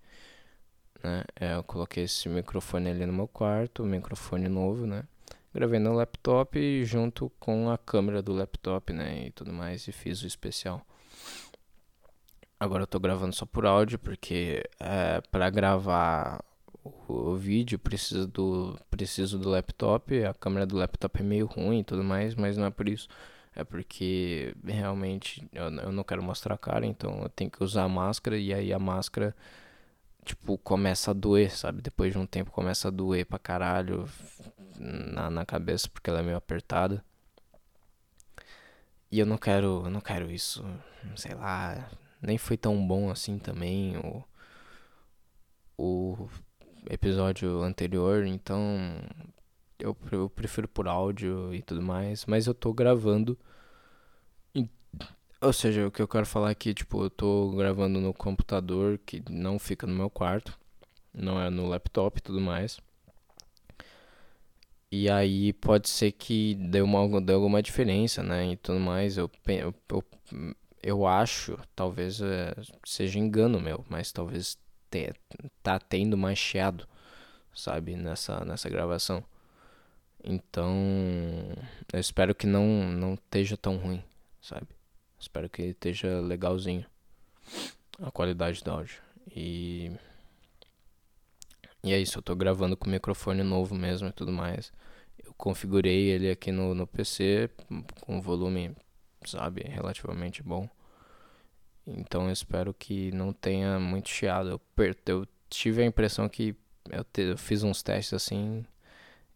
Né? 1.04 1.22
É, 1.38 1.54
eu 1.54 1.62
coloquei 1.62 2.04
esse 2.04 2.30
microfone 2.30 2.88
ali 2.88 3.04
no 3.04 3.12
meu 3.12 3.28
quarto, 3.28 3.82
um 3.82 3.86
microfone 3.86 4.48
novo, 4.48 4.86
né? 4.86 5.04
Gravei 5.52 5.78
no 5.78 5.92
laptop 5.92 6.82
junto 6.84 7.30
com 7.38 7.70
a 7.70 7.76
câmera 7.76 8.22
do 8.22 8.32
laptop, 8.32 8.90
né? 8.90 9.26
E 9.26 9.30
tudo 9.30 9.52
mais, 9.52 9.86
e 9.86 9.92
fiz 9.92 10.22
o 10.22 10.26
especial. 10.26 10.80
Agora 12.58 12.84
eu 12.84 12.86
tô 12.86 12.98
gravando 12.98 13.34
só 13.34 13.44
por 13.44 13.66
áudio 13.66 13.98
porque 13.98 14.64
é, 14.80 15.20
para 15.30 15.50
gravar 15.50 16.42
o, 17.06 17.36
vídeo 17.36 17.78
preciso 17.78 18.26
do 18.26 18.78
preciso 18.90 19.38
do 19.38 19.50
laptop, 19.50 20.24
a 20.24 20.32
câmera 20.32 20.64
do 20.64 20.76
laptop 20.76 21.20
é 21.20 21.22
meio 21.22 21.44
ruim 21.44 21.80
e 21.80 21.84
tudo 21.84 22.02
mais, 22.02 22.34
mas 22.34 22.56
não 22.56 22.64
é 22.64 22.70
por 22.70 22.88
isso. 22.88 23.08
É 23.54 23.62
porque 23.62 24.54
realmente 24.64 25.46
eu, 25.52 25.64
eu 25.64 25.92
não 25.92 26.02
quero 26.02 26.22
mostrar 26.22 26.54
a 26.54 26.58
cara, 26.58 26.86
então 26.86 27.22
eu 27.22 27.28
tenho 27.28 27.50
que 27.50 27.62
usar 27.62 27.84
a 27.84 27.88
máscara 27.88 28.38
e 28.38 28.54
aí 28.54 28.72
a 28.72 28.78
máscara 28.78 29.36
tipo 30.24 30.58
começa 30.58 31.10
a 31.10 31.14
doer, 31.14 31.56
sabe? 31.56 31.82
Depois 31.82 32.12
de 32.12 32.18
um 32.18 32.26
tempo 32.26 32.50
começa 32.50 32.88
a 32.88 32.90
doer 32.90 33.26
pra 33.26 33.38
caralho 33.38 34.08
na, 34.78 35.30
na 35.30 35.46
cabeça 35.46 35.88
porque 35.88 36.10
ela 36.10 36.20
é 36.20 36.22
meio 36.22 36.36
apertada. 36.36 37.04
E 39.10 39.18
eu 39.18 39.26
não 39.26 39.38
quero, 39.38 39.82
eu 39.84 39.90
não 39.90 40.00
quero 40.00 40.30
isso, 40.30 40.64
sei 41.16 41.34
lá, 41.34 41.88
nem 42.20 42.36
foi 42.36 42.56
tão 42.56 42.84
bom 42.86 43.10
assim 43.10 43.38
também 43.38 43.96
o, 43.98 44.24
o 45.78 46.28
episódio 46.90 47.62
anterior, 47.62 48.26
então 48.26 48.58
eu, 49.78 49.96
eu 50.10 50.28
prefiro 50.28 50.66
por 50.68 50.88
áudio 50.88 51.54
e 51.54 51.62
tudo 51.62 51.82
mais, 51.82 52.24
mas 52.26 52.46
eu 52.46 52.54
tô 52.54 52.72
gravando. 52.72 53.38
Ou 55.44 55.52
seja, 55.52 55.86
o 55.86 55.90
que 55.90 56.02
eu 56.02 56.08
quero 56.08 56.26
falar 56.26 56.50
aqui, 56.50 56.74
tipo, 56.74 57.04
eu 57.04 57.10
tô 57.10 57.50
gravando 57.56 58.00
no 58.00 58.12
computador 58.14 58.98
que 59.04 59.22
não 59.30 59.58
fica 59.58 59.86
no 59.86 59.94
meu 59.94 60.10
quarto, 60.10 60.58
não 61.12 61.40
é 61.40 61.50
no 61.50 61.66
laptop 61.68 62.18
e 62.18 62.22
tudo 62.22 62.40
mais. 62.40 62.78
E 64.90 65.10
aí 65.10 65.52
pode 65.52 65.88
ser 65.88 66.12
que 66.12 66.54
dê, 66.54 66.80
uma, 66.80 67.20
dê 67.20 67.32
alguma 67.32 67.62
diferença, 67.62 68.22
né? 68.22 68.52
E 68.52 68.56
tudo 68.56 68.78
mais. 68.78 69.16
Eu, 69.16 69.30
eu, 69.46 69.74
eu 69.88 70.04
eu 70.82 71.06
acho, 71.06 71.58
talvez 71.74 72.20
é, 72.20 72.54
seja 72.84 73.18
engano 73.18 73.58
meu, 73.60 73.84
mas 73.88 74.12
talvez 74.12 74.58
te, 74.90 75.14
tá 75.62 75.78
tendo 75.78 76.16
mais 76.16 76.38
chiado, 76.38 76.86
sabe, 77.54 77.96
nessa, 77.96 78.44
nessa 78.44 78.68
gravação. 78.70 79.24
Então, 80.22 80.74
eu 81.92 82.00
espero 82.00 82.34
que 82.34 82.46
não, 82.46 82.66
não 82.92 83.14
esteja 83.14 83.56
tão 83.56 83.76
ruim, 83.76 84.02
sabe? 84.42 84.66
Espero 85.24 85.48
que 85.48 85.62
esteja 85.62 86.20
legalzinho 86.20 86.84
a 88.02 88.10
qualidade 88.10 88.62
do 88.62 88.70
áudio. 88.70 89.00
E. 89.34 89.90
E 91.82 91.92
é 91.92 91.98
isso, 91.98 92.18
eu 92.18 92.22
tô 92.22 92.34
gravando 92.34 92.76
com 92.76 92.88
microfone 92.88 93.42
novo 93.42 93.74
mesmo 93.74 94.08
e 94.08 94.12
tudo 94.12 94.32
mais. 94.32 94.72
Eu 95.22 95.32
configurei 95.34 96.10
ele 96.10 96.30
aqui 96.30 96.52
no, 96.52 96.74
no 96.74 96.86
PC 96.86 97.50
com 98.02 98.20
volume 98.20 98.74
sabe, 99.24 99.62
relativamente 99.62 100.42
bom. 100.42 100.68
Então 101.86 102.26
eu 102.26 102.32
espero 102.32 102.74
que 102.74 103.10
não 103.12 103.32
tenha 103.32 103.80
muito 103.80 104.10
chiado. 104.10 104.50
Eu, 104.50 104.58
per 104.58 104.96
eu 105.06 105.26
tive 105.48 105.82
a 105.82 105.86
impressão 105.86 106.28
que 106.28 106.54
eu, 106.90 107.04
te 107.04 107.22
eu 107.22 107.38
fiz 107.38 107.62
uns 107.62 107.82
testes 107.82 108.12
assim 108.14 108.64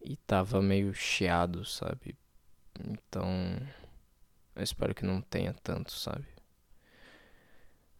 e 0.03 0.17
tava 0.17 0.61
meio 0.61 0.93
chiado, 0.95 1.65
sabe? 1.65 2.15
Então, 2.79 3.27
eu 4.59 4.65
espero 4.65 4.95
que 4.95 5.07
não 5.07 5.21
tenha 5.21 5.55
tanto, 5.63 5.93
sabe? 5.93 6.27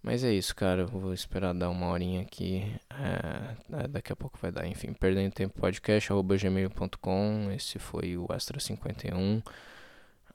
Mas 0.03 0.25
é 0.25 0.33
isso, 0.33 0.55
cara. 0.55 0.83
Eu 0.83 0.89
vou 0.89 1.13
esperar 1.13 1.55
dar 1.55 1.71
uma 1.71 1.89
horinha 1.89 2.23
aqui. 2.23 2.63
É, 2.91 3.85
é, 3.85 3.89
daqui 3.89 4.13
a 4.13 4.17
pouco 4.17 4.39
vai 4.41 4.51
dar. 4.51 4.67
Enfim, 4.67 4.93
perdendo 4.93 5.33
tempo 5.33 5.59
podcast, 5.61 6.11
gmail.com. 6.13 7.51
Esse 7.55 7.79
foi 7.79 8.17
o 8.17 8.27
Extra 8.33 8.61
51. 8.61 9.43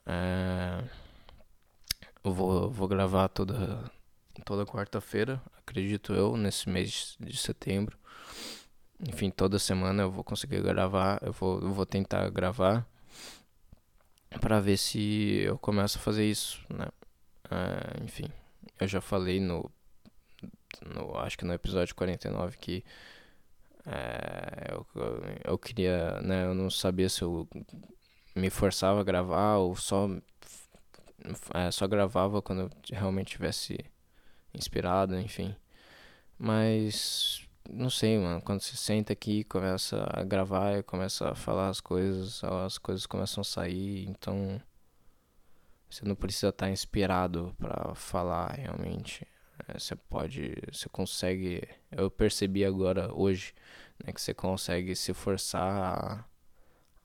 É, 0.06 0.84
eu 2.22 2.32
vou, 2.32 2.70
vou 2.70 2.88
gravar 2.88 3.28
toda, 3.28 3.90
toda 4.44 4.64
quarta-feira, 4.66 5.40
acredito 5.58 6.14
eu, 6.14 6.36
nesse 6.36 6.68
mês 6.68 7.16
de 7.20 7.36
setembro. 7.36 7.98
Enfim, 9.08 9.30
toda 9.30 9.58
semana 9.58 10.04
eu 10.04 10.10
vou 10.10 10.24
conseguir 10.24 10.62
gravar. 10.62 11.18
Eu 11.22 11.32
vou, 11.32 11.60
eu 11.60 11.70
vou 11.72 11.84
tentar 11.84 12.28
gravar 12.30 12.86
para 14.40 14.60
ver 14.60 14.76
se 14.76 15.42
eu 15.44 15.58
começo 15.58 15.98
a 15.98 16.00
fazer 16.00 16.28
isso, 16.28 16.60
né? 16.68 16.88
É, 17.50 18.04
enfim, 18.04 18.26
eu 18.80 18.88
já 18.88 19.00
falei 19.00 19.40
no, 19.40 19.70
no 20.94 21.16
acho 21.18 21.38
que 21.38 21.44
no 21.44 21.52
episódio 21.52 21.94
49 21.94 22.56
que 22.58 22.84
é, 23.86 24.72
eu, 24.72 24.86
eu 25.44 25.58
queria, 25.58 26.20
né, 26.22 26.46
eu 26.46 26.54
não 26.54 26.70
sabia 26.70 27.08
se 27.08 27.22
eu 27.22 27.48
me 28.34 28.50
forçava 28.50 29.00
a 29.00 29.04
gravar 29.04 29.56
ou 29.56 29.76
só 29.76 30.08
é, 31.54 31.70
só 31.70 31.86
gravava 31.86 32.42
quando 32.42 32.62
eu 32.62 32.70
realmente 32.92 33.32
tivesse 33.32 33.78
inspirado, 34.52 35.18
enfim. 35.18 35.54
Mas 36.38 37.43
não 37.70 37.90
sei, 37.90 38.18
mano, 38.18 38.40
quando 38.42 38.60
você 38.60 38.76
senta 38.76 39.12
aqui 39.12 39.44
começa 39.44 40.06
a 40.12 40.22
gravar 40.24 40.82
começa 40.84 41.30
a 41.30 41.34
falar 41.34 41.68
as 41.68 41.80
coisas, 41.80 42.42
as 42.44 42.78
coisas 42.78 43.06
começam 43.06 43.40
a 43.40 43.44
sair, 43.44 44.06
então 44.08 44.60
você 45.90 46.04
não 46.04 46.16
precisa 46.16 46.48
estar 46.48 46.70
inspirado 46.70 47.54
para 47.58 47.94
falar 47.94 48.52
realmente. 48.52 49.26
É, 49.68 49.78
você 49.78 49.94
pode, 49.94 50.54
você 50.72 50.88
consegue, 50.88 51.62
eu 51.92 52.10
percebi 52.10 52.64
agora 52.64 53.12
hoje, 53.14 53.54
né, 54.04 54.12
que 54.12 54.20
você 54.20 54.34
consegue 54.34 54.96
se 54.96 55.14
forçar 55.14 56.24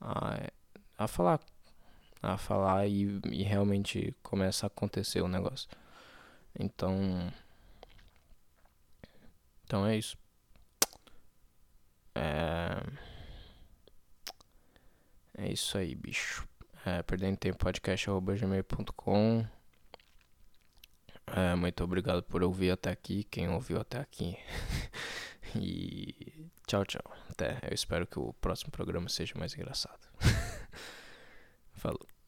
a, 0.00 0.50
a 0.98 1.08
falar, 1.08 1.40
a 2.22 2.36
falar 2.36 2.88
e, 2.88 3.20
e 3.30 3.42
realmente 3.44 4.14
começa 4.22 4.66
a 4.66 4.68
acontecer 4.68 5.20
o 5.22 5.28
negócio. 5.28 5.68
Então, 6.58 7.32
então 9.64 9.86
é 9.86 9.96
isso. 9.96 10.16
É, 12.14 12.82
é 15.38 15.52
isso 15.52 15.78
aí, 15.78 15.94
bicho. 15.94 16.46
É, 16.84 17.02
perdendo 17.02 17.36
tempo 17.36 17.58
podcast.gmail.com 17.58 19.46
é, 21.26 21.54
Muito 21.54 21.84
obrigado 21.84 22.22
por 22.22 22.42
ouvir 22.42 22.70
até 22.70 22.90
aqui, 22.90 23.24
quem 23.24 23.48
ouviu 23.48 23.80
até 23.80 23.98
aqui. 23.98 24.36
e 25.54 26.48
tchau, 26.66 26.84
tchau. 26.84 27.02
Até. 27.28 27.58
Eu 27.62 27.74
espero 27.74 28.06
que 28.06 28.18
o 28.18 28.32
próximo 28.34 28.70
programa 28.70 29.08
seja 29.08 29.34
mais 29.38 29.54
engraçado. 29.54 30.08
Falou. 31.72 32.19